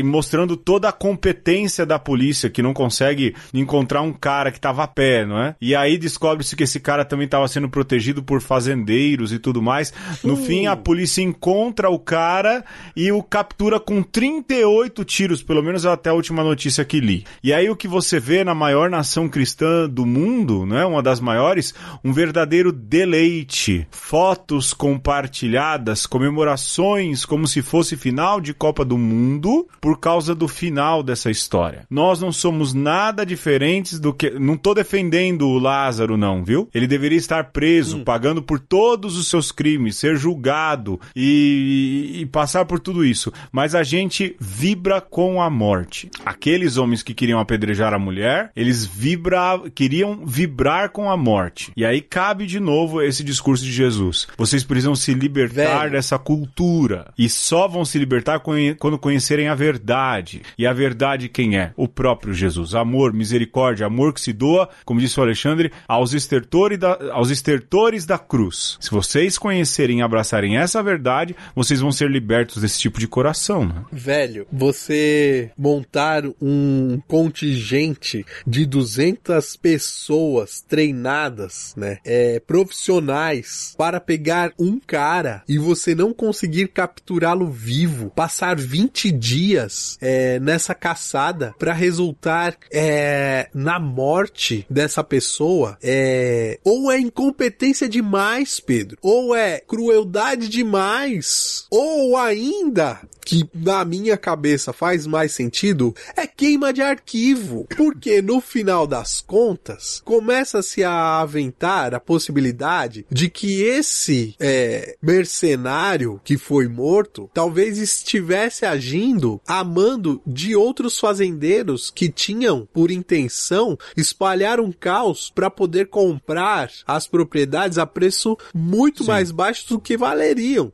mostrando 0.04 0.56
toda 0.56 0.88
a 0.88 0.92
competência 0.92 1.86
da 1.86 1.98
polícia, 1.98 2.50
que 2.50 2.62
não 2.62 2.74
consegue 2.74 3.34
encontrar 3.54 4.02
um 4.02 4.12
cara 4.12 4.52
que 4.52 4.60
tava 4.60 4.82
a 4.82 4.86
pé, 4.86 5.24
não 5.24 5.40
é? 5.40 5.54
E 5.60 5.74
aí 5.74 5.96
descobre-se 5.96 6.56
que 6.56 6.64
esse 6.64 6.80
cara 6.80 7.04
também 7.04 7.24
estava 7.24 7.48
sendo 7.48 7.68
protegido 7.68 8.22
por 8.22 8.42
fazendeiros 8.42 9.32
e 9.32 9.38
tudo 9.38 9.62
mais. 9.62 9.92
No 10.22 10.36
fim, 10.36 10.66
a 10.66 10.76
polícia 10.76 11.22
encontra 11.22 11.88
o 11.88 11.98
cara 11.98 12.64
e 12.96 13.10
o 13.12 13.22
captura 13.22 13.78
com 13.78 14.02
38 14.02 15.04
tiros, 15.04 15.42
pelo 15.42 15.62
menos 15.62 15.86
até 15.86 16.10
a 16.10 16.14
última 16.14 16.42
notícia 16.42 16.84
que 16.84 17.00
li. 17.00 17.24
E 17.42 17.52
aí 17.52 17.70
o 17.70 17.76
que 17.76 17.86
você 17.86 18.18
vê 18.18 18.42
na 18.42 18.54
maior 18.54 18.90
nação 18.90 19.28
cristã 19.28 19.88
do 19.88 20.04
mundo, 20.04 20.66
não 20.66 20.76
é? 20.76 20.84
Uma 20.84 21.02
das 21.02 21.20
maiores, 21.20 21.74
um 22.02 22.12
verdadeiro 22.12 22.72
deleite. 22.72 23.86
Fotos 23.90 24.72
compartilhadas, 24.72 26.06
comemorações 26.06 27.24
como 27.24 27.43
se 27.46 27.62
fosse 27.62 27.96
final 27.96 28.40
de 28.40 28.54
Copa 28.54 28.84
do 28.84 28.96
Mundo 28.96 29.66
por 29.80 29.98
causa 29.98 30.34
do 30.34 30.48
final 30.48 31.02
dessa 31.02 31.30
história. 31.30 31.86
Nós 31.90 32.20
não 32.20 32.32
somos 32.32 32.74
nada 32.74 33.24
diferentes 33.24 33.98
do 33.98 34.12
que. 34.12 34.30
Não 34.30 34.56
tô 34.56 34.74
defendendo 34.74 35.48
o 35.48 35.58
Lázaro, 35.58 36.16
não, 36.16 36.44
viu? 36.44 36.68
Ele 36.74 36.86
deveria 36.86 37.18
estar 37.18 37.44
preso, 37.52 38.00
pagando 38.04 38.42
por 38.42 38.58
todos 38.58 39.16
os 39.16 39.28
seus 39.28 39.52
crimes, 39.52 39.96
ser 39.96 40.16
julgado 40.16 41.00
e, 41.14 42.20
e 42.20 42.26
passar 42.26 42.64
por 42.64 42.80
tudo 42.80 43.04
isso. 43.04 43.32
Mas 43.52 43.74
a 43.74 43.82
gente 43.82 44.36
vibra 44.38 45.00
com 45.00 45.40
a 45.40 45.48
morte. 45.50 46.10
Aqueles 46.24 46.76
homens 46.76 47.02
que 47.02 47.14
queriam 47.14 47.40
apedrejar 47.40 47.94
a 47.94 47.98
mulher, 47.98 48.50
eles 48.56 48.84
vibra, 48.84 49.60
queriam 49.74 50.24
vibrar 50.24 50.90
com 50.90 51.10
a 51.10 51.16
morte. 51.16 51.72
E 51.76 51.84
aí 51.84 52.00
cabe 52.00 52.46
de 52.46 52.60
novo 52.60 53.02
esse 53.02 53.22
discurso 53.22 53.64
de 53.64 53.72
Jesus. 53.72 54.26
Vocês 54.36 54.64
precisam 54.64 54.94
se 54.94 55.14
libertar 55.14 55.80
Velho. 55.80 55.92
dessa 55.92 56.18
cultura. 56.18 57.12
E 57.16 57.28
só 57.34 57.68
vão 57.68 57.84
se 57.84 57.98
libertar 57.98 58.40
quando 58.40 58.98
conhecerem 58.98 59.48
a 59.48 59.54
verdade. 59.54 60.42
E 60.58 60.66
a 60.66 60.72
verdade 60.72 61.28
quem 61.28 61.58
é? 61.58 61.72
O 61.76 61.88
próprio 61.88 62.32
Jesus. 62.32 62.74
Amor, 62.74 63.12
misericórdia, 63.12 63.86
amor 63.86 64.12
que 64.12 64.20
se 64.20 64.32
doa, 64.32 64.68
como 64.84 65.00
disse 65.00 65.18
o 65.18 65.22
Alexandre, 65.22 65.72
aos 65.88 66.12
estertores 66.12 66.78
da, 66.78 66.98
aos 67.12 67.30
estertores 67.30 68.06
da 68.06 68.18
cruz. 68.18 68.78
Se 68.80 68.90
vocês 68.90 69.38
conhecerem 69.38 69.98
e 69.98 70.02
abraçarem 70.02 70.56
essa 70.56 70.82
verdade, 70.82 71.36
vocês 71.54 71.80
vão 71.80 71.92
ser 71.92 72.10
libertos 72.10 72.62
desse 72.62 72.78
tipo 72.78 72.98
de 72.98 73.08
coração, 73.08 73.66
né? 73.66 73.84
Velho, 73.92 74.46
você 74.52 75.50
montar 75.56 76.24
um 76.40 77.00
contingente 77.06 78.24
de 78.46 78.66
200 78.66 79.56
pessoas 79.56 80.60
treinadas, 80.60 81.74
né, 81.76 81.98
é, 82.04 82.40
profissionais 82.40 83.74
para 83.76 84.00
pegar 84.00 84.52
um 84.58 84.78
cara 84.78 85.42
e 85.48 85.58
você 85.58 85.94
não 85.94 86.12
conseguir 86.12 86.68
capturá-lo 87.14 87.46
vivo, 87.48 88.10
passar 88.10 88.56
20 88.56 89.12
dias 89.12 89.96
é, 90.00 90.40
nessa 90.40 90.74
caçada 90.74 91.54
para 91.58 91.72
resultar 91.72 92.56
é, 92.72 93.48
na 93.54 93.78
morte 93.78 94.66
dessa 94.68 95.04
pessoa, 95.04 95.78
é, 95.82 96.58
ou 96.64 96.90
é 96.90 96.98
incompetência 96.98 97.88
demais, 97.88 98.58
Pedro, 98.58 98.98
ou 99.00 99.34
é 99.34 99.60
crueldade 99.60 100.48
demais, 100.48 101.66
ou 101.70 102.16
ainda 102.16 103.00
que 103.24 103.48
na 103.54 103.84
minha 103.84 104.16
cabeça 104.16 104.72
faz 104.72 105.06
mais 105.06 105.32
sentido 105.32 105.94
é 106.16 106.26
queima 106.26 106.72
de 106.72 106.82
arquivo. 106.82 107.66
Porque 107.76 108.20
no 108.20 108.40
final 108.40 108.86
das 108.86 109.20
contas, 109.20 110.02
começa-se 110.04 110.84
a 110.84 111.20
aventar 111.20 111.94
a 111.94 112.00
possibilidade 112.00 113.06
de 113.10 113.28
que 113.28 113.62
esse 113.62 114.34
é, 114.38 114.96
mercenário 115.02 116.20
que 116.22 116.36
foi 116.36 116.68
morto 116.68 117.30
talvez 117.32 117.78
estivesse 117.78 118.66
agindo 118.66 119.40
a 119.46 119.64
mando 119.64 120.20
de 120.26 120.54
outros 120.54 120.98
fazendeiros 120.98 121.90
que 121.90 122.08
tinham 122.08 122.68
por 122.72 122.90
intenção 122.90 123.78
espalhar 123.96 124.60
um 124.60 124.72
caos 124.72 125.30
para 125.34 125.50
poder 125.50 125.88
comprar 125.88 126.70
as 126.86 127.06
propriedades 127.06 127.78
a 127.78 127.86
preço 127.86 128.36
muito 128.54 129.04
mais 129.04 129.30
baixo 129.30 129.68
do 129.68 129.80
que 129.80 129.96
valeriam. 129.96 130.72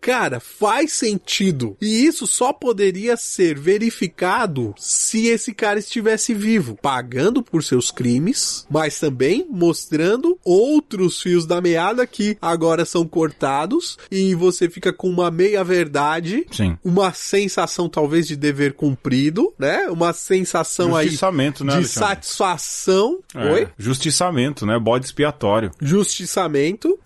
Cara, 0.00 0.40
faz 0.40 0.92
sentido. 0.92 1.76
E 1.80 1.89
isso 1.92 2.26
só 2.26 2.52
poderia 2.52 3.16
ser 3.16 3.58
verificado 3.58 4.74
se 4.76 5.26
esse 5.26 5.52
cara 5.52 5.78
estivesse 5.78 6.34
vivo, 6.34 6.76
pagando 6.80 7.42
por 7.42 7.62
seus 7.62 7.90
crimes, 7.90 8.66
mas 8.70 8.98
também 8.98 9.46
mostrando 9.50 10.38
outros 10.44 11.20
fios 11.20 11.46
da 11.46 11.60
meada 11.60 12.06
que 12.06 12.36
agora 12.40 12.84
são 12.84 13.06
cortados 13.06 13.98
e 14.10 14.34
você 14.34 14.68
fica 14.68 14.92
com 14.92 15.08
uma 15.08 15.30
meia 15.30 15.62
verdade, 15.64 16.46
Sim. 16.50 16.76
uma 16.84 17.12
sensação 17.12 17.88
talvez 17.88 18.26
de 18.26 18.36
dever 18.36 18.74
cumprido, 18.74 19.52
né? 19.58 19.86
Uma 19.88 20.12
sensação 20.12 20.96
aí 20.96 21.10
né, 21.10 21.12
de 21.12 21.24
Alexandre? 21.24 21.86
satisfação. 21.86 23.18
É, 23.34 23.52
Oi? 23.52 23.68
Justiçamento, 23.78 24.66
né? 24.66 24.78
Bode 24.78 25.06
expiatório. 25.06 25.70
justiçamento. 25.80 26.98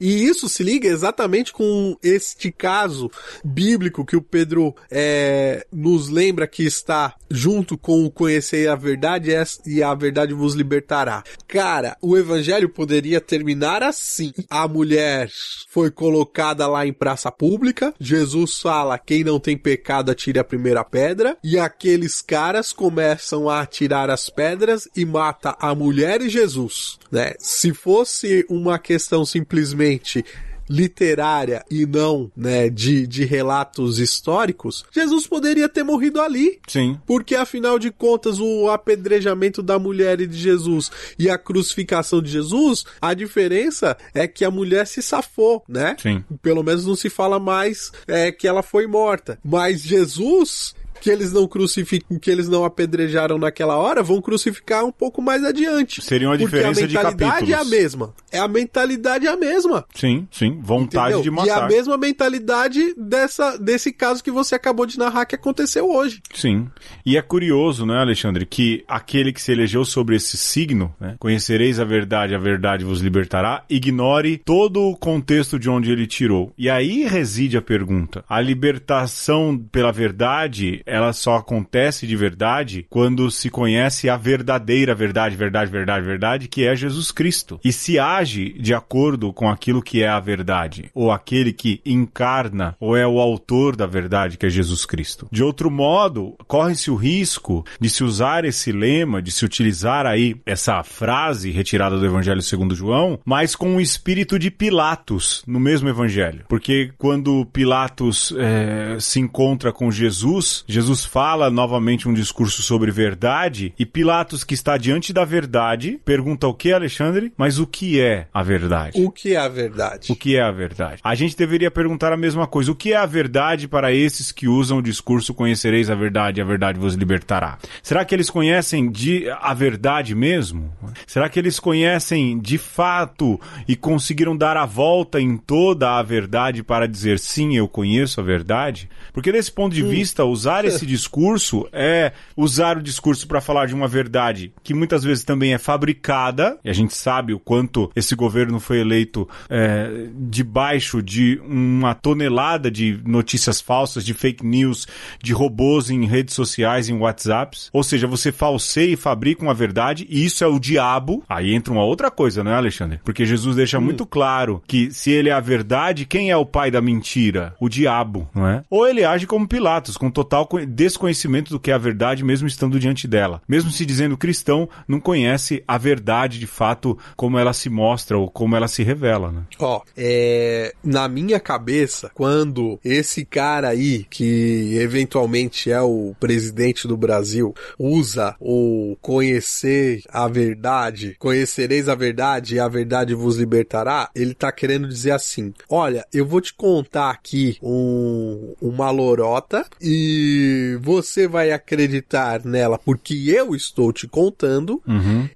E 0.00 0.24
isso 0.24 0.48
se 0.48 0.62
liga 0.62 0.88
exatamente 0.88 1.52
com 1.52 1.96
este 2.02 2.50
caso 2.50 3.10
bíblico 3.44 4.04
que 4.04 4.16
o 4.16 4.22
Pedro 4.30 4.74
é, 4.90 5.66
nos 5.72 6.08
lembra 6.08 6.46
que 6.46 6.64
está 6.64 7.14
junto 7.30 7.76
com 7.76 8.04
o 8.04 8.10
conhecer 8.10 8.68
a 8.68 8.74
verdade 8.74 9.30
e 9.66 9.82
a 9.82 9.94
verdade 9.94 10.32
vos 10.32 10.54
libertará. 10.54 11.22
Cara, 11.46 11.96
o 12.00 12.16
evangelho 12.16 12.68
poderia 12.68 13.20
terminar 13.20 13.82
assim. 13.82 14.32
A 14.48 14.66
mulher 14.66 15.30
foi 15.68 15.90
colocada 15.90 16.66
lá 16.66 16.86
em 16.86 16.92
praça 16.92 17.30
pública, 17.30 17.94
Jesus 18.00 18.60
fala, 18.60 18.98
quem 18.98 19.22
não 19.22 19.38
tem 19.38 19.56
pecado 19.56 20.10
atire 20.10 20.38
a 20.38 20.44
primeira 20.44 20.84
pedra, 20.84 21.36
e 21.42 21.58
aqueles 21.58 22.20
caras 22.20 22.72
começam 22.72 23.48
a 23.48 23.60
atirar 23.60 24.10
as 24.10 24.28
pedras 24.28 24.88
e 24.96 25.04
mata 25.04 25.56
a 25.60 25.74
mulher 25.74 26.20
e 26.20 26.28
Jesus, 26.28 26.98
né? 27.10 27.34
Se 27.38 27.72
fosse 27.72 28.44
uma 28.48 28.78
questão 28.78 29.24
simplesmente 29.24 30.24
literária 30.68 31.64
e 31.70 31.86
não, 31.86 32.30
né, 32.36 32.68
de, 32.68 33.06
de 33.06 33.24
relatos 33.24 33.98
históricos, 33.98 34.84
Jesus 34.92 35.26
poderia 35.26 35.68
ter 35.68 35.82
morrido 35.82 36.20
ali. 36.20 36.58
Sim. 36.68 36.98
Porque 37.06 37.34
afinal 37.34 37.78
de 37.78 37.90
contas, 37.90 38.38
o 38.38 38.68
apedrejamento 38.68 39.62
da 39.62 39.78
mulher 39.78 40.20
e 40.20 40.26
de 40.26 40.36
Jesus 40.36 40.90
e 41.18 41.30
a 41.30 41.38
crucificação 41.38 42.20
de 42.22 42.30
Jesus, 42.30 42.84
a 43.00 43.14
diferença 43.14 43.96
é 44.14 44.26
que 44.26 44.44
a 44.44 44.50
mulher 44.50 44.86
se 44.86 45.02
safou, 45.02 45.62
né? 45.68 45.96
Sim. 46.00 46.24
Pelo 46.42 46.62
menos 46.62 46.86
não 46.86 46.96
se 46.96 47.08
fala 47.10 47.38
mais 47.38 47.90
é, 48.06 48.30
que 48.30 48.46
ela 48.46 48.62
foi 48.62 48.86
morta. 48.86 49.38
Mas 49.44 49.82
Jesus 49.82 50.74
que 51.00 51.10
eles 51.10 51.32
não 51.32 51.46
crucificam, 51.46 52.18
que 52.18 52.30
eles 52.30 52.48
não 52.48 52.64
apedrejaram 52.64 53.38
naquela 53.38 53.76
hora, 53.76 54.02
vão 54.02 54.20
crucificar 54.20 54.84
um 54.84 54.92
pouco 54.92 55.20
mais 55.22 55.44
adiante. 55.44 56.02
Seria 56.02 56.28
uma 56.28 56.36
Porque 56.38 56.56
diferença 56.56 56.84
a 56.84 56.86
de 56.86 56.94
mentalidade 56.94 57.30
capítulos. 57.32 57.50
é 57.50 57.54
a 57.54 57.64
mesma. 57.64 58.14
É 58.32 58.38
a 58.38 58.48
mentalidade 58.48 59.26
é 59.26 59.30
a 59.30 59.36
mesma. 59.36 59.84
Sim, 59.94 60.26
sim. 60.30 60.58
Vontade 60.62 61.14
Entendeu? 61.16 61.22
de 61.22 61.46
E 61.46 61.50
a 61.50 61.54
matar. 61.54 61.68
mesma 61.68 61.96
mentalidade 61.96 62.94
dessa, 62.96 63.56
desse 63.56 63.92
caso 63.92 64.22
que 64.22 64.30
você 64.30 64.54
acabou 64.54 64.86
de 64.86 64.98
narrar 64.98 65.24
que 65.26 65.34
aconteceu 65.34 65.88
hoje. 65.90 66.20
Sim. 66.34 66.68
E 67.04 67.16
é 67.16 67.22
curioso, 67.22 67.86
né, 67.86 67.98
Alexandre, 67.98 68.44
que 68.46 68.84
aquele 68.88 69.32
que 69.32 69.40
se 69.40 69.52
elegeu 69.52 69.84
sobre 69.84 70.16
esse 70.16 70.36
signo, 70.36 70.94
né, 71.00 71.16
conhecereis 71.18 71.78
a 71.80 71.84
verdade, 71.84 72.34
a 72.34 72.38
verdade 72.38 72.84
vos 72.84 73.00
libertará, 73.00 73.64
ignore 73.68 74.38
todo 74.44 74.82
o 74.82 74.96
contexto 74.96 75.58
de 75.58 75.68
onde 75.70 75.90
ele 75.90 76.06
tirou. 76.06 76.52
E 76.58 76.68
aí 76.68 77.04
reside 77.04 77.56
a 77.56 77.62
pergunta. 77.62 78.24
A 78.28 78.40
libertação 78.40 79.58
pela 79.70 79.92
verdade, 79.92 80.82
ela 80.88 81.12
só 81.12 81.36
acontece 81.36 82.06
de 82.06 82.16
verdade 82.16 82.86
quando 82.88 83.30
se 83.30 83.50
conhece 83.50 84.08
a 84.08 84.16
verdadeira 84.16 84.94
verdade, 84.94 85.36
verdade, 85.36 85.70
verdade, 85.70 86.06
verdade, 86.06 86.48
que 86.48 86.64
é 86.64 86.74
Jesus 86.74 87.10
Cristo. 87.10 87.60
E 87.64 87.72
se 87.72 87.98
age 87.98 88.54
de 88.58 88.74
acordo 88.74 89.32
com 89.32 89.48
aquilo 89.48 89.82
que 89.82 90.02
é 90.02 90.08
a 90.08 90.20
verdade, 90.20 90.90
ou 90.94 91.10
aquele 91.10 91.52
que 91.52 91.80
encarna, 91.84 92.76
ou 92.80 92.96
é 92.96 93.06
o 93.06 93.20
autor 93.20 93.76
da 93.76 93.86
verdade, 93.86 94.36
que 94.36 94.46
é 94.46 94.50
Jesus 94.50 94.84
Cristo. 94.84 95.28
De 95.30 95.42
outro 95.42 95.70
modo, 95.70 96.34
corre-se 96.46 96.90
o 96.90 96.96
risco 96.96 97.64
de 97.80 97.90
se 97.90 98.02
usar 98.02 98.44
esse 98.44 98.72
lema, 98.72 99.22
de 99.22 99.30
se 99.30 99.44
utilizar 99.44 100.06
aí 100.06 100.36
essa 100.46 100.82
frase 100.82 101.50
retirada 101.50 101.98
do 101.98 102.06
Evangelho 102.06 102.42
segundo 102.42 102.74
João, 102.74 103.18
mas 103.24 103.54
com 103.54 103.76
o 103.76 103.80
espírito 103.80 104.38
de 104.38 104.50
Pilatos 104.50 105.42
no 105.46 105.60
mesmo 105.60 105.88
Evangelho. 105.88 106.44
Porque 106.48 106.90
quando 106.96 107.46
Pilatos 107.46 108.32
eh, 108.36 108.96
se 109.00 109.20
encontra 109.20 109.72
com 109.72 109.90
Jesus, 109.90 110.64
Jesus 110.66 110.77
fala 111.04 111.50
novamente 111.50 112.08
um 112.08 112.12
discurso 112.12 112.62
sobre 112.62 112.90
verdade, 112.90 113.72
e 113.78 113.86
Pilatos, 113.86 114.44
que 114.44 114.54
está 114.54 114.76
diante 114.76 115.12
da 115.12 115.24
verdade, 115.24 116.00
pergunta 116.04 116.46
o 116.46 116.54
que, 116.54 116.72
Alexandre? 116.72 117.32
Mas 117.36 117.58
o 117.58 117.66
que 117.66 118.00
é 118.00 118.26
a 118.32 118.42
verdade? 118.42 119.02
O 119.02 119.10
que 119.10 119.34
é 119.34 119.38
a 119.38 119.48
verdade? 119.48 120.12
O 120.12 120.16
que 120.16 120.36
é 120.36 120.42
a 120.42 120.50
verdade? 120.50 121.00
A 121.02 121.14
gente 121.14 121.36
deveria 121.36 121.70
perguntar 121.70 122.12
a 122.12 122.16
mesma 122.16 122.46
coisa. 122.46 122.70
O 122.72 122.74
que 122.74 122.92
é 122.92 122.96
a 122.96 123.06
verdade 123.06 123.66
para 123.66 123.92
esses 123.92 124.32
que 124.32 124.48
usam 124.48 124.78
o 124.78 124.82
discurso 124.82 125.34
conhecereis 125.34 125.90
a 125.90 125.94
verdade 125.94 126.40
e 126.40 126.42
a 126.42 126.44
verdade 126.44 126.78
vos 126.78 126.94
libertará? 126.94 127.58
Será 127.82 128.04
que 128.04 128.14
eles 128.14 128.30
conhecem 128.30 128.90
de 128.90 129.28
a 129.40 129.54
verdade 129.54 130.14
mesmo? 130.14 130.72
Será 131.06 131.28
que 131.28 131.38
eles 131.38 131.58
conhecem 131.58 132.38
de 132.38 132.58
fato 132.58 133.40
e 133.66 133.74
conseguiram 133.76 134.36
dar 134.36 134.56
a 134.56 134.66
volta 134.66 135.20
em 135.20 135.36
toda 135.36 135.98
a 135.98 136.02
verdade 136.02 136.62
para 136.62 136.86
dizer 136.86 137.18
sim, 137.18 137.56
eu 137.56 137.68
conheço 137.68 138.20
a 138.20 138.24
verdade? 138.24 138.88
Porque 139.12 139.32
desse 139.32 139.50
ponto 139.50 139.74
de 139.74 139.82
vista, 139.82 140.24
usar 140.24 140.64
esse 140.68 140.86
discurso 140.86 141.66
é 141.72 142.12
usar 142.36 142.76
o 142.78 142.82
discurso 142.82 143.26
para 143.26 143.40
falar 143.40 143.66
de 143.66 143.74
uma 143.74 143.88
verdade 143.88 144.52
que 144.62 144.74
muitas 144.74 145.02
vezes 145.04 145.24
também 145.24 145.52
é 145.54 145.58
fabricada, 145.58 146.58
e 146.64 146.70
a 146.70 146.72
gente 146.72 146.94
sabe 146.94 147.32
o 147.32 147.38
quanto 147.38 147.90
esse 147.96 148.14
governo 148.14 148.60
foi 148.60 148.80
eleito 148.80 149.28
é, 149.48 150.06
debaixo 150.14 151.02
de 151.02 151.40
uma 151.44 151.94
tonelada 151.94 152.70
de 152.70 153.00
notícias 153.04 153.60
falsas, 153.60 154.04
de 154.04 154.14
fake 154.14 154.44
news, 154.44 154.86
de 155.22 155.32
robôs 155.32 155.90
em 155.90 156.04
redes 156.06 156.34
sociais, 156.34 156.88
em 156.88 156.98
WhatsApps. 156.98 157.70
Ou 157.72 157.82
seja, 157.82 158.06
você 158.06 158.30
falseia 158.32 158.92
e 158.92 158.96
fabrica 158.96 159.42
uma 159.42 159.54
verdade, 159.54 160.06
e 160.08 160.24
isso 160.24 160.44
é 160.44 160.46
o 160.46 160.58
diabo. 160.58 161.22
Aí 161.28 161.54
entra 161.54 161.72
uma 161.72 161.84
outra 161.84 162.10
coisa, 162.10 162.44
não 162.44 162.52
é, 162.52 162.54
Alexandre? 162.56 163.00
Porque 163.04 163.24
Jesus 163.24 163.56
deixa 163.56 163.80
muito 163.80 164.04
claro 164.06 164.62
que 164.66 164.90
se 164.90 165.10
ele 165.10 165.28
é 165.28 165.32
a 165.32 165.40
verdade, 165.40 166.04
quem 166.04 166.30
é 166.30 166.36
o 166.36 166.46
pai 166.46 166.70
da 166.70 166.80
mentira? 166.80 167.54
O 167.60 167.68
diabo, 167.68 168.28
não 168.34 168.46
é? 168.46 168.62
Ou 168.70 168.86
ele 168.86 169.04
age 169.04 169.26
como 169.26 169.48
Pilatos, 169.48 169.96
com 169.96 170.10
total 170.10 170.46
co- 170.46 170.57
desconhecimento 170.66 171.50
do 171.50 171.60
que 171.60 171.70
é 171.70 171.74
a 171.74 171.78
verdade, 171.78 172.24
mesmo 172.24 172.48
estando 172.48 172.78
diante 172.78 173.06
dela. 173.06 173.42
Mesmo 173.48 173.70
se 173.70 173.84
dizendo 173.84 174.16
cristão, 174.16 174.68
não 174.86 175.00
conhece 175.00 175.62
a 175.66 175.78
verdade 175.78 176.38
de 176.38 176.46
fato 176.46 176.98
como 177.16 177.38
ela 177.38 177.52
se 177.52 177.68
mostra 177.68 178.18
ou 178.18 178.30
como 178.30 178.56
ela 178.56 178.68
se 178.68 178.82
revela, 178.82 179.30
né? 179.32 179.42
Ó, 179.58 179.82
é, 179.96 180.74
na 180.82 181.08
minha 181.08 181.40
cabeça, 181.40 182.10
quando 182.14 182.78
esse 182.84 183.24
cara 183.24 183.68
aí, 183.68 184.04
que 184.10 184.76
eventualmente 184.78 185.70
é 185.70 185.80
o 185.80 186.14
presidente 186.18 186.86
do 186.86 186.96
Brasil, 186.96 187.54
usa 187.78 188.36
o 188.40 188.96
conhecer 189.00 190.02
a 190.08 190.28
verdade, 190.28 191.16
conhecereis 191.18 191.88
a 191.88 191.94
verdade 191.94 192.56
e 192.56 192.60
a 192.60 192.68
verdade 192.68 193.14
vos 193.14 193.36
libertará, 193.36 194.10
ele 194.14 194.34
tá 194.34 194.50
querendo 194.52 194.88
dizer 194.88 195.12
assim: 195.12 195.52
olha, 195.68 196.06
eu 196.12 196.26
vou 196.26 196.40
te 196.40 196.54
contar 196.54 197.10
aqui 197.10 197.56
um, 197.62 198.54
uma 198.60 198.90
lorota 198.90 199.64
e 199.80 200.47
você 200.80 201.26
vai 201.28 201.50
acreditar 201.52 202.44
nela 202.44 202.78
porque 202.78 203.14
eu 203.28 203.54
estou 203.54 203.92
te 203.92 204.06
contando 204.06 204.82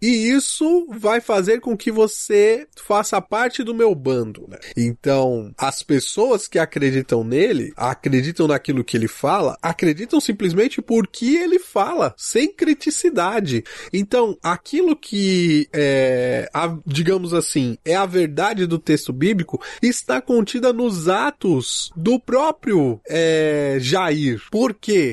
e 0.01 0.31
isso 0.31 0.87
vai 0.91 1.21
fazer 1.21 1.61
com 1.61 1.77
que 1.77 1.91
você 1.91 2.67
faça 2.77 3.21
parte 3.21 3.63
do 3.63 3.75
meu 3.75 3.95
bando, 3.95 4.47
né? 4.49 4.59
Então, 4.77 5.53
as 5.59 5.83
pessoas 5.83 6.47
que 6.49 6.59
acreditam 6.59 7.25
nele, 7.25 7.73
acreditam 7.77 8.47
naquilo 8.49 8.85
que 8.85 8.97
ele 8.97 9.09
fala, 9.09 9.57
acreditam 9.63 10.21
simplesmente 10.21 10.81
porque 10.83 11.27
ele 11.37 11.59
fala, 11.59 12.15
sem 12.17 12.53
criticidade. 12.53 13.65
Então, 13.93 14.37
aquilo 14.43 14.97
que 14.97 15.69
é, 15.73 16.49
a- 16.53 16.77
digamos 16.87 17.33
assim, 17.35 17.77
é 17.85 17.95
a 17.95 18.07
verdade 18.07 18.67
do 18.67 18.79
texto 18.79 19.13
bíblico 19.13 19.61
está 19.83 20.21
contida 20.21 20.73
nos 20.73 21.09
atos 21.09 21.91
do 21.97 22.19
próprio 22.19 23.01
é, 23.09 23.79
Jair. 23.81 24.41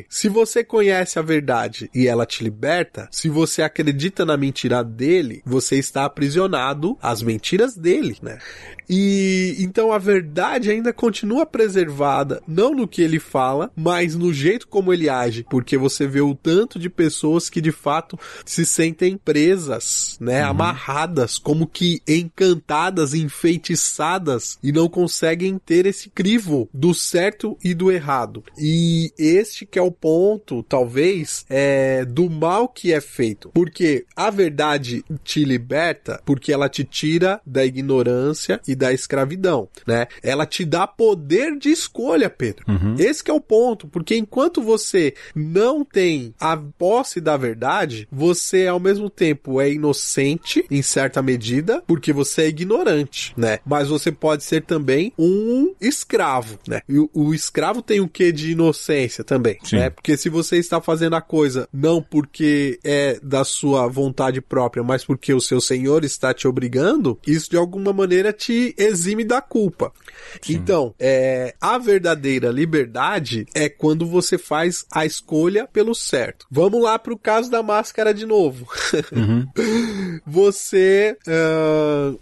Se 0.10 0.30
você 0.30 0.64
conhece 0.64 1.18
a 1.20 1.22
verdade 1.22 1.90
e 1.94 2.08
ela 2.08 2.26
te 2.26 2.44
liberta, 2.44 3.08
se 3.12 3.30
você 3.30 3.62
acredita 3.62 4.26
na 4.26 4.38
mentira 4.38 4.84
dele, 4.84 5.42
você 5.46 5.76
está 5.78 6.06
aprisionado 6.06 6.98
às 7.02 7.22
mentiras 7.22 7.76
dele, 7.76 8.18
né? 8.22 8.40
E 8.90 9.56
então 9.60 9.92
a 9.92 9.98
verdade 10.00 10.72
ainda 10.72 10.92
continua 10.92 11.46
preservada, 11.46 12.42
não 12.48 12.74
no 12.74 12.88
que 12.88 13.02
ele 13.02 13.20
fala, 13.20 13.72
mas 13.76 14.16
no 14.16 14.34
jeito 14.34 14.68
como 14.68 14.92
ele 14.92 15.08
age, 15.08 15.46
porque 15.50 15.78
você 15.78 16.08
vê 16.08 16.22
o 16.22 16.34
tanto 16.34 16.80
de 16.80 16.90
pessoas 16.90 17.50
que 17.50 17.62
de 17.62 17.72
fato 17.72 18.18
se 18.44 18.66
sentem 18.66 19.16
presas, 19.16 20.18
né, 20.20 20.42
amarradas, 20.42 21.38
como 21.38 21.68
que 21.68 22.02
encantadas, 22.08 23.14
enfeitiçadas 23.14 24.58
e 24.64 24.72
não 24.72 24.90
conseguem 24.90 25.60
ter 25.60 25.86
esse 25.86 26.10
crivo 26.10 26.68
do 26.74 26.94
certo 26.94 27.58
e 27.64 27.74
do 27.74 27.92
errado. 27.92 28.44
E 28.58 29.14
este 29.18 29.66
que 29.66 29.79
é 29.80 29.82
o 29.82 29.92
ponto, 29.92 30.64
talvez, 30.64 31.46
é 31.50 32.06
do 32.06 32.30
mal 32.30 32.68
que 32.68 32.94
é 32.94 33.02
feito, 33.02 33.50
porque 33.54 34.06
a 34.16 34.30
verdade 34.30 35.04
te 35.24 35.44
liberta, 35.44 36.22
porque 36.26 36.52
ela 36.52 36.70
te 36.70 36.84
tira 36.84 37.42
da 37.46 37.66
ignorância 37.66 38.60
e 38.68 38.76
da 38.76 38.92
escravidão, 38.94 39.68
né? 39.88 40.08
Ela 40.22 40.46
te 40.46 40.66
dá 40.66 40.86
poder 40.86 41.58
de 41.58 41.70
escolha, 41.70 42.30
Pedro. 42.30 42.66
Esse 42.98 43.24
que 43.24 43.32
é 43.32 43.34
o 43.34 43.42
ponto, 43.42 43.88
porque 43.88 44.16
enquanto 44.16 44.62
você 44.62 45.14
não 45.36 45.84
tem 45.84 46.34
a 46.40 46.56
posse 46.58 47.22
da 47.22 47.38
verdade, 47.38 48.08
você 48.12 48.68
ao 48.68 48.80
mesmo 48.80 49.10
tempo 49.10 49.62
é 49.62 49.72
inocente 49.72 50.66
em 50.70 50.82
certa 50.82 51.22
medida, 51.22 51.84
porque 51.88 52.12
você 52.12 52.44
é 52.44 52.48
ignorante, 52.48 53.34
né? 53.38 53.60
Mas 53.66 53.88
você 53.88 54.12
pode 54.12 54.44
ser 54.44 54.64
também 54.64 55.14
um 55.18 55.74
escravo, 55.80 56.60
né? 56.68 56.82
E 56.88 56.98
o, 56.98 57.10
o 57.14 57.34
escravo 57.34 57.82
tem 57.82 58.00
o 58.00 58.08
que 58.08 58.32
de 58.32 58.52
inocência 58.52 59.24
também, 59.24 59.58
Sim. 59.64 59.78
né? 59.78 59.90
Porque 59.90 60.16
se 60.18 60.30
você 60.30 60.58
está 60.58 60.82
fazendo 60.82 61.16
a 61.16 61.22
coisa 61.22 61.68
não 61.72 62.02
porque 62.02 62.80
é 62.84 63.20
da 63.22 63.44
sua 63.44 63.88
vontade 63.88 64.42
própria, 64.42 64.84
mas 64.84 65.04
porque 65.04 65.34
o 65.34 65.42
seu 65.42 65.60
senhor 65.60 66.04
está 66.04 66.34
te 66.34 66.48
obrigando, 66.48 67.20
isso 67.26 67.50
de 67.50 67.58
alguma 67.58 67.94
maneira 67.94 68.32
te 68.32 68.74
exime 68.78 69.24
da 69.24 69.42
culpa. 69.42 69.92
Então, 70.48 70.94
é, 71.00 71.56
a 71.60 71.78
verdadeira 71.78 72.50
liberdade 72.50 73.46
é 73.54 73.68
quando 73.70 74.06
você 74.06 74.38
faz 74.38 74.86
a 74.92 75.06
escolha 75.06 75.68
pelo 75.68 75.94
certo. 75.94 76.46
Vamos 76.50 76.82
lá 76.82 76.98
pro 76.98 77.18
caso 77.18 77.50
da 77.50 77.62
máscara 77.64 78.14
de 78.14 78.26
novo. 78.26 78.68
você 80.26 81.18
ah, 81.28 82.14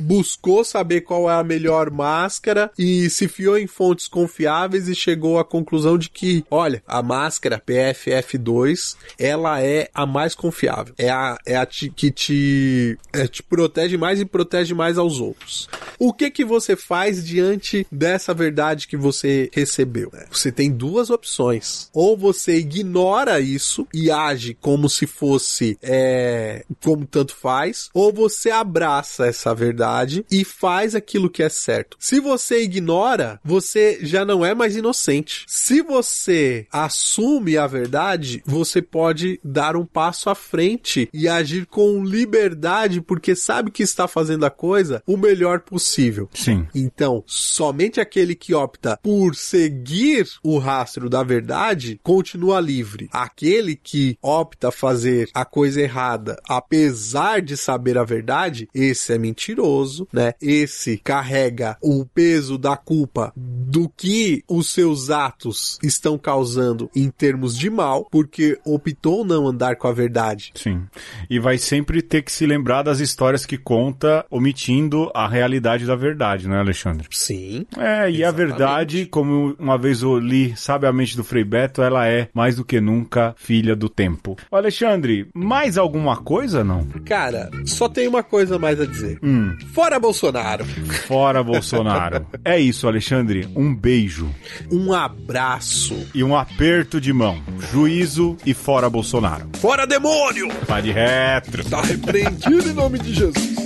buscou 0.00 0.64
saber 0.64 1.02
qual 1.02 1.30
é 1.30 1.34
a 1.34 1.44
melhor 1.44 1.90
máscara 1.90 2.70
e 2.78 3.08
se 3.10 3.28
fiou 3.28 3.58
em 3.58 3.66
fontes 3.66 4.08
confiáveis 4.08 4.88
e 4.88 4.94
chegou 4.94 5.38
à 5.38 5.44
conclusão 5.44 5.96
de 5.98 6.08
que, 6.10 6.44
olha, 6.50 6.82
a 6.86 7.02
máscara 7.02 7.62
PFF2, 7.64 8.96
ela 9.18 9.62
é 9.62 9.88
a 9.94 10.06
mais 10.06 10.34
confiável. 10.34 10.94
É 10.98 11.10
a, 11.10 11.38
é 11.46 11.56
a 11.56 11.66
te- 11.66 11.90
que 11.90 12.10
te, 12.10 12.98
é, 13.12 13.26
te 13.26 13.42
protege 13.42 13.96
mais 13.96 14.20
e 14.20 14.24
protege 14.24 14.74
mais 14.74 14.98
aos 14.98 15.20
outros. 15.20 15.68
O 15.98 16.12
que 16.12 16.30
que 16.30 16.44
você 16.44 16.76
faz 16.76 17.24
diante 17.24 17.86
dessa 17.90 18.32
verdade 18.34 18.86
que 18.86 18.96
você 18.96 19.50
recebeu? 19.52 20.10
Você 20.30 20.50
tem 20.52 20.70
duas 20.70 21.10
opções. 21.10 21.88
Ou 21.92 22.16
você 22.16 22.56
ignora 22.58 23.40
isso 23.40 23.86
e 23.92 24.10
age 24.10 24.56
como 24.60 24.88
se 24.88 25.06
fosse 25.06 25.78
é, 25.82 26.64
como 26.82 27.04
tanto 27.06 27.34
faz, 27.34 27.90
ou 27.92 28.12
você 28.12 28.50
abraça 28.50 29.26
essa 29.26 29.54
verdade 29.54 29.67
verdade 29.68 30.24
e 30.30 30.44
faz 30.44 30.94
aquilo 30.94 31.30
que 31.30 31.42
é 31.42 31.48
certo. 31.48 31.96
Se 32.00 32.20
você 32.20 32.62
ignora, 32.62 33.40
você 33.44 33.98
já 34.02 34.24
não 34.24 34.44
é 34.44 34.54
mais 34.54 34.76
inocente. 34.76 35.44
Se 35.46 35.82
você 35.82 36.66
assume 36.72 37.56
a 37.56 37.66
verdade, 37.66 38.42
você 38.46 38.80
pode 38.80 39.38
dar 39.44 39.76
um 39.76 39.84
passo 39.84 40.30
à 40.30 40.34
frente 40.34 41.08
e 41.12 41.28
agir 41.28 41.66
com 41.66 42.02
liberdade 42.04 43.00
porque 43.00 43.34
sabe 43.34 43.70
que 43.70 43.82
está 43.82 44.08
fazendo 44.08 44.46
a 44.46 44.50
coisa 44.50 45.02
o 45.06 45.16
melhor 45.16 45.60
possível. 45.60 46.28
Sim. 46.34 46.66
Então, 46.74 47.22
somente 47.26 48.00
aquele 48.00 48.34
que 48.34 48.54
opta 48.54 48.98
por 49.02 49.34
seguir 49.34 50.26
o 50.42 50.58
rastro 50.58 51.10
da 51.10 51.22
verdade 51.22 52.00
continua 52.02 52.60
livre. 52.60 53.08
Aquele 53.12 53.76
que 53.76 54.16
opta 54.22 54.70
fazer 54.70 55.28
a 55.34 55.44
coisa 55.44 55.80
errada, 55.80 56.40
apesar 56.48 57.42
de 57.42 57.56
saber 57.56 57.98
a 57.98 58.04
verdade, 58.04 58.68
esse 58.74 59.12
é 59.12 59.18
mentiroso, 59.18 59.57
né? 60.12 60.34
Esse 60.40 60.98
carrega 60.98 61.76
o 61.82 62.04
peso 62.04 62.58
da 62.58 62.76
culpa 62.76 63.32
do 63.36 63.88
que 63.88 64.42
os 64.48 64.70
seus 64.70 65.10
atos 65.10 65.78
estão 65.82 66.18
causando 66.18 66.90
em 66.94 67.10
termos 67.10 67.56
de 67.56 67.70
mal, 67.70 68.06
porque 68.10 68.58
optou 68.64 69.24
não 69.24 69.48
andar 69.48 69.76
com 69.76 69.88
a 69.88 69.92
verdade. 69.92 70.52
Sim. 70.54 70.82
E 71.28 71.38
vai 71.38 71.58
sempre 71.58 72.02
ter 72.02 72.22
que 72.22 72.32
se 72.32 72.46
lembrar 72.46 72.82
das 72.82 73.00
histórias 73.00 73.44
que 73.44 73.58
conta, 73.58 74.24
omitindo 74.30 75.10
a 75.14 75.28
realidade 75.28 75.86
da 75.86 75.96
verdade, 75.96 76.48
né, 76.48 76.58
Alexandre? 76.58 77.06
Sim. 77.10 77.66
É, 77.76 78.10
e 78.10 78.22
a 78.24 78.28
Exatamente. 78.28 78.36
verdade, 78.36 79.06
como 79.06 79.56
uma 79.58 79.76
vez 79.78 80.02
eu 80.02 80.18
li 80.18 80.56
sabiamente 80.56 81.16
do 81.16 81.24
Frei 81.24 81.44
Beto, 81.44 81.82
ela 81.82 82.06
é 82.06 82.28
mais 82.32 82.56
do 82.56 82.64
que 82.64 82.80
nunca 82.80 83.34
filha 83.36 83.74
do 83.74 83.88
tempo. 83.88 84.36
Alexandre, 84.50 85.28
mais 85.34 85.78
alguma 85.78 86.16
coisa 86.16 86.62
não? 86.64 86.84
Cara, 87.04 87.50
só 87.64 87.88
tem 87.88 88.06
uma 88.06 88.22
coisa 88.22 88.58
mais 88.58 88.80
a 88.80 88.86
dizer. 88.86 89.18
Hum, 89.22 89.47
Fora 89.72 89.98
Bolsonaro. 89.98 90.64
fora 91.06 91.42
Bolsonaro. 91.42 92.26
É 92.44 92.58
isso, 92.58 92.86
Alexandre. 92.88 93.48
Um 93.56 93.74
beijo 93.74 94.28
Um 94.70 94.92
abraço. 94.92 96.06
e 96.14 96.22
um 96.24 96.36
aperto 96.36 97.00
de 97.00 97.12
mão. 97.12 97.40
Juízo 97.72 98.36
e 98.44 98.54
fora 98.54 98.88
Bolsonaro. 98.90 99.48
Fora 99.60 99.86
demônio! 99.86 100.48
Vai 100.66 100.82
de 100.82 100.90
retro. 100.92 101.64
Tá 101.68 101.80
repreendido 101.82 102.68
em 102.68 102.72
nome 102.72 102.98
de 102.98 103.14
Jesus. 103.14 103.56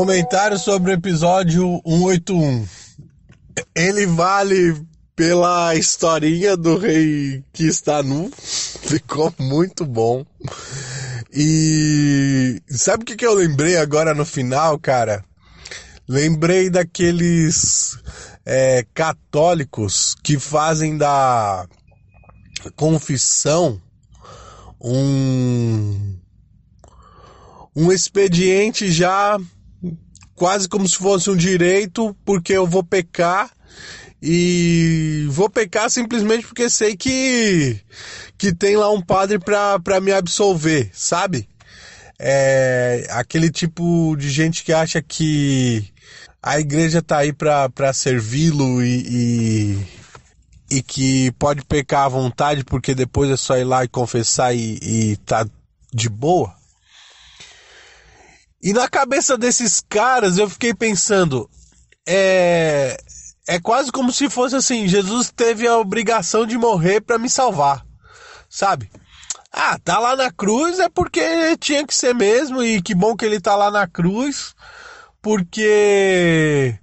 Comentário 0.00 0.58
sobre 0.58 0.92
o 0.92 0.94
episódio 0.94 1.78
181. 1.84 2.66
Ele 3.74 4.06
vale 4.06 4.82
pela 5.14 5.74
historinha 5.74 6.56
do 6.56 6.78
rei 6.78 7.44
que 7.52 7.64
está 7.64 8.02
nu. 8.02 8.30
Ficou 8.34 9.30
muito 9.38 9.84
bom. 9.84 10.24
E 11.30 12.62
sabe 12.66 13.02
o 13.02 13.04
que, 13.04 13.14
que 13.14 13.26
eu 13.26 13.34
lembrei 13.34 13.76
agora 13.76 14.14
no 14.14 14.24
final, 14.24 14.78
cara? 14.78 15.22
Lembrei 16.08 16.70
daqueles 16.70 17.98
é, 18.46 18.86
católicos 18.94 20.16
que 20.22 20.38
fazem 20.38 20.96
da 20.96 21.66
confissão 22.74 23.78
um 24.80 26.16
um 27.76 27.92
expediente 27.92 28.90
já 28.90 29.38
quase 30.40 30.66
como 30.66 30.88
se 30.88 30.96
fosse 30.96 31.28
um 31.28 31.36
direito, 31.36 32.16
porque 32.24 32.54
eu 32.54 32.66
vou 32.66 32.82
pecar 32.82 33.50
e 34.22 35.26
vou 35.28 35.50
pecar 35.50 35.90
simplesmente 35.90 36.46
porque 36.46 36.70
sei 36.70 36.96
que 36.96 37.78
que 38.38 38.50
tem 38.50 38.74
lá 38.74 38.90
um 38.90 39.02
padre 39.02 39.38
pra 39.38 40.00
me 40.00 40.10
absolver, 40.10 40.90
sabe? 40.94 41.46
É 42.18 43.06
aquele 43.10 43.50
tipo 43.50 44.16
de 44.16 44.30
gente 44.30 44.64
que 44.64 44.72
acha 44.72 45.02
que 45.02 45.92
a 46.42 46.58
igreja 46.58 47.02
tá 47.02 47.18
aí 47.18 47.34
pra 47.34 47.92
servi-lo 47.92 48.82
e, 48.82 49.76
e, 50.70 50.76
e 50.78 50.82
que 50.82 51.32
pode 51.32 51.62
pecar 51.66 52.06
à 52.06 52.08
vontade 52.08 52.64
porque 52.64 52.94
depois 52.94 53.30
é 53.30 53.36
só 53.36 53.58
ir 53.58 53.64
lá 53.64 53.84
e 53.84 53.88
confessar 53.88 54.54
e, 54.54 54.78
e 54.80 55.16
tá 55.18 55.46
de 55.92 56.08
boa. 56.08 56.59
E 58.62 58.72
na 58.72 58.88
cabeça 58.88 59.38
desses 59.38 59.82
caras 59.88 60.38
eu 60.38 60.48
fiquei 60.48 60.74
pensando, 60.74 61.48
é 62.06 62.96
é 63.48 63.58
quase 63.58 63.90
como 63.90 64.12
se 64.12 64.30
fosse 64.30 64.54
assim, 64.54 64.86
Jesus 64.86 65.32
teve 65.34 65.66
a 65.66 65.76
obrigação 65.76 66.46
de 66.46 66.56
morrer 66.56 67.00
para 67.00 67.18
me 67.18 67.28
salvar. 67.28 67.84
Sabe? 68.48 68.88
Ah, 69.52 69.76
tá 69.82 69.98
lá 69.98 70.14
na 70.14 70.30
cruz 70.30 70.78
é 70.78 70.88
porque 70.88 71.56
tinha 71.56 71.84
que 71.84 71.94
ser 71.94 72.14
mesmo 72.14 72.62
e 72.62 72.80
que 72.80 72.94
bom 72.94 73.16
que 73.16 73.24
ele 73.24 73.40
tá 73.40 73.56
lá 73.56 73.68
na 73.70 73.88
cruz, 73.88 74.54
porque 75.20 76.78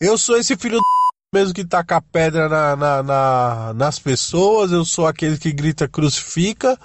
eu 0.00 0.18
sou 0.18 0.36
esse 0.36 0.56
filho 0.56 0.78
do 0.78 0.82
mesmo 1.32 1.54
que 1.54 1.64
taca 1.64 2.00
pedra 2.00 2.48
na, 2.48 2.74
na, 2.76 3.02
na- 3.02 3.72
nas 3.74 3.98
pessoas, 4.00 4.72
eu 4.72 4.84
sou 4.84 5.06
aquele 5.06 5.38
que 5.38 5.52
grita 5.52 5.86
crucifica, 5.86 6.76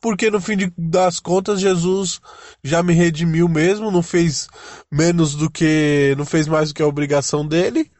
porque 0.00 0.30
no 0.30 0.40
fim 0.40 0.72
das 0.76 1.20
contas 1.20 1.60
Jesus 1.60 2.20
já 2.64 2.82
me 2.82 2.94
redimiu 2.94 3.48
mesmo, 3.48 3.90
não 3.90 4.02
fez 4.02 4.48
menos 4.90 5.34
do 5.34 5.50
que, 5.50 6.14
não 6.16 6.24
fez 6.24 6.48
mais 6.48 6.70
do 6.70 6.74
que 6.74 6.82
a 6.82 6.86
obrigação 6.86 7.46
dele, 7.46 7.90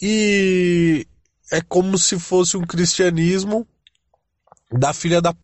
e 0.00 1.06
é 1.50 1.60
como 1.60 1.98
se 1.98 2.18
fosse 2.18 2.56
um 2.56 2.64
cristianismo 2.64 3.66
da 4.70 4.92
filha 4.92 5.20
da 5.20 5.32
p... 5.34 5.40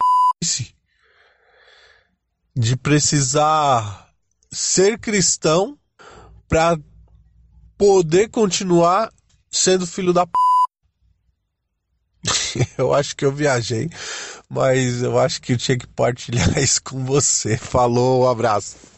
de 2.57 2.76
precisar 2.76 4.09
ser 4.51 4.99
cristão 4.99 5.78
para 6.49 6.78
poder 7.76 8.28
continuar 8.28 9.12
sendo 9.51 9.86
filho 9.86 10.12
da 10.12 10.26
p... 10.26 10.32
Eu 12.76 12.93
acho 12.93 13.16
que 13.16 13.24
eu 13.24 13.32
viajei, 13.32 13.88
mas 14.51 15.01
eu 15.01 15.16
acho 15.16 15.40
que 15.40 15.53
eu 15.53 15.57
tinha 15.57 15.78
que 15.78 15.86
partilhar 15.86 16.59
isso 16.59 16.82
com 16.82 17.05
você. 17.05 17.57
Falou, 17.57 18.24
um 18.24 18.28
abraço. 18.28 18.89